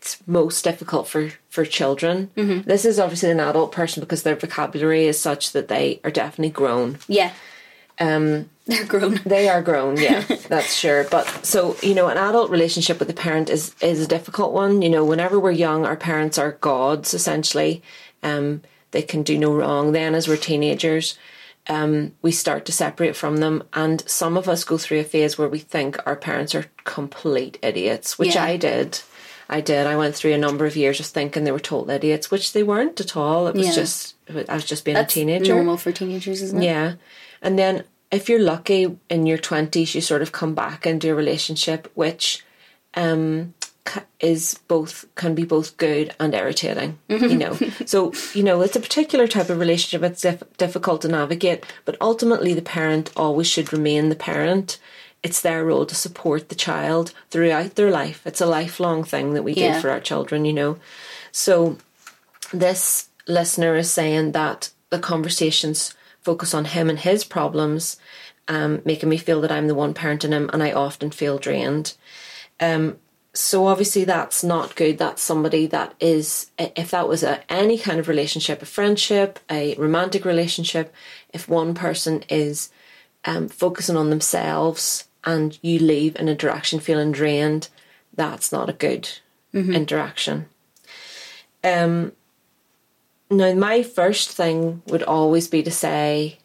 it's 0.05 0.19
most 0.27 0.63
difficult 0.65 1.09
for 1.09 1.31
for 1.49 1.65
children. 1.65 2.31
This 2.67 2.85
is 2.85 2.99
obviously 3.01 3.31
an 3.31 3.41
adult 3.41 3.73
person 3.73 4.01
because 4.01 4.23
their 4.23 4.37
vocabulary 4.37 5.07
is 5.07 5.19
such 5.19 5.53
that 5.53 5.69
they 5.69 5.99
are 6.05 6.11
definitely 6.11 6.51
grown. 6.53 6.99
Yeah, 7.09 7.31
Um, 7.99 8.51
they're 8.67 8.85
grown. 8.85 9.21
they 9.25 9.49
are 9.49 9.63
grown, 9.63 9.97
yeah, 9.97 10.21
that's 10.49 10.75
sure. 10.75 11.05
But 11.11 11.27
so 11.47 11.77
you 11.83 11.95
know, 11.95 12.09
an 12.09 12.19
adult 12.19 12.51
relationship 12.51 12.99
with 12.99 13.09
a 13.09 13.15
parent 13.15 13.49
is 13.49 13.75
is 13.81 14.01
a 14.03 14.07
difficult 14.07 14.53
one. 14.53 14.83
You 14.83 14.91
know, 14.91 15.05
whenever 15.07 15.41
we're 15.41 15.53
young, 15.53 15.87
our 15.87 15.97
parents 15.97 16.37
are 16.39 16.53
gods 16.61 17.15
essentially. 17.15 17.83
Um, 18.23 18.61
they 18.91 19.03
can 19.03 19.23
do 19.23 19.39
no 19.39 19.55
wrong. 19.55 19.93
Then, 19.93 20.15
as 20.15 20.29
we're 20.29 20.37
teenagers, 20.37 21.19
um, 21.69 22.13
we 22.21 22.31
start 22.31 22.65
to 22.67 22.73
separate 22.73 23.17
from 23.17 23.39
them, 23.39 23.63
and 23.73 24.07
some 24.07 24.37
of 24.37 24.49
us 24.49 24.65
go 24.65 24.77
through 24.79 25.01
a 25.01 25.05
phase 25.05 25.39
where 25.39 25.49
we 25.49 25.61
think 25.61 25.97
our 26.07 26.17
parents 26.17 26.55
are 26.55 26.67
complete 26.85 27.59
idiots, 27.63 28.19
which 28.19 28.35
Yeah. 28.35 28.45
I 28.45 28.57
did. 28.59 29.01
I 29.49 29.61
did. 29.61 29.87
I 29.87 29.97
went 29.97 30.15
through 30.15 30.33
a 30.33 30.39
number 30.39 30.65
of 30.67 30.77
years 30.77 31.01
of 31.01 31.07
thinking 31.07 31.45
they 31.45 31.53
were 31.53 31.61
total 31.61 31.91
idiots, 31.91 32.31
which 32.31 32.53
they 32.53 32.63
weren't 32.63 33.01
at 33.01 33.17
all. 33.17 33.47
It 33.47 33.55
was 33.55 33.67
Yeah. 33.69 33.75
just 33.75 34.15
I 34.49 34.55
was 34.55 34.65
just 34.65 34.85
being 34.85 34.95
That's 34.95 35.13
a 35.15 35.21
teenager. 35.21 35.55
normal 35.55 35.77
for 35.77 35.93
teenagers, 35.93 36.41
isn't 36.43 36.63
it? 36.63 36.67
Yeah. 36.67 36.95
And 37.43 37.59
then 37.59 37.85
if 38.11 38.29
you're 38.29 38.41
lucky 38.41 38.97
in 39.11 39.27
your 39.27 39.37
20s, 39.39 39.95
you 39.95 40.01
sort 40.01 40.23
of 40.23 40.33
come 40.33 40.55
back 40.55 40.87
into 40.87 41.11
a 41.11 41.15
relationship 41.15 41.91
which 41.95 42.43
um, 42.95 43.53
is 44.21 44.59
both, 44.69 45.05
can 45.15 45.35
be 45.35 45.45
both 45.45 45.77
good 45.77 46.15
and 46.19 46.33
irritating, 46.35 46.99
you 47.09 47.37
know. 47.37 47.59
so, 47.85 48.13
you 48.33 48.43
know, 48.43 48.63
it's 48.63 48.77
a 48.77 48.81
particular 48.81 49.27
type 49.27 49.51
of 49.51 49.59
relationship. 49.59 50.03
It's 50.09 50.23
diff- 50.23 50.43
difficult 50.57 51.03
to 51.03 51.09
navigate, 51.09 51.65
but 51.85 51.97
ultimately 52.01 52.55
the 52.55 52.63
parent 52.63 53.11
always 53.17 53.47
should 53.47 53.73
remain 53.73 54.09
the 54.09 54.17
parent. 54.17 54.79
It's 55.25 55.41
their 55.41 55.65
role 55.65 55.87
to 55.87 55.95
support 55.95 56.49
the 56.51 56.55
child 56.55 57.13
throughout 57.31 57.75
their 57.75 57.91
life. 57.91 58.21
It's 58.25 58.43
a 58.43 58.47
lifelong 58.47 59.03
thing 59.03 59.35
that 59.35 59.43
we 59.43 59.55
Yeah. 59.55 59.75
do 59.75 59.81
for 59.81 59.91
our 59.91 60.01
children, 60.01 60.45
you 60.45 60.53
know. 60.53 60.77
So, 61.33 61.79
this 62.53 63.09
listener 63.27 63.75
is 63.75 63.91
saying 63.91 64.33
that 64.33 64.71
the 64.91 64.99
conversations 64.99 65.95
focus 66.21 66.55
on 66.55 66.67
him 66.67 66.91
and 66.91 66.99
his 66.99 67.25
problems, 67.25 67.97
um, 68.49 68.83
making 68.85 69.09
me 69.09 69.17
feel 69.17 69.41
that 69.41 69.51
I'm 69.51 69.67
the 69.67 69.75
one 69.75 69.95
parenting 69.95 70.33
him, 70.33 70.51
and 70.53 70.63
I 70.63 70.73
often 70.73 71.11
feel 71.11 71.39
drained. 71.39 71.95
Um, 72.61 72.99
so 73.33 73.67
obviously 73.67 74.05
that's 74.05 74.45
not 74.45 74.77
good. 74.77 74.97
That's 74.99 75.21
somebody 75.21 75.67
that 75.67 75.95
is, 75.99 76.51
if 76.59 76.93
that 76.93 77.09
was 77.09 77.25
a, 77.25 77.41
any 77.53 77.77
kind 77.79 77.99
of 77.99 78.07
relationship, 78.07 78.63
a 78.63 78.67
friendship, 78.67 79.41
a 79.51 79.75
romantic 79.75 80.25
relationship, 80.25 80.95
if 81.33 81.49
one 81.49 81.75
person 81.75 82.23
is 82.29 82.71
um, 83.25 83.49
focusing 83.49 83.97
on 83.97 84.11
themselves 84.11 85.05
and 85.25 85.59
you 85.63 85.79
leave 85.79 86.17
an 86.17 86.29
interaction 86.29 86.81
feeling 86.81 87.13
drained, 87.13 87.69
that's 88.15 88.53
not 88.53 88.69
a 88.69 88.75
good 88.75 89.09
interaction. 89.53 90.47
Um, 91.63 92.13
now, 93.31 93.55
my 93.55 93.83
first 93.83 94.31
thing 94.31 94.83
would 94.87 95.03
always 95.03 95.49
be 95.49 95.63
to 95.63 95.71
say, 95.71 96.39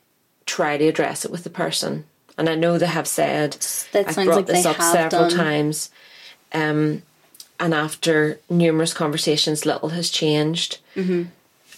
try 0.45 0.77
to 0.77 0.87
address 0.87 1.25
it 1.25 1.31
with 1.31 1.43
the 1.43 1.49
person. 1.49 2.05
And 2.37 2.47
I 2.47 2.55
know 2.55 2.77
they 2.77 2.85
have 2.85 3.07
said, 3.07 3.53
That 3.91 4.07
I've 4.07 4.15
brought 4.15 4.27
like 4.35 4.45
this 4.45 4.65
up 4.65 4.81
several 4.81 5.29
done. 5.29 5.37
times. 5.37 5.91
Um, 6.53 7.03
and 7.59 7.73
after 7.73 8.39
numerous 8.49 8.93
conversations, 8.93 9.65
little 9.65 9.89
has 9.89 10.09
changed. 10.09 10.79
Mm-hmm. 10.95 11.29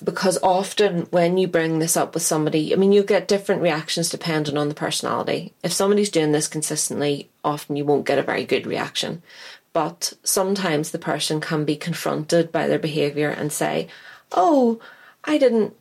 Because 0.04 0.40
often 0.42 1.02
when 1.12 1.38
you 1.38 1.48
bring 1.48 1.80
this 1.80 1.96
up 1.96 2.14
with 2.14 2.24
somebody, 2.24 2.74
I 2.74 2.76
mean, 2.78 2.92
you 2.92 3.04
get 3.04 3.28
different 3.28 3.62
reactions 3.62 4.10
depending 4.10 4.58
on 4.58 4.68
the 4.68 4.74
personality. 4.76 5.54
If 5.64 5.72
somebody's 5.74 6.10
doing 6.10 6.32
this 6.32 6.48
consistently, 6.48 7.30
often 7.44 7.76
you 7.76 7.86
won't 7.86 8.08
get 8.08 8.18
a 8.18 8.24
very 8.24 8.46
good 8.46 8.66
reaction. 8.66 9.22
But 9.74 10.14
sometimes 10.24 10.92
the 10.92 11.00
person 11.00 11.40
can 11.40 11.66
be 11.66 11.76
confronted 11.76 12.52
by 12.52 12.68
their 12.68 12.80
behaviour 12.80 13.30
and 13.30 13.52
say, 13.52 13.88
Oh, 14.32 14.80
I 15.24 15.38
didn't 15.38 15.76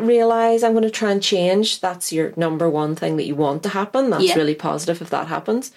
realize 0.00 0.62
I'm 0.62 0.72
going 0.72 0.84
to 0.84 0.90
try 0.90 1.10
and 1.10 1.22
change. 1.22 1.80
That's 1.80 2.12
your 2.12 2.32
number 2.36 2.68
one 2.70 2.94
thing 2.94 3.16
that 3.16 3.26
you 3.26 3.34
want 3.34 3.62
to 3.64 3.70
happen. 3.70 4.10
That's 4.10 4.24
Yeah. 4.24 4.36
really 4.36 4.54
positive 4.54 5.00
if 5.02 5.10
that 5.10 5.26
happens. 5.28 5.72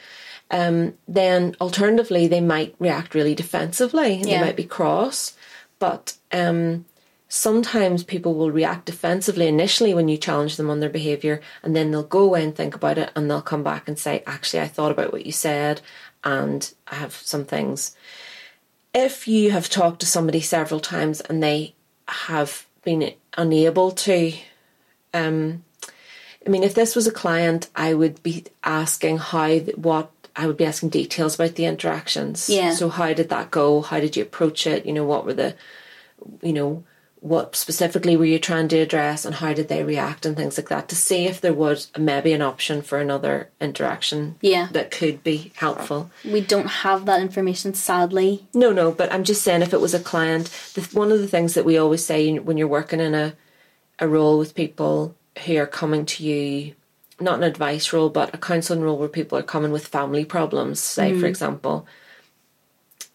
Um, 0.51 0.93
then 1.07 1.55
alternatively, 1.59 2.27
they 2.27 2.41
might 2.41 2.75
react 2.79 3.15
really 3.15 3.33
defensively. 3.35 4.15
and 4.15 4.25
They 4.25 4.39
might 4.39 4.55
be 4.55 4.63
cross, 4.63 5.33
but 5.79 6.13
um, 6.31 6.85
sometimes 7.29 8.03
people 8.03 8.35
will 8.35 8.51
react 8.51 8.85
defensively 8.85 9.47
initially 9.47 9.93
when 9.93 10.07
you 10.07 10.17
challenge 10.17 10.55
them 10.55 10.69
on 10.69 10.79
their 10.79 10.89
behavior, 10.89 11.41
and 11.63 11.75
then 11.75 11.91
they'll 11.91 12.03
go 12.03 12.19
away 12.19 12.43
and 12.43 12.55
think 12.55 12.75
about 12.75 12.97
it, 12.97 13.11
and 13.15 13.29
they'll 13.29 13.41
come 13.41 13.63
back 13.63 13.87
and 13.87 13.99
say, 13.99 14.23
"Actually, 14.25 14.61
I 14.61 14.67
thought 14.67 14.91
about 14.91 15.11
what 15.11 15.25
you 15.25 15.31
said, 15.31 15.81
and 16.23 16.73
I 16.87 16.95
have 16.95 17.13
some 17.13 17.45
things." 17.45 17.95
If 18.93 19.27
you 19.27 19.51
have 19.51 19.69
talked 19.69 19.99
to 19.99 20.05
somebody 20.05 20.41
several 20.41 20.79
times 20.79 21.21
and 21.21 21.43
they 21.43 21.75
have 22.07 22.65
been 22.83 23.13
unable 23.37 23.91
to 23.91 24.33
um 25.13 25.63
I 26.45 26.49
mean 26.49 26.63
if 26.63 26.73
this 26.73 26.95
was 26.95 27.05
a 27.05 27.11
client 27.11 27.69
I 27.75 27.93
would 27.93 28.23
be 28.23 28.45
asking 28.63 29.17
how 29.17 29.59
what 29.75 30.09
I 30.35 30.47
would 30.47 30.57
be 30.57 30.65
asking 30.65 30.89
details 30.89 31.35
about 31.35 31.55
the 31.55 31.65
interactions. 31.65 32.49
Yeah. 32.49 32.73
So 32.73 32.89
how 32.89 33.13
did 33.13 33.29
that 33.29 33.51
go? 33.51 33.81
How 33.81 33.99
did 33.99 34.15
you 34.15 34.23
approach 34.23 34.65
it? 34.65 34.85
You 34.85 34.93
know, 34.93 35.03
what 35.03 35.25
were 35.25 35.33
the 35.33 35.55
you 36.41 36.53
know, 36.53 36.83
what 37.19 37.55
specifically 37.55 38.15
were 38.15 38.25
you 38.25 38.39
trying 38.39 38.67
to 38.67 38.77
address 38.77 39.25
and 39.25 39.35
how 39.35 39.51
did 39.51 39.67
they 39.67 39.83
react 39.83 40.25
and 40.25 40.37
things 40.37 40.57
like 40.57 40.69
that 40.69 40.87
to 40.87 40.95
see 40.95 41.25
if 41.25 41.41
there 41.41 41.53
was 41.53 41.91
maybe 41.97 42.31
an 42.31 42.41
option 42.41 42.81
for 42.81 42.99
another 42.99 43.49
interaction 43.59 44.35
Yeah. 44.41 44.67
that 44.71 44.91
could 44.91 45.23
be 45.23 45.51
helpful. 45.55 46.11
We 46.23 46.41
don't 46.41 46.67
have 46.67 47.05
that 47.05 47.21
information, 47.21 47.73
sadly. 47.73 48.47
No, 48.53 48.71
no, 48.71 48.91
but 48.91 49.11
I'm 49.11 49.23
just 49.23 49.41
saying 49.41 49.63
if 49.63 49.73
it 49.73 49.81
was 49.81 49.95
a 49.95 49.99
client, 49.99 50.45
the, 50.75 50.81
one 50.93 51.11
of 51.11 51.19
the 51.19 51.27
things 51.27 51.55
that 51.55 51.65
we 51.65 51.77
always 51.77 52.05
say 52.05 52.37
when 52.37 52.57
you're 52.57 52.67
working 52.67 52.99
in 52.99 53.15
a 53.15 53.33
a 53.99 54.07
role 54.07 54.37
with 54.37 54.55
people 54.55 55.15
who 55.45 55.57
are 55.57 55.67
coming 55.67 56.05
to 56.05 56.23
you, 56.23 56.73
not 57.19 57.37
an 57.37 57.43
advice 57.43 57.91
role, 57.93 58.09
but 58.09 58.33
a 58.33 58.37
counselling 58.37 58.81
role 58.83 58.97
where 58.97 59.09
people 59.09 59.37
are 59.37 59.43
coming 59.43 59.71
with 59.71 59.87
family 59.87 60.25
problems, 60.25 60.79
say 60.79 61.13
for 61.13 61.25
mm. 61.25 61.29
example, 61.29 61.87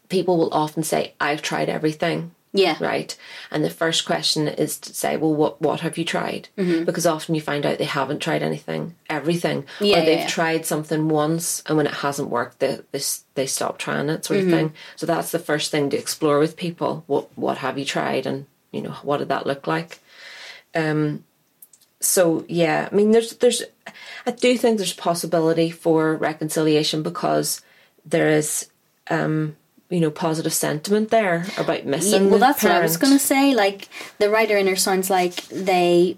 people 0.09 0.37
will 0.37 0.53
often 0.53 0.83
say, 0.83 1.15
"I've 1.21 1.43
tried 1.43 1.69
everything." 1.69 2.35
Yeah. 2.55 2.77
Right, 2.81 3.17
and 3.51 3.65
the 3.65 3.71
first 3.71 4.05
question 4.05 4.47
is 4.47 4.77
to 4.81 4.95
say, 4.95 5.17
"Well, 5.17 5.35
what 5.35 5.63
what 5.63 5.81
have 5.81 5.97
you 5.97 6.05
tried?" 6.05 6.49
Because 6.85 7.07
often 7.07 7.35
you 7.35 7.41
find 7.41 7.65
out 7.65 7.79
they 7.79 7.85
haven't 7.85 8.21
tried 8.21 8.43
anything, 8.43 8.95
everything, 9.09 9.65
Yeah, 9.81 9.99
or 9.99 10.05
they've 10.05 10.19
yeah, 10.19 10.27
tried 10.27 10.67
something 10.67 11.09
once, 11.09 11.63
and 11.67 11.79
when 11.79 11.87
it 11.87 11.95
hasn't 11.95 12.29
worked, 12.29 12.59
they 12.59 12.81
they, 12.93 13.01
they 13.35 13.47
stop 13.47 13.79
trying 13.79 14.11
it, 14.11 14.25
sort 14.27 14.41
of 14.41 14.51
thing. 14.51 14.73
So 14.97 15.07
that's 15.07 15.31
the 15.31 15.39
first 15.39 15.71
thing 15.71 15.89
to 15.91 15.97
explore 15.97 16.39
with 16.39 16.57
people. 16.57 17.05
What 17.07 17.29
what 17.37 17.59
have 17.59 17.79
you 17.79 17.87
tried, 17.87 18.27
and 18.27 18.45
you 18.71 18.83
know 18.83 18.97
what 19.03 19.19
did 19.19 19.29
that 19.29 19.47
look 19.47 19.67
like? 19.67 20.01
Um, 20.75 21.25
so 22.01 22.45
yeah, 22.49 22.89
I 22.91 22.95
mean, 22.95 23.13
there's 23.13 23.37
there's, 23.37 23.63
I 24.27 24.31
do 24.33 24.59
think 24.59 24.77
there's 24.77 24.93
possibility 24.93 25.71
for 25.71 26.17
reconciliation 26.17 27.03
because 27.03 27.63
there 28.05 28.29
is, 28.29 28.69
um, 29.09 29.57
you 29.93 30.01
know, 30.01 30.11
positive 30.11 30.53
sentiment 30.55 31.11
there 31.11 31.45
about 31.59 31.85
Yeah, 31.85 31.91
missing. 31.91 32.23
well, 32.31 32.39
the 32.39 32.47
that's 32.47 32.63
what 32.65 32.73
I 32.73 32.81
was 32.81 32.97
going 32.97 33.13
to 33.13 33.19
say. 33.19 33.55
Like 33.55 33.89
the 34.19 34.31
writer 34.31 34.57
in 34.57 34.67
her 34.67 34.77
sounds 34.77 35.11
like 35.11 35.35
they 35.49 36.17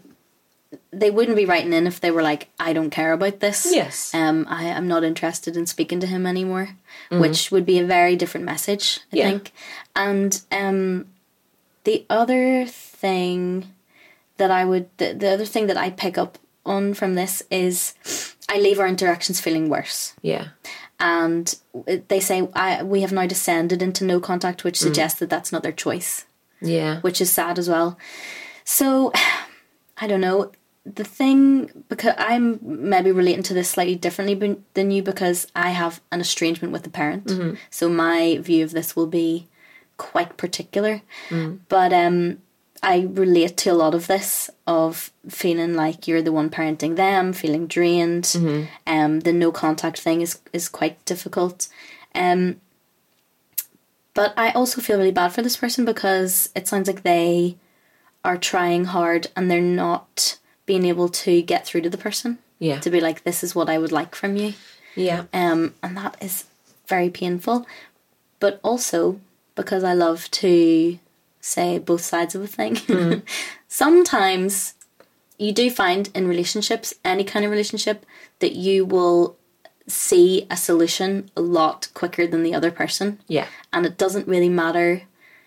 they 0.93 1.11
wouldn't 1.11 1.37
be 1.37 1.45
writing 1.47 1.73
in 1.73 1.87
if 1.87 2.01
they 2.01 2.11
were 2.11 2.23
like, 2.23 2.49
I 2.59 2.73
don't 2.73 2.91
care 2.91 3.13
about 3.13 3.41
this. 3.41 3.67
Yes. 3.73 4.13
Um, 4.15 4.47
I 4.49 4.65
am 4.65 4.87
not 4.89 5.05
interested 5.05 5.57
in 5.57 5.67
speaking 5.67 6.01
to 6.01 6.07
him 6.07 6.27
anymore, 6.27 6.71
which 7.11 7.51
would 7.53 7.67
be 7.67 7.79
a 7.79 7.85
very 7.87 8.17
different 8.17 8.47
message, 8.47 9.01
I 9.13 9.17
Mm-hmm. 9.17 9.17
Yeah. 9.17 9.29
think. 9.31 9.53
And 9.95 10.43
um, 10.53 11.07
the 11.85 12.05
other 12.11 12.67
thing 12.67 13.73
that 14.37 14.51
I 14.51 14.65
would, 14.65 14.87
the, 14.99 15.15
the 15.15 15.31
other 15.31 15.45
thing 15.47 15.67
that 15.69 15.77
I 15.77 15.91
pick 15.91 16.17
up 16.19 16.39
on 16.67 16.95
from 16.95 17.15
this 17.15 17.43
is 17.51 17.95
I 18.49 18.59
leave 18.59 18.81
our 18.81 18.87
interactions 18.89 19.41
feeling 19.41 19.69
worse 19.69 20.15
Yeah, 20.23 20.49
and 21.01 21.55
they 22.09 22.21
say 22.21 22.49
I, 22.55 22.83
we 22.83 23.01
have 23.01 23.13
now 23.13 23.27
descended 23.27 23.83
into 23.83 24.05
no 24.05 24.21
contact, 24.21 24.65
which 24.65 24.79
mm. 24.79 24.83
suggests 24.83 25.19
that 25.21 25.31
that's 25.31 25.53
not 25.53 25.63
their 25.63 25.73
choice, 25.73 26.25
yeah, 26.61 27.01
which 27.01 27.21
is 27.21 27.33
sad 27.33 27.59
as 27.59 27.69
well. 27.69 27.99
So, 28.65 29.13
I 29.99 30.07
don't 30.07 30.21
know. 30.21 30.53
The 30.87 31.05
thing 31.05 31.85
because 31.89 32.13
I'm 32.19 32.59
maybe 32.63 33.11
relating 33.11 33.43
to 33.45 33.55
this 33.55 33.71
slightly 33.71 33.95
differently 33.95 34.59
than 34.75 34.91
you 34.91 35.03
because 35.03 35.47
I 35.57 35.71
have 35.71 36.03
an 36.13 36.21
estrangement 36.21 36.75
with 36.75 36.83
the 36.83 36.91
parent, 36.91 37.27
mm-hmm. 37.27 37.55
so 37.71 37.89
my 37.89 38.39
view 38.39 38.65
of 38.65 38.73
this 38.73 38.95
will 38.95 39.07
be 39.07 39.49
quite 39.97 40.37
particular. 40.37 41.01
Mm. 41.31 41.61
But 41.69 41.93
um, 41.93 42.39
I 42.85 43.09
relate 43.11 43.57
to 43.59 43.71
a 43.71 43.75
lot 43.75 43.95
of 43.95 44.07
this 44.07 44.51
of 44.67 45.11
feeling 45.29 45.75
like 45.75 46.07
you're 46.07 46.23
the 46.23 46.33
one 46.33 46.51
parenting 46.51 46.97
them, 46.97 47.33
feeling 47.33 47.67
drained. 47.67 48.27
Um, 48.87 49.21
the 49.21 49.33
no 49.33 49.51
contact 49.51 49.99
thing 50.01 50.21
is 50.21 50.39
is 50.53 50.69
quite 50.69 51.03
difficult. 51.05 51.69
Um, 52.15 52.61
but 54.13 54.35
I 54.37 54.51
also 54.51 54.81
feel 54.81 54.99
really 54.99 55.11
bad 55.11 55.33
for 55.33 55.43
this 55.43 55.57
person 55.57 55.85
because 55.85 56.51
it 56.55 56.69
sounds 56.69 56.87
like 56.87 57.03
they 57.03 57.57
are 58.25 58.37
trying 58.37 58.85
hard 58.85 59.27
and 59.35 59.51
they're 59.51 59.61
not 59.61 60.39
being 60.67 60.85
able 60.85 61.09
to 61.09 61.43
get 61.43 61.67
through 61.67 61.83
to 61.83 61.91
the 61.91 61.99
person 61.99 62.39
yeah, 62.59 62.79
to 62.81 62.91
be 62.91 63.01
like, 63.01 63.25
this 63.25 63.43
is 63.43 63.55
what 63.55 63.69
I 63.69 63.79
would 63.79 63.93
like 63.93 64.15
from 64.15 64.37
you. 64.37 64.55
yeah, 64.95 65.25
Um, 65.33 65.75
and 65.83 65.97
that 65.97 66.17
is 66.21 66.45
very 66.87 67.11
painful. 67.11 67.67
But 68.41 68.61
also 68.63 69.21
because 69.55 69.85
I 69.85 69.95
love 69.95 70.31
to 70.33 70.99
say 71.45 71.79
both 71.79 72.01
sides 72.01 72.35
of 72.35 72.43
a 72.43 72.47
thing. 72.47 72.77
Hmm. 72.77 73.19
Sometimes 73.69 74.75
you 75.39 75.53
do 75.53 75.71
find 75.71 76.09
in 76.15 76.27
relationships, 76.27 76.95
any 77.05 77.23
kind 77.23 77.45
of 77.45 77.51
relationship, 77.51 78.07
that 78.39 78.55
you 78.55 78.87
will 78.87 79.37
see 79.87 80.47
a 80.51 80.57
solution 80.57 81.31
a 81.37 81.43
lot 81.43 81.89
quicker 81.93 82.27
than 82.27 82.43
the 82.43 82.55
other 82.55 82.71
person. 82.71 83.21
yeah, 83.29 83.47
And 83.75 83.85
it 83.85 83.99
doesn't 83.99 84.27
really 84.27 84.49
matter. 84.49 85.03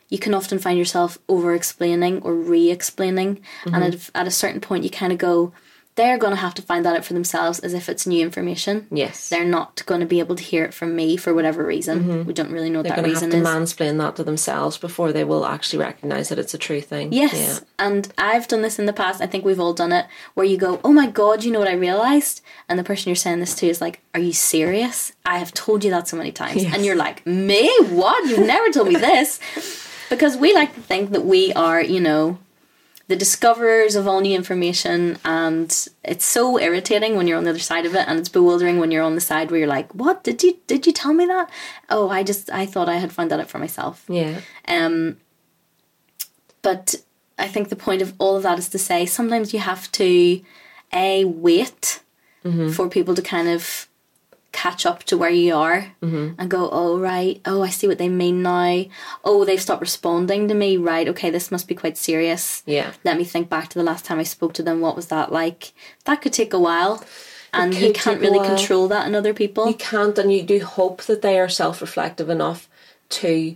You 0.10 0.20
can 0.20 0.36
often 0.36 0.60
find 0.60 0.78
yourself 0.78 1.18
over 1.28 1.56
explaining 1.56 2.22
or 2.22 2.36
re 2.36 2.70
explaining. 2.70 3.42
And 3.66 3.74
mm-hmm. 3.74 3.84
at, 3.84 4.10
at 4.14 4.28
a 4.28 4.32
certain 4.32 4.62
point, 4.62 4.84
you 4.84 4.92
kind 4.92 5.12
of 5.12 5.18
go, 5.18 5.52
they're 5.98 6.18
going 6.18 6.32
to 6.32 6.38
have 6.38 6.54
to 6.54 6.62
find 6.62 6.86
that 6.86 6.96
out 6.96 7.04
for 7.04 7.14
themselves 7.14 7.60
as 7.60 7.74
if 7.74 7.90
it's 7.90 8.08
new 8.08 8.24
information 8.24 8.88
yes. 8.92 9.28
they're 9.30 9.44
not 9.44 9.84
going 9.86 10.00
to 10.00 10.08
be 10.08 10.20
able 10.20 10.36
to 10.36 10.44
hear 10.44 10.64
it 10.64 10.74
from 10.74 10.96
me 10.96 11.18
for 11.18 11.34
whatever 11.34 11.66
reason. 11.66 12.00
Mm-hmm. 12.00 12.24
We 12.24 12.34
don't 12.34 12.52
really 12.52 12.70
know 12.70 12.80
what 12.80 12.84
They're 12.84 12.96
that 12.96 13.02
going 13.02 13.14
to 13.14 13.20
have 13.20 13.24
reason 13.24 13.44
to 13.44 13.50
is. 13.50 13.74
mansplain 13.74 13.98
that 13.98 14.16
to 14.16 14.24
themselves 14.24 14.78
before 14.78 15.12
they 15.12 15.24
will 15.24 15.46
actually 15.46 15.80
recognise 15.80 16.30
that 16.30 16.40
it's 16.40 16.54
a 16.54 16.58
true 16.58 16.82
thing. 16.82 17.12
Yes, 17.12 17.64
and 17.80 18.12
I've 18.18 18.48
done 18.48 18.62
this 18.62 18.80
in 18.80 18.86
the 18.86 18.94
past. 18.94 19.22
I 19.22 19.28
think 19.28 19.44
we've 19.44 19.60
all 19.60 19.74
done 19.74 19.92
it, 19.92 20.06
where 20.36 20.46
you 20.46 20.58
go, 20.58 20.80
"Oh 20.84 20.94
my 20.94 21.08
god, 21.08 21.44
you 21.44 21.52
know 21.52 21.60
what 21.60 21.68
I 21.68 21.74
realized?" 21.74 22.42
And 22.70 22.78
the 22.78 22.84
person 22.84 23.10
you're 23.10 23.16
saying 23.16 23.40
this 23.40 23.56
to 23.56 23.68
is 23.68 23.82
like, 23.82 24.02
"Are 24.14 24.20
you 24.20 24.34
serious? 24.34 25.14
I 25.26 25.40
have 25.40 25.54
told 25.54 25.84
you 25.84 25.90
that 25.92 26.08
so 26.08 26.18
many 26.18 26.32
times." 26.32 26.64
Yes. 26.64 26.76
And 26.76 26.86
you're 26.86 26.96
like, 26.96 27.26
"Me? 27.26 27.72
What? 27.90 28.30
You've 28.30 28.48
never 28.48 28.70
told 28.72 28.88
me 28.88 28.96
this?" 28.96 29.40
Because 30.10 30.38
we 30.38 30.54
like 30.54 30.74
to 30.74 30.80
think 30.80 31.12
that 31.12 31.26
we 31.26 31.52
are, 31.52 31.82
you 31.82 32.00
know, 32.00 32.38
the 33.08 33.16
discoverers 33.16 33.96
of 33.96 34.08
all 34.08 34.20
new 34.22 34.36
information, 34.36 35.18
and 35.24 35.88
it's 36.04 36.26
so 36.26 36.60
irritating 36.60 37.16
when 37.16 37.26
you're 37.28 37.38
on 37.38 37.46
the 37.46 37.50
other 37.52 37.60
side 37.60 37.86
of 37.86 37.96
it, 37.96 38.06
and 38.08 38.20
it's 38.20 38.30
bewildering 38.30 38.80
when 38.80 38.92
you're 38.92 39.04
on 39.04 39.16
the 39.16 39.22
side 39.22 39.50
where 39.50 39.60
you're 39.60 39.68
like, 39.68 39.94
"What 39.96 40.24
did 40.24 40.44
you 40.44 40.58
did 40.68 40.86
you 40.86 40.94
tell 40.94 41.14
me 41.14 41.26
that?" 41.26 41.50
Oh, 41.90 42.10
I 42.10 42.24
just 42.24 42.50
I 42.52 42.66
thought 42.66 42.90
I 42.90 42.96
had 42.98 43.14
found 43.14 43.32
that 43.32 43.40
out 43.40 43.50
for 43.50 43.60
myself. 43.60 44.04
Yeah, 44.10 44.42
Um, 44.68 45.18
but 46.62 46.96
I 47.38 47.48
think 47.48 47.70
the 47.70 47.76
point 47.76 48.02
of 48.02 48.14
all 48.18 48.36
of 48.36 48.44
that 48.44 48.60
is 48.60 48.68
to 48.70 48.78
say 48.78 49.06
sometimes 49.06 49.54
you 49.54 49.60
have 49.60 49.92
to 49.94 50.42
a 50.94 51.24
wait 51.26 52.02
for 52.74 52.88
people 52.90 53.14
to 53.16 53.22
kind 53.22 53.48
of 53.50 53.88
catch 54.68 54.86
up 54.86 55.04
to 55.04 55.18
where 55.18 55.30
you 55.30 55.56
are 55.56 55.94
mm-hmm. 56.02 56.34
and 56.38 56.50
go, 56.50 56.70
oh 56.72 57.00
right, 57.00 57.42
oh 57.46 57.62
I 57.62 57.70
see 57.70 57.88
what 57.88 57.98
they 57.98 58.10
mean 58.10 58.42
now. 58.42 58.86
Oh, 59.24 59.46
they've 59.46 59.62
stopped 59.62 59.82
responding 59.82 60.48
to 60.48 60.54
me. 60.54 60.78
Right, 60.78 61.08
okay, 61.08 61.30
this 61.30 61.52
must 61.52 61.68
be 61.68 61.76
quite 61.76 61.98
serious. 61.98 62.64
yeah. 62.66 62.92
Let 63.04 63.18
me 63.18 63.24
think 63.24 63.50
back 63.50 63.70
to 63.70 63.80
the 63.80 63.84
last 63.86 64.06
time 64.06 64.20
I 64.20 64.24
spoke 64.24 64.54
to 64.56 64.64
them. 64.64 64.82
What 64.82 64.96
was 64.96 65.08
that 65.08 65.32
like? 65.32 65.74
That 66.06 66.22
could 66.22 66.34
take 66.34 66.54
a 66.54 66.60
while. 66.60 67.04
And 67.54 67.74
you 67.74 67.94
can't 67.94 68.20
really 68.20 68.46
control 68.46 68.90
that 68.90 69.08
in 69.08 69.16
other 69.16 69.34
people. 69.34 69.68
You 69.68 69.74
can't, 69.74 70.18
and 70.18 70.32
you 70.32 70.44
do 70.44 70.64
hope 70.64 71.04
that 71.04 71.22
they 71.22 71.40
are 71.40 71.50
self 71.50 71.82
reflective 71.82 72.30
enough 72.30 72.70
to 73.10 73.56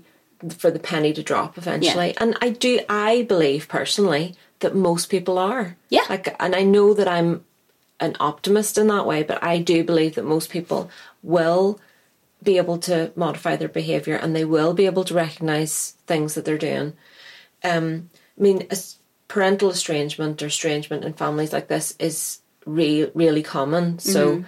for 0.49 0.71
the 0.71 0.79
penny 0.79 1.13
to 1.13 1.21
drop 1.21 1.57
eventually. 1.57 2.15
And 2.17 2.35
I 2.41 2.49
do, 2.49 2.79
I 2.89 3.23
believe 3.23 3.67
personally 3.67 4.33
that 4.61 4.75
most 4.75 5.09
people 5.09 5.37
are. 5.37 5.77
Yeah. 5.89 6.05
Like, 6.09 6.35
and 6.39 6.55
I 6.55 6.63
know 6.63 6.93
that 6.95 7.07
I'm 7.07 7.43
an 8.01 8.15
optimist 8.19 8.77
in 8.77 8.87
that 8.87 9.05
way, 9.05 9.23
but 9.23 9.41
I 9.43 9.59
do 9.59 9.83
believe 9.83 10.15
that 10.15 10.25
most 10.25 10.49
people 10.49 10.89
will 11.23 11.79
be 12.43 12.57
able 12.57 12.79
to 12.79 13.11
modify 13.15 13.55
their 13.55 13.69
behavior 13.69 14.15
and 14.15 14.35
they 14.35 14.43
will 14.45 14.73
be 14.73 14.87
able 14.87 15.03
to 15.05 15.13
recognize 15.13 15.91
things 16.07 16.33
that 16.33 16.43
they're 16.43 16.57
doing. 16.57 16.93
Um, 17.63 18.09
I 18.37 18.41
mean, 18.41 18.67
parental 19.27 19.69
estrangement 19.69 20.41
or 20.41 20.47
estrangement 20.47 21.05
in 21.05 21.13
families 21.13 21.53
like 21.53 21.67
this 21.67 21.95
is 21.99 22.39
re- 22.65 23.11
really 23.13 23.43
common. 23.43 23.99
So, 23.99 24.43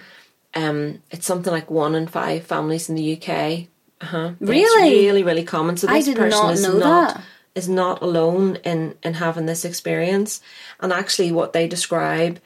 um, 0.54 1.02
it's 1.10 1.26
something 1.26 1.52
like 1.52 1.70
one 1.70 1.94
in 1.94 2.06
five 2.08 2.44
families 2.44 2.88
in 2.88 2.96
the 2.96 3.12
UK. 3.16 3.68
Uh-huh. 4.00 4.32
It's 4.40 4.50
Really? 4.50 4.90
really, 4.90 5.22
really 5.22 5.44
common. 5.44 5.76
So 5.76 5.86
this 5.86 6.08
person 6.08 6.30
not 6.30 6.52
is 6.54 6.62
not 6.62 6.78
that. 7.14 7.22
is 7.54 7.68
not 7.68 8.02
alone 8.02 8.56
in 8.64 8.94
in 9.02 9.14
having 9.14 9.46
this 9.46 9.64
experience. 9.64 10.40
And 10.80 10.92
actually, 10.92 11.32
what 11.32 11.52
they 11.52 11.68
describe 11.68 12.40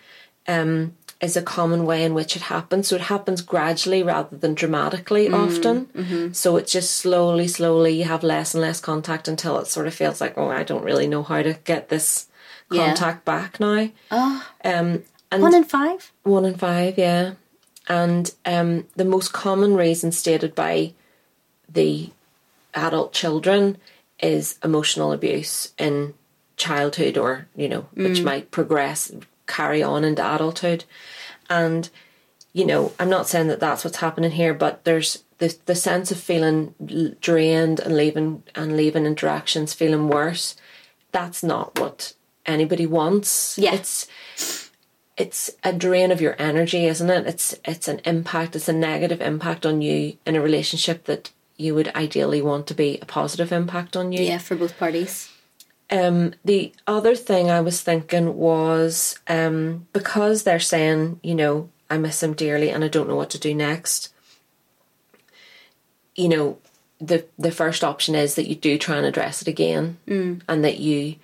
um, 0.47 0.95
is 1.21 1.37
a 1.37 1.43
common 1.43 1.85
way 1.85 2.05
in 2.05 2.15
which 2.15 2.37
it 2.37 2.43
happens. 2.43 2.87
So 2.89 2.95
it 2.97 3.03
happens 3.03 3.43
gradually 3.43 4.03
rather 4.05 4.37
than 4.37 4.55
dramatically 4.55 5.27
Mm, 5.29 5.35
often. 5.35 5.87
mm-hmm. 5.87 6.33
So 6.33 6.57
it's 6.57 6.71
just 6.73 6.93
slowly, 6.93 7.49
slowly 7.49 7.93
you 7.99 8.05
have 8.05 8.23
less 8.23 8.55
and 8.55 8.63
less 8.63 8.81
contact 8.81 9.27
until 9.27 9.59
it 9.59 9.67
sort 9.67 9.89
of 9.89 9.95
feels 9.95 10.21
like, 10.21 10.39
oh, 10.39 10.49
I 10.49 10.63
don't 10.63 10.85
really 10.85 11.09
know 11.09 11.25
how 11.25 11.43
to 11.43 11.55
get 11.65 11.89
this 11.89 12.27
Yeah. 12.71 12.87
contact 12.95 13.25
back 13.25 13.59
now. 13.59 13.89
Oh, 14.13 14.47
Um, 14.65 15.03
and 15.33 15.43
one 15.43 15.55
in 15.55 15.65
five. 15.65 16.13
one 16.23 16.45
in 16.45 16.55
five, 16.55 16.97
yeah. 16.99 17.33
And 17.89 18.33
um, 18.47 18.87
the 18.97 19.05
most 19.05 19.33
common 19.33 19.75
reason 19.75 20.13
stated 20.13 20.55
by 20.55 20.93
the 21.69 22.11
adult 22.75 23.13
children 23.13 23.79
is 24.21 24.59
emotional 24.63 25.13
abuse 25.13 25.73
in 25.79 26.15
childhood 26.57 27.17
or, 27.19 27.47
you 27.57 27.69
know, 27.69 27.87
which 27.95 28.23
might 28.23 28.51
progress, 28.51 29.11
carry 29.49 29.83
on 29.83 30.05
into 30.05 30.23
adulthood. 30.23 30.85
And, 31.51 31.91
you 32.53 32.65
know, 32.65 32.93
I'm 33.01 33.11
not 33.11 33.27
saying 33.27 33.49
that 33.49 33.59
that's 33.59 33.85
what's 33.85 33.97
happening 33.97 34.31
here, 34.31 34.55
but 34.55 34.85
there's 34.85 35.25
the, 35.39 35.57
the 35.67 35.75
sense 35.75 36.13
of 36.13 36.21
feeling 36.21 36.75
drained 37.21 37.81
and 37.81 37.97
leaving 37.97 38.45
and 38.55 38.77
leaving 38.77 39.07
interactions 39.07 39.75
feeling 39.75 40.09
worse. 40.09 40.55
That's 41.11 41.43
not 41.43 41.79
what 41.81 42.13
anybody 42.47 42.87
wants. 42.87 43.59
Yeah. 43.59 43.75
It's 43.75 44.07
it's 45.17 45.51
a 45.65 45.73
drain 45.73 46.13
of 46.13 46.21
your 46.21 46.37
energy, 46.39 46.87
isn't 46.87 47.11
it? 47.11 47.27
It's 47.27 47.55
it's 47.65 47.89
an 47.89 48.01
impact, 48.05 48.55
it's 48.55 48.69
a 48.69 48.73
negative 48.73 49.21
impact 49.21 49.67
on 49.67 49.83
you 49.83 50.17
in 50.25 50.37
a 50.37 50.41
relationship 50.41 51.05
that 51.05 51.33
you 51.57 51.75
would 51.75 51.89
ideally 51.97 52.41
want 52.41 52.69
to 52.69 52.75
be 52.75 52.99
a 53.03 53.05
positive 53.05 53.53
impact 53.53 53.97
on 53.97 54.13
you. 54.13 54.23
Yeah, 54.23 54.39
for 54.39 54.55
both 54.55 54.79
parties. 54.79 55.29
Um, 55.91 56.35
the 56.45 56.73
other 56.87 57.15
thing 57.15 57.51
I 57.51 57.61
was 57.61 57.81
thinking 57.81 58.37
was 58.37 59.19
um, 59.27 59.87
because 59.93 60.43
they're 60.43 60.61
saying, 60.61 61.21
you 61.23 61.35
know, 61.35 61.71
I 61.89 61.97
miss 61.97 62.23
him 62.23 62.35
dearly 62.35 62.71
and 62.71 62.85
I 62.85 62.89
don't 62.89 63.09
know 63.09 63.17
what 63.17 63.31
to 63.31 63.39
do 63.39 63.55
next. 63.55 64.13
You 66.15 66.29
know, 66.29 66.59
the 67.01 67.25
the 67.39 67.53
first 67.53 67.85
option 67.85 68.15
is 68.15 68.35
that 68.35 68.49
you 68.49 68.55
do 68.55 68.77
try 68.77 68.97
and 68.97 69.07
address 69.07 69.41
it 69.41 69.49
again, 69.49 69.99
and 70.49 70.65
that 70.65 70.79
you 70.79 71.17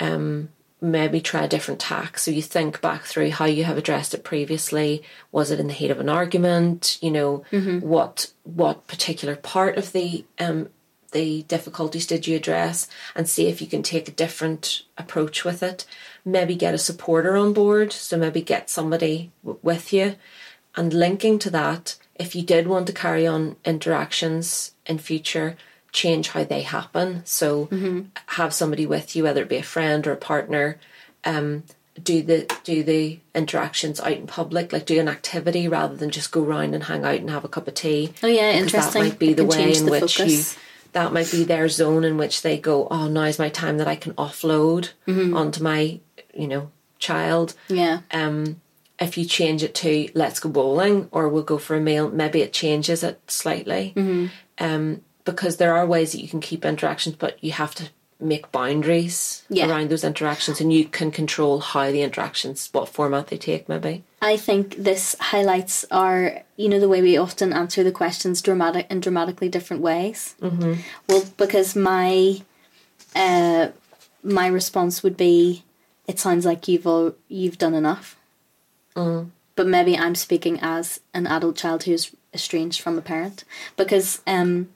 um, 0.00 0.48
maybe 0.80 1.20
try 1.20 1.42
a 1.44 1.48
different 1.48 1.80
tack. 1.80 2.18
So 2.18 2.30
you 2.30 2.40
think 2.42 2.80
back 2.80 3.02
through 3.02 3.30
how 3.30 3.46
you 3.46 3.64
have 3.64 3.76
addressed 3.76 4.14
it 4.14 4.22
previously. 4.24 5.02
Was 5.32 5.50
it 5.50 5.58
in 5.60 5.66
the 5.66 5.72
heat 5.74 5.90
of 5.90 5.98
an 6.00 6.08
argument? 6.08 6.98
You 7.02 7.10
know, 7.10 7.44
what 7.80 8.30
what 8.44 8.86
particular 8.86 9.34
part 9.36 9.76
of 9.76 9.92
the 9.92 10.24
um, 10.38 10.68
the 11.14 11.44
difficulties 11.44 12.06
did 12.06 12.26
you 12.26 12.36
address, 12.36 12.86
and 13.16 13.26
see 13.26 13.46
if 13.48 13.62
you 13.62 13.66
can 13.66 13.82
take 13.82 14.06
a 14.08 14.12
different 14.12 14.82
approach 14.98 15.44
with 15.44 15.62
it. 15.62 15.86
Maybe 16.26 16.54
get 16.54 16.74
a 16.74 16.78
supporter 16.78 17.36
on 17.38 17.54
board. 17.54 17.92
So 17.92 18.18
maybe 18.18 18.42
get 18.42 18.68
somebody 18.68 19.30
w- 19.42 19.58
with 19.62 19.90
you, 19.94 20.16
and 20.76 20.92
linking 20.92 21.38
to 21.40 21.50
that. 21.50 21.96
If 22.16 22.36
you 22.36 22.42
did 22.42 22.66
want 22.68 22.86
to 22.88 22.92
carry 22.92 23.26
on 23.26 23.56
interactions 23.64 24.72
in 24.86 24.98
future, 24.98 25.56
change 25.92 26.28
how 26.28 26.44
they 26.44 26.62
happen. 26.62 27.22
So 27.24 27.68
have 28.26 28.52
somebody 28.52 28.84
with 28.86 29.16
you, 29.16 29.22
whether 29.24 29.42
it 29.42 29.48
be 29.48 29.56
a 29.56 29.62
friend 29.62 30.06
or 30.06 30.12
a 30.12 30.16
partner. 30.16 30.78
Um, 31.24 31.64
do 32.02 32.22
the 32.22 32.52
do 32.64 32.82
the 32.82 33.20
interactions 33.36 34.00
out 34.00 34.12
in 34.12 34.26
public, 34.26 34.72
like 34.72 34.84
do 34.84 34.98
an 34.98 35.08
activity 35.08 35.68
rather 35.68 35.94
than 35.94 36.10
just 36.10 36.32
go 36.32 36.40
round 36.40 36.74
and 36.74 36.84
hang 36.84 37.04
out 37.04 37.20
and 37.20 37.30
have 37.30 37.44
a 37.44 37.48
cup 37.48 37.68
of 37.68 37.74
tea. 37.74 38.12
Oh, 38.22 38.26
yeah, 38.26 38.50
interesting. 38.50 39.02
That 39.02 39.08
might 39.10 39.18
be 39.18 39.32
the 39.32 39.44
way 39.44 39.76
in 39.76 39.84
the 39.86 39.92
which 39.92 40.16
focus. 40.16 40.56
you. 40.56 40.60
That 40.94 41.12
might 41.12 41.30
be 41.30 41.44
their 41.44 41.68
zone 41.68 42.02
in 42.04 42.16
which 42.16 42.42
they 42.42 42.56
go. 42.58 42.88
Oh, 42.90 43.06
now's 43.08 43.38
my 43.38 43.50
time 43.50 43.78
that 43.78 43.86
I 43.88 43.96
can 43.96 44.14
offload 44.14 44.90
Mm-hmm. 45.06 45.36
onto 45.36 45.62
my, 45.62 46.00
you 46.32 46.48
know, 46.48 46.70
child 46.98 47.54
Yeah. 47.68 48.00
um, 48.12 48.60
if 48.98 49.18
you 49.18 49.24
change 49.24 49.62
it 49.62 49.74
to 49.74 50.08
let's 50.14 50.40
go 50.40 50.48
bowling 50.48 51.08
or 51.10 51.28
we'll 51.28 51.42
go 51.42 51.58
for 51.58 51.76
a 51.76 51.80
meal, 51.80 52.08
maybe 52.10 52.40
it 52.42 52.52
changes 52.52 53.02
it 53.02 53.20
slightly. 53.28 53.92
Mm-hmm. 53.96 54.26
Um, 54.58 55.02
because 55.24 55.56
there 55.56 55.74
are 55.74 55.86
ways 55.86 56.12
that 56.12 56.20
you 56.22 56.28
can 56.28 56.40
keep 56.40 56.64
interactions, 56.64 57.16
but 57.16 57.42
you 57.42 57.52
have 57.52 57.74
to 57.76 57.88
make 58.24 58.50
boundaries 58.50 59.42
Yeah. 59.48 59.68
around 59.68 59.90
those 59.90 60.04
interactions 60.04 60.60
and 60.60 60.72
you 60.72 60.86
can 60.86 61.10
control 61.10 61.60
how 61.60 61.90
the 61.90 62.02
interactions, 62.02 62.68
what 62.72 62.88
format 62.88 63.28
they 63.28 63.36
take, 63.36 63.68
maybe. 63.68 64.02
I 64.22 64.36
think 64.36 64.76
this 64.76 65.14
highlights 65.20 65.84
our, 65.90 66.42
you 66.56 66.68
know, 66.68 66.80
the 66.80 66.88
way 66.88 67.02
we 67.02 67.16
often 67.16 67.52
answer 67.52 67.84
the 67.84 67.92
questions 67.92 68.40
dramatic 68.40 68.86
in 68.90 69.00
dramatically 69.00 69.48
different 69.48 69.82
ways. 69.82 70.34
Mm-hmm. 70.40 70.74
Well, 71.08 71.24
because 71.36 71.76
my, 71.76 72.40
uh, 73.14 73.68
my 74.22 74.46
response 74.46 75.02
would 75.02 75.16
be, 75.16 75.62
it 76.06 76.18
sounds 76.18 76.44
like 76.46 76.66
you've 76.68 76.86
all, 76.86 77.14
you've 77.28 77.58
done 77.58 77.74
enough. 77.74 78.16
But 79.56 79.66
maybe 79.66 79.96
I'm 79.96 80.14
speaking 80.14 80.58
as 80.62 81.00
an 81.12 81.26
adult 81.26 81.56
child 81.56 81.84
who's 81.84 82.10
estranged 82.32 82.80
from 82.80 82.96
a 82.98 83.02
parent 83.02 83.44
because, 83.76 84.20
um, 84.26 84.68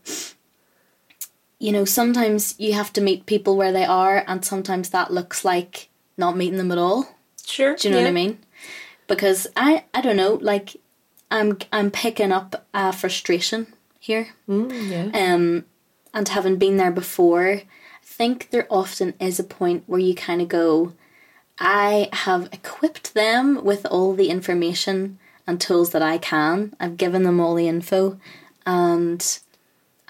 you 1.59 1.73
know, 1.73 1.85
sometimes 1.85 2.55
you 2.59 2.73
have 2.75 2.93
to 2.95 3.01
meet 3.01 3.27
people 3.27 3.57
where 3.57 3.73
they 3.73 3.85
are, 3.85 4.25
and 4.27 4.45
sometimes 4.45 4.91
that 4.91 5.13
looks 5.13 5.45
like 5.45 5.89
not 6.17 6.37
meeting 6.37 6.59
them 6.59 6.73
at 6.73 6.79
all. 6.79 7.09
Sure. 7.45 7.75
Do 7.77 7.89
you 7.89 7.95
know 7.95 8.01
what 8.01 8.09
I 8.09 8.13
mean? 8.13 8.39
Because 9.07 9.47
I 9.57 9.85
I 9.95 10.01
don't 10.01 10.17
know, 10.17 10.35
like 10.35 10.77
I'm 11.31 11.59
I'm 11.73 11.91
picking 11.91 12.33
up 12.33 12.67
a 12.75 12.93
frustration 12.93 13.69
here. 13.99 14.29
Mm, 14.49 14.91
yeah. 15.13 15.35
Um 15.35 15.65
and 16.13 16.29
having 16.29 16.57
been 16.57 16.77
there 16.77 16.91
before, 16.91 17.53
I 17.53 17.63
think 18.03 18.51
there 18.51 18.67
often 18.71 19.15
is 19.21 19.39
a 19.39 19.45
point 19.45 19.85
where 19.87 20.01
you 20.01 20.15
kind 20.15 20.43
of 20.43 20.49
go, 20.49 20.93
I 21.59 22.09
have 22.13 22.49
equipped 22.53 23.15
them 23.15 23.65
with 23.65 23.87
all 23.87 24.15
the 24.15 24.29
information 24.31 25.19
and 25.47 25.61
tools 25.61 25.91
that 25.91 26.03
I 26.03 26.19
can. 26.19 26.75
I've 26.79 26.97
given 26.97 27.23
them 27.23 27.41
all 27.41 27.55
the 27.55 27.69
info 27.69 28.19
and 28.67 29.41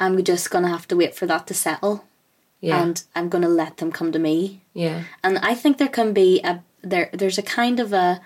I'm 0.01 0.23
just 0.25 0.51
gonna 0.51 0.69
have 0.69 0.89
to 0.89 0.97
wait 0.97 1.15
for 1.15 1.27
that 1.27 1.47
to 1.49 1.55
settle. 1.55 2.05
Yeah. 2.61 2.83
And 2.83 3.03
I'm 3.15 3.29
gonna 3.29 3.49
let 3.49 3.77
them 3.77 3.93
come 3.93 4.11
to 4.13 4.19
me 4.19 4.63
yeah. 4.79 5.05
and 5.25 5.39
I 5.39 5.55
think 5.55 5.79
there 5.79 5.89
can 5.89 6.13
be 6.13 6.41
a 6.43 6.63
there 6.83 7.11
there's 7.13 7.39
a 7.39 7.43
kind 7.43 7.81
of 7.81 7.93
a 7.93 8.21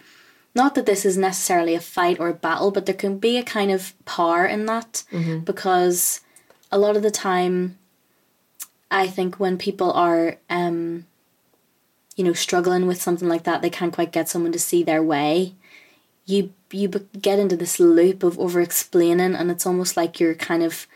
not 0.55 0.75
that 0.75 0.85
this 0.85 1.07
is 1.07 1.17
necessarily 1.17 1.75
a 1.75 1.81
fight 1.81 2.21
or 2.21 2.29
a 2.29 2.35
battle, 2.35 2.71
but 2.71 2.85
there 2.85 2.95
can 2.95 3.19
be 3.19 3.39
a 3.39 3.43
kind 3.43 3.71
of 3.71 3.95
power 4.05 4.45
in 4.45 4.67
that 4.67 5.03
because 5.45 6.21
a 6.71 6.79
lot 6.79 6.95
of 6.95 7.03
the 7.03 7.11
time 7.11 7.79
I 8.91 9.07
think 9.07 9.41
when 9.41 9.57
people 9.57 9.93
are 9.93 10.37
um 10.51 11.07
you 12.17 12.25
know 12.25 12.35
struggling 12.35 12.87
with 12.87 13.01
something 13.01 13.29
like 13.29 13.45
that 13.45 13.63
they 13.63 13.71
can't 13.71 13.95
quite 13.95 14.13
get 14.13 14.29
someone 14.29 14.53
to 14.53 14.59
see 14.59 14.83
their 14.83 15.03
way 15.03 15.55
you 16.27 16.53
you 16.71 16.89
get 16.89 17.39
into 17.39 17.57
this 17.57 17.81
loop 17.81 18.23
of 18.23 18.39
over 18.39 18.61
explaining 18.61 19.35
and 19.35 19.51
it's 19.51 19.67
almost 19.67 19.97
like 19.97 20.21
you're 20.21 20.35
kind 20.35 20.63
of 20.63 20.87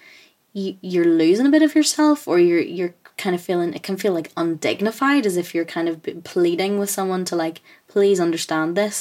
you, 0.56 0.76
you're 0.80 1.04
losing 1.22 1.46
a 1.46 1.50
bit 1.50 1.62
of 1.62 1.74
yourself 1.74 2.26
or 2.26 2.38
you're 2.38 2.60
you're 2.78 2.94
kind 3.18 3.34
of 3.36 3.42
feeling 3.42 3.74
it 3.74 3.82
can 3.82 3.96
feel 3.96 4.12
like 4.18 4.30
undignified 4.36 5.24
as 5.26 5.36
if 5.36 5.54
you're 5.54 5.64
kind 5.76 5.88
of 5.88 5.94
pleading 6.24 6.78
with 6.78 6.90
someone 6.90 7.24
to 7.24 7.34
like 7.44 7.58
please 7.88 8.18
understand 8.20 8.76
this 8.76 8.96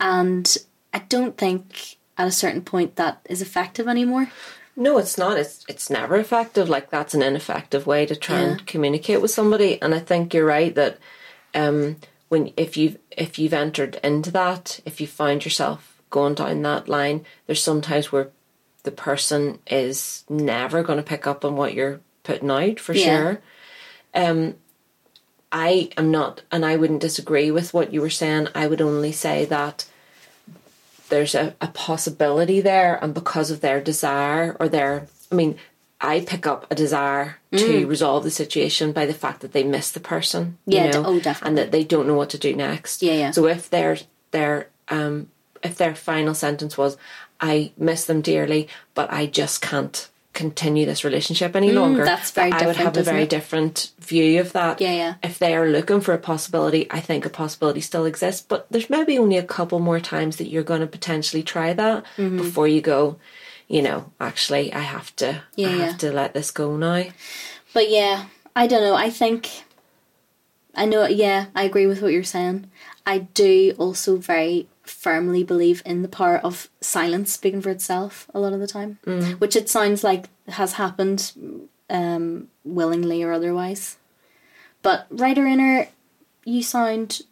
and 0.00 0.56
i 0.92 0.98
don't 1.08 1.36
think 1.38 1.96
at 2.18 2.26
a 2.26 2.32
certain 2.42 2.62
point 2.62 2.96
that 2.96 3.20
is 3.28 3.40
effective 3.42 3.88
anymore 3.88 4.30
No, 4.78 4.98
it's 4.98 5.16
not. 5.16 5.38
It's 5.42 5.64
it's 5.72 5.88
never 5.88 6.16
effective. 6.20 6.68
Like 6.68 6.90
that's 6.90 7.14
an 7.14 7.22
ineffective 7.22 7.86
way 7.86 8.04
to 8.06 8.14
try 8.14 8.40
Yeah. 8.40 8.48
and 8.48 8.66
communicate 8.72 9.22
with 9.22 9.30
somebody. 9.30 9.80
And 9.82 9.94
I 9.94 10.00
think 10.08 10.34
you're 10.34 10.44
right 10.56 10.74
that 10.74 10.98
um, 11.54 11.96
when 12.28 12.52
if 12.58 12.76
you've 12.76 12.98
if 13.24 13.38
you've 13.38 13.54
entered 13.64 13.98
into 14.04 14.30
that, 14.32 14.80
if 14.84 15.00
you 15.00 15.06
find 15.06 15.42
yourself 15.46 15.80
going 16.10 16.34
down 16.34 16.60
that 16.62 16.88
line, 16.90 17.24
there's 17.46 17.62
sometimes 17.62 18.12
where 18.12 18.28
the 18.86 18.90
person 18.90 19.58
is 19.66 20.24
never 20.30 20.82
going 20.82 20.96
to 20.96 21.02
pick 21.02 21.26
up 21.26 21.44
on 21.44 21.56
what 21.56 21.74
you're 21.74 22.00
putting 22.22 22.50
out 22.50 22.80
for 22.80 22.94
Yeah. 22.94 23.04
sure. 23.04 23.40
Um, 24.14 24.54
I 25.52 25.90
am 25.98 26.10
not, 26.10 26.42
and 26.50 26.64
I 26.64 26.76
wouldn't 26.76 27.00
disagree 27.00 27.50
with 27.50 27.74
what 27.74 27.92
you 27.92 28.00
were 28.00 28.10
saying. 28.10 28.48
I 28.54 28.66
would 28.66 28.80
only 28.80 29.12
say 29.12 29.44
that 29.44 29.84
there's 31.08 31.34
a, 31.34 31.54
a 31.60 31.68
possibility 31.68 32.60
there, 32.60 32.98
and 33.02 33.12
because 33.12 33.50
of 33.50 33.60
their 33.60 33.80
desire 33.80 34.56
or 34.58 34.68
their, 34.68 35.06
I 35.30 35.34
mean, 35.34 35.56
I 36.00 36.20
pick 36.20 36.46
up 36.46 36.66
a 36.70 36.74
desire 36.74 37.38
to 37.56 37.86
resolve 37.86 38.22
the 38.24 38.30
situation 38.30 38.92
by 38.92 39.06
the 39.06 39.14
fact 39.14 39.40
that 39.40 39.52
they 39.52 39.62
miss 39.64 39.90
the 39.92 40.00
person. 40.00 40.58
Mm. 40.68 40.72
Yeah, 40.74 40.90
d- 40.90 40.98
know, 40.98 41.04
oh, 41.06 41.20
definitely. 41.20 41.48
And 41.48 41.58
that 41.58 41.72
they 41.72 41.84
don't 41.84 42.06
know 42.06 42.14
what 42.14 42.30
to 42.30 42.38
do 42.38 42.54
next. 42.54 43.02
Yeah, 43.02 43.14
yeah. 43.14 43.30
So 43.30 43.46
if 43.46 43.70
their 43.70 43.96
their 44.30 44.68
um 44.88 45.28
if 45.62 45.76
their 45.76 45.94
final 45.94 46.34
sentence 46.34 46.76
was, 46.76 46.96
I 47.40 47.72
miss 47.76 48.04
them 48.06 48.20
dearly, 48.20 48.68
but 48.94 49.12
I 49.12 49.26
just 49.26 49.60
can't 49.62 50.08
continue 50.32 50.84
this 50.84 51.02
relationship 51.02 51.56
any 51.56 51.72
longer. 51.72 52.02
Mm, 52.02 52.06
that's 52.06 52.30
very 52.30 52.52
I 52.52 52.66
would 52.66 52.76
have 52.76 52.96
a 52.96 53.02
very 53.02 53.22
it? 53.22 53.30
different 53.30 53.92
view 53.98 54.38
of 54.38 54.52
that. 54.52 54.80
Yeah, 54.82 54.92
yeah. 54.92 55.14
If 55.22 55.38
they 55.38 55.56
are 55.56 55.66
looking 55.66 56.02
for 56.02 56.12
a 56.12 56.18
possibility, 56.18 56.86
I 56.90 57.00
think 57.00 57.24
a 57.24 57.30
possibility 57.30 57.80
still 57.80 58.04
exists, 58.04 58.44
but 58.46 58.66
there's 58.70 58.90
maybe 58.90 59.18
only 59.18 59.38
a 59.38 59.42
couple 59.42 59.78
more 59.78 59.98
times 60.00 60.36
that 60.36 60.48
you're 60.48 60.62
going 60.62 60.82
to 60.82 60.86
potentially 60.86 61.42
try 61.42 61.72
that 61.72 62.04
Mm-hmm. 62.18 62.36
before 62.36 62.68
you 62.68 62.82
go, 62.82 63.16
you 63.66 63.80
know, 63.80 64.12
actually, 64.20 64.72
I 64.74 64.80
have 64.80 65.16
to, 65.16 65.42
Yeah, 65.56 65.68
I 65.68 65.70
have 65.70 65.78
yeah. 65.92 65.96
to 65.96 66.12
let 66.12 66.34
this 66.34 66.50
go 66.50 66.76
now. 66.76 67.04
But 67.72 67.88
yeah, 67.90 68.26
I 68.54 68.66
don't 68.66 68.82
know. 68.82 68.94
I 68.94 69.08
think 69.10 69.50
I 70.74 70.84
know. 70.84 71.06
Yeah, 71.06 71.46
I 71.54 71.64
agree 71.64 71.86
with 71.86 72.02
what 72.02 72.12
you're 72.12 72.22
saying. 72.24 72.70
I 73.06 73.18
do 73.18 73.74
also 73.78 74.16
very 74.16 74.68
firmly 74.86 75.42
believe 75.44 75.82
in 75.84 76.02
the 76.02 76.08
power 76.08 76.38
of 76.38 76.68
silence 76.80 77.32
speaking 77.32 77.60
for 77.60 77.70
itself 77.70 78.26
a 78.32 78.40
lot 78.40 78.52
of 78.52 78.60
the 78.60 78.66
time, 78.66 78.98
Mm. 79.06 79.40
which 79.40 79.56
it 79.56 79.68
sounds 79.68 80.02
like 80.04 80.28
has 80.48 80.74
happened 80.74 81.32
um, 81.90 82.48
willingly 82.64 83.22
or 83.22 83.32
otherwise. 83.32 83.96
But 84.82 85.06
writer 85.10 85.46
inner, 85.46 85.88
you 86.44 86.62
sound 86.62 87.22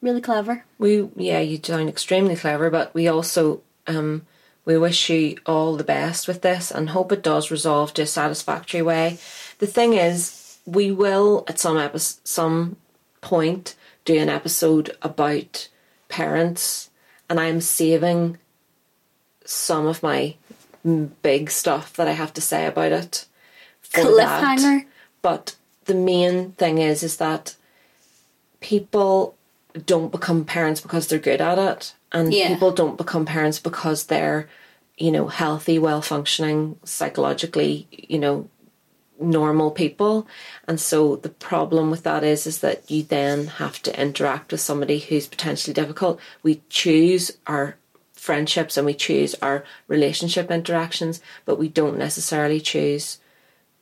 really 0.00 0.20
clever. 0.20 0.64
We, 0.78 1.08
yeah, 1.16 1.40
you 1.40 1.58
sound 1.62 1.88
extremely 1.88 2.36
clever, 2.36 2.70
but 2.70 2.94
we 2.94 3.08
also, 3.08 3.62
um, 3.86 4.26
we 4.64 4.78
wish 4.78 5.10
you 5.10 5.38
all 5.46 5.76
the 5.76 5.84
best 5.84 6.28
with 6.28 6.42
this 6.42 6.70
and 6.70 6.90
hope 6.90 7.10
it 7.12 7.22
does 7.22 7.50
resolve 7.50 7.94
to 7.94 8.02
a 8.02 8.06
satisfactory 8.06 8.82
way. 8.82 9.18
The 9.58 9.66
thing 9.66 9.94
is, 9.94 10.58
we 10.66 10.92
will 10.92 11.44
at 11.48 11.58
some 11.58 11.76
epi- 11.78 11.98
some 12.24 12.76
point 13.20 13.74
do 14.04 14.16
an 14.18 14.28
episode 14.28 14.96
about 15.02 15.68
parents, 16.08 16.90
and 17.28 17.38
I'm 17.38 17.60
saving 17.60 18.38
some 19.44 19.86
of 19.86 20.02
my 20.02 20.34
big 21.22 21.50
stuff 21.50 21.94
that 21.94 22.08
I 22.08 22.12
have 22.12 22.32
to 22.34 22.40
say 22.40 22.66
about 22.66 22.92
it. 22.92 23.24
for 23.80 24.14
that. 24.16 24.84
But 25.22 25.56
the 25.86 25.94
main 25.94 26.52
thing 26.52 26.78
is, 26.78 27.02
is 27.02 27.16
that 27.16 27.56
people 28.60 29.34
don't 29.86 30.12
become 30.12 30.44
parents 30.44 30.80
because 30.80 31.06
they're 31.06 31.18
good 31.18 31.40
at 31.40 31.58
it, 31.58 31.94
and 32.12 32.34
Yeah. 32.34 32.48
people 32.48 32.70
don't 32.72 32.98
become 32.98 33.24
parents 33.24 33.58
because 33.58 34.04
they're, 34.04 34.48
you 34.96 35.10
know, 35.10 35.28
healthy, 35.28 35.78
well 35.78 36.02
functioning, 36.02 36.78
psychologically, 36.84 37.86
you 37.90 38.18
know, 38.18 38.48
normal 39.20 39.70
people. 39.70 40.26
And 40.66 40.80
so 40.80 41.16
the 41.16 41.28
problem 41.28 41.90
with 41.90 42.02
that 42.04 42.24
is, 42.24 42.46
is 42.46 42.60
that 42.60 42.90
you 42.90 43.02
then 43.02 43.46
have 43.46 43.82
to 43.82 44.00
interact 44.00 44.52
with 44.52 44.60
somebody 44.60 44.98
who's 44.98 45.26
potentially 45.26 45.74
difficult. 45.74 46.20
We 46.42 46.62
choose 46.68 47.36
our 47.46 47.76
friendships 48.12 48.76
and 48.76 48.86
we 48.86 48.94
choose 48.94 49.34
our 49.42 49.64
relationship 49.86 50.50
interactions, 50.50 51.20
but 51.44 51.58
we 51.58 51.68
don't 51.68 51.98
necessarily 51.98 52.60
choose 52.60 53.18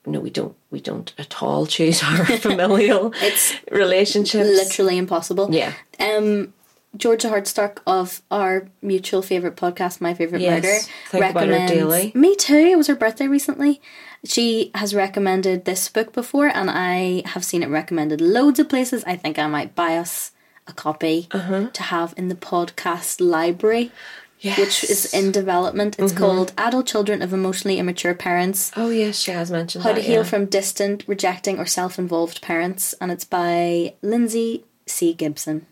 no, 0.09 0.21
we 0.21 0.31
don't. 0.31 0.55
We 0.71 0.81
don't 0.81 1.13
at 1.19 1.43
all 1.43 1.67
choose 1.67 2.03
our 2.03 2.25
familial 2.39 3.11
relationships. 3.11 3.23
It's 3.23 3.73
relationships. 3.73 4.49
Literally 4.49 4.99
impossible. 4.99 5.53
Yeah. 5.53 5.73
Um, 5.99 6.55
Georgia 6.97 7.29
Hardstark 7.29 7.79
of 7.87 8.23
our 8.31 8.69
mutual 8.81 9.21
favorite 9.21 9.57
podcast, 9.57 10.01
My 10.01 10.15
Favorite 10.15 10.41
Yes, 10.41 10.63
Murder, 10.63 10.79
think 11.09 11.31
about 11.33 11.49
her 11.49 11.67
daily. 11.67 12.13
Me 12.15 12.37
too. 12.37 12.55
It 12.55 12.77
was 12.77 12.87
her 12.87 12.95
birthday 12.95 13.27
recently. 13.27 13.81
She 14.25 14.71
has 14.75 14.95
recommended 14.95 15.65
this 15.65 15.89
book 15.89 16.13
before, 16.13 16.49
and 16.49 16.71
I 16.71 17.23
have 17.27 17.45
seen 17.45 17.63
it 17.63 17.69
recommended 17.69 18.21
loads 18.21 18.59
of 18.59 18.69
places. 18.69 19.05
I 19.07 19.17
think 19.17 19.39
I 19.39 19.47
might 19.47 19.75
buy 19.75 19.97
us 19.97 20.33
a 20.67 20.73
copy 20.73 21.29
Uh-huh. 21.31 21.69
to 21.73 21.83
have 21.85 22.13
in 22.17 22.29
the 22.29 22.35
podcast 22.35 23.21
library, 23.21 23.93
Yes. 24.41 24.59
which 24.59 24.85
is 24.85 25.15
in 25.15 25.31
development. 25.33 25.97
It's 25.99 26.13
Mm-hmm. 26.13 26.23
called 26.23 26.53
Adult 26.59 26.87
Children 26.87 27.23
of 27.23 27.33
Emotionally 27.33 27.79
Immature 27.79 28.15
Parents. 28.15 28.71
Oh 28.77 28.91
yes, 28.91 29.19
she 29.19 29.31
has 29.31 29.51
mentioned 29.51 29.85
How 29.85 29.93
that. 29.93 30.01
to 30.01 30.03
Heal 30.07 30.23
yeah. 30.23 30.29
from 30.29 30.47
Distant, 30.47 31.05
Rejecting, 31.07 31.59
or 31.59 31.67
Self 31.67 31.99
Involved 31.99 32.43
Parents, 32.43 32.95
and 33.01 33.13
it's 33.13 33.25
by 33.25 33.95
Lindsay 34.03 34.65
C. 34.87 35.13
Gibson. 35.15 35.67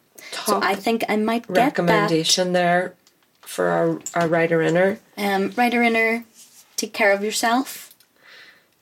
so 0.46 0.60
I 0.62 0.74
think 0.74 1.04
I 1.08 1.16
might 1.16 1.46
get 1.48 1.54
that. 1.54 1.64
recommendation 1.78 2.52
there 2.52 2.94
for 3.40 3.66
our 3.68 3.98
our 4.14 4.28
writer 4.28 4.62
inner. 4.62 4.98
Um, 5.18 5.52
writer 5.56 5.82
inner, 5.82 6.24
take 6.76 6.92
care 6.94 7.12
of 7.12 7.22
yourself. 7.22 7.93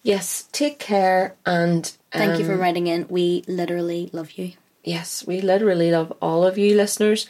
Yes, 0.03 0.49
take 0.53 0.79
care 0.79 1.35
and 1.47 1.97
Thank 2.13 2.39
you 2.39 2.45
for 2.45 2.55
um, 2.55 2.61
writing 2.61 2.87
in. 2.89 3.07
We 3.09 3.45
literally 3.47 4.11
love 4.13 4.33
you. 4.33 4.53
Yes, 4.85 5.27
we 5.27 5.41
literally 5.41 5.91
love 5.91 6.13
all 6.21 6.45
of 6.45 6.59
you 6.59 6.77
listeners. 6.77 7.29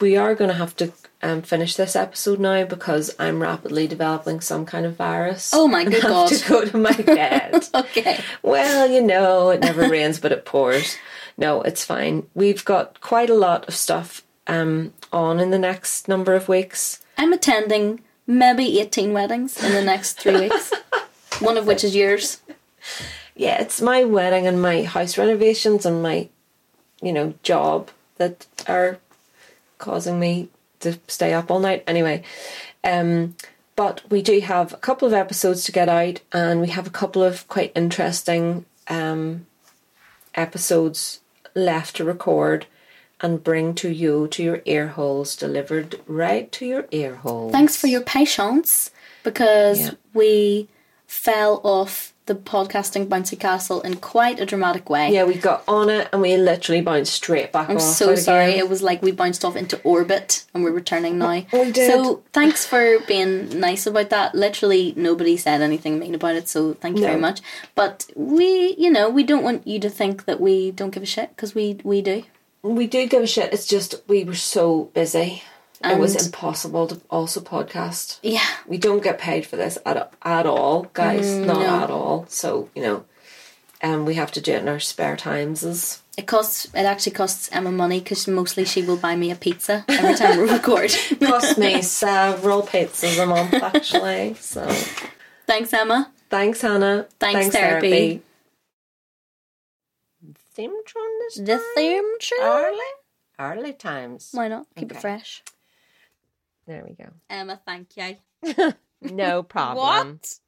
We 0.00 0.16
are 0.16 0.34
going 0.34 0.48
to 0.50 0.56
have 0.56 0.76
to 0.76 0.92
um, 1.22 1.42
finish 1.42 1.74
this 1.74 1.96
episode 1.96 2.38
now 2.38 2.64
because 2.64 3.14
I'm 3.18 3.42
rapidly 3.42 3.86
developing 3.86 4.40
some 4.40 4.64
kind 4.64 4.86
of 4.86 4.96
virus. 4.96 5.50
Oh 5.52 5.68
my 5.68 5.84
good 5.84 5.94
have 5.94 6.02
God. 6.02 6.28
To 6.28 6.48
go 6.48 6.64
to 6.64 6.76
my 6.78 6.92
bed. 6.92 7.68
Okay. 7.74 8.20
Well, 8.42 8.90
you 8.90 9.02
know, 9.02 9.50
it 9.50 9.60
never 9.60 9.88
rains 9.88 10.18
but 10.18 10.32
it 10.32 10.44
pours. 10.44 10.96
No, 11.36 11.60
it's 11.62 11.84
fine. 11.84 12.26
We've 12.34 12.64
got 12.64 13.00
quite 13.00 13.28
a 13.28 13.34
lot 13.34 13.66
of 13.68 13.74
stuff 13.74 14.24
um, 14.46 14.94
on 15.12 15.40
in 15.40 15.50
the 15.50 15.58
next 15.58 16.08
number 16.08 16.34
of 16.34 16.48
weeks. 16.48 17.02
I'm 17.18 17.32
attending 17.32 18.00
maybe 18.26 18.80
18 18.80 19.12
weddings 19.12 19.62
in 19.62 19.72
the 19.72 19.82
next 19.82 20.14
three 20.20 20.40
weeks, 20.40 20.72
one 21.40 21.56
of 21.56 21.66
which 21.66 21.84
is 21.84 21.94
yours. 21.96 22.40
Yeah, 23.34 23.60
it's 23.60 23.82
my 23.82 24.04
wedding 24.04 24.46
and 24.46 24.60
my 24.62 24.82
house 24.82 25.18
renovations 25.18 25.84
and 25.84 26.02
my, 26.02 26.28
you 27.02 27.12
know, 27.12 27.34
job 27.42 27.90
that 28.16 28.46
are 28.66 28.98
causing 29.78 30.18
me 30.18 30.48
to 30.80 30.98
stay 31.08 31.32
up 31.34 31.50
all 31.50 31.60
night. 31.60 31.84
Anyway, 31.86 32.22
um, 32.84 33.34
but 33.74 34.02
we 34.10 34.22
do 34.22 34.40
have 34.40 34.72
a 34.72 34.76
couple 34.78 35.06
of 35.06 35.12
episodes 35.14 35.64
to 35.64 35.72
get 35.72 35.88
out, 35.88 36.20
and 36.32 36.60
we 36.62 36.68
have 36.68 36.86
a 36.86 36.90
couple 36.90 37.22
of 37.22 37.46
quite 37.48 37.72
interesting 37.74 38.64
um, 38.88 39.46
episodes 40.34 41.20
left 41.54 41.96
to 41.96 42.04
record 42.04 42.66
and 43.20 43.42
bring 43.42 43.74
to 43.74 43.88
you 43.90 44.28
to 44.28 44.42
your 44.42 44.62
ear 44.66 44.88
holes, 44.88 45.36
delivered 45.36 46.00
right 46.06 46.50
to 46.52 46.66
your 46.66 46.86
ear 46.90 47.16
holes. 47.16 47.52
Thanks 47.52 47.76
for 47.76 47.86
your 47.86 48.02
patience 48.02 48.90
because 49.24 49.80
Yeah. 49.80 49.90
we 50.12 50.68
fell 51.16 51.60
off 51.64 52.12
the 52.26 52.34
podcasting 52.34 53.06
bouncy 53.06 53.38
castle 53.38 53.80
in 53.82 53.96
quite 53.96 54.40
a 54.40 54.46
dramatic 54.46 54.90
way. 54.90 55.12
Yeah, 55.12 55.24
we 55.24 55.34
got 55.34 55.62
on 55.68 55.88
it 55.88 56.08
and 56.12 56.20
we 56.20 56.36
literally 56.36 56.80
bounced 56.80 57.12
straight 57.14 57.52
back 57.52 57.70
I'm 57.70 57.78
so 57.78 58.10
it 58.10 58.16
sorry. 58.18 58.52
It 58.54 58.68
was 58.68 58.82
like 58.82 59.00
we 59.00 59.12
bounced 59.12 59.44
off 59.44 59.54
into 59.54 59.80
orbit 59.82 60.44
and 60.52 60.64
we're 60.64 60.72
returning 60.72 61.18
now. 61.18 61.44
We 61.52 61.70
did. 61.70 61.90
So 61.90 62.22
thanks 62.32 62.66
for 62.66 62.98
being 63.06 63.60
nice 63.60 63.86
about 63.86 64.10
that. 64.10 64.34
Literally 64.34 64.92
nobody 64.96 65.36
said 65.36 65.62
anything 65.62 65.98
mean 66.00 66.16
about 66.16 66.34
it, 66.34 66.48
so 66.48 66.74
thank 66.74 66.96
you 66.96 67.02
No. 67.02 67.08
very 67.10 67.20
much. 67.20 67.40
But 67.76 68.06
we, 68.16 68.74
you 68.76 68.90
know, 68.90 69.08
we 69.08 69.22
don't 69.22 69.44
want 69.44 69.64
you 69.66 69.78
to 69.80 69.88
think 69.88 70.24
that 70.24 70.40
we 70.40 70.72
don't 70.72 70.90
give 70.90 71.04
a 71.04 71.06
shit 71.06 71.30
because 71.30 71.54
we 71.54 71.78
we 71.84 72.02
do. 72.02 72.24
We 72.62 72.88
do 72.88 73.06
give 73.06 73.22
a 73.22 73.26
shit. 73.28 73.52
It's 73.54 73.66
just 73.66 73.94
we 74.08 74.24
were 74.24 74.34
so 74.34 74.90
busy. 74.94 75.44
It 75.92 75.98
was 75.98 76.26
impossible 76.26 76.86
to 76.88 77.00
also 77.10 77.40
podcast. 77.40 78.18
Yeah. 78.22 78.46
We 78.66 78.78
don't 78.78 79.02
get 79.02 79.18
paid 79.18 79.46
for 79.46 79.56
this 79.56 79.78
at 79.86 80.12
at 80.22 80.46
all, 80.46 80.84
guys. 80.94 81.26
Not 81.34 81.56
Mm, 81.56 81.60
no. 81.66 81.82
at 81.84 81.90
all. 81.90 82.26
So 82.28 82.68
you 82.74 82.82
know, 82.82 83.04
um, 83.82 84.04
we 84.06 84.14
have 84.14 84.32
to 84.32 84.40
do 84.40 84.52
it 84.52 84.62
in 84.62 84.68
our 84.68 84.80
spare 84.80 85.16
times. 85.16 85.62
Is 85.62 86.02
It 86.16 86.26
costs. 86.26 86.66
It 86.74 86.86
actually 86.86 87.12
costs 87.12 87.48
Emma 87.52 87.70
money 87.70 88.00
because 88.00 88.26
mostly 88.28 88.64
she 88.64 88.82
will 88.82 88.96
buy 88.96 89.16
me 89.16 89.30
a 89.30 89.36
pizza 89.36 89.84
every 89.88 90.14
time 90.14 90.38
we 90.38 90.50
record. 90.50 90.90
cost 91.22 91.58
me 91.58 91.82
several 91.82 92.62
pizzas 92.62 93.22
a 93.22 93.26
month 93.26 93.54
actually. 93.54 94.34
So 94.40 94.66
Thanks, 95.46 95.72
Emma. 95.72 96.10
thanks, 96.30 96.60
Hannah. 96.62 97.06
Thanks, 97.20 97.54
therapy. 97.54 98.22
Theme 100.54 100.72
tune 100.86 101.18
this 101.20 101.34
The 101.36 101.60
theme 101.76 102.04
tune. 102.18 102.38
early, 102.42 102.90
early 103.38 103.72
times. 103.74 104.30
Why 104.32 104.48
not? 104.48 104.66
Keep 104.74 104.90
Okay. 104.90 104.98
it 104.98 105.00
fresh. 105.02 105.42
There 106.66 106.84
we 106.88 106.94
go. 106.94 107.10
Emma, 107.30 107.60
thank 107.64 107.96
you. 107.96 108.16
No 109.02 109.42
problem. 109.42 109.76
What? 110.18 110.38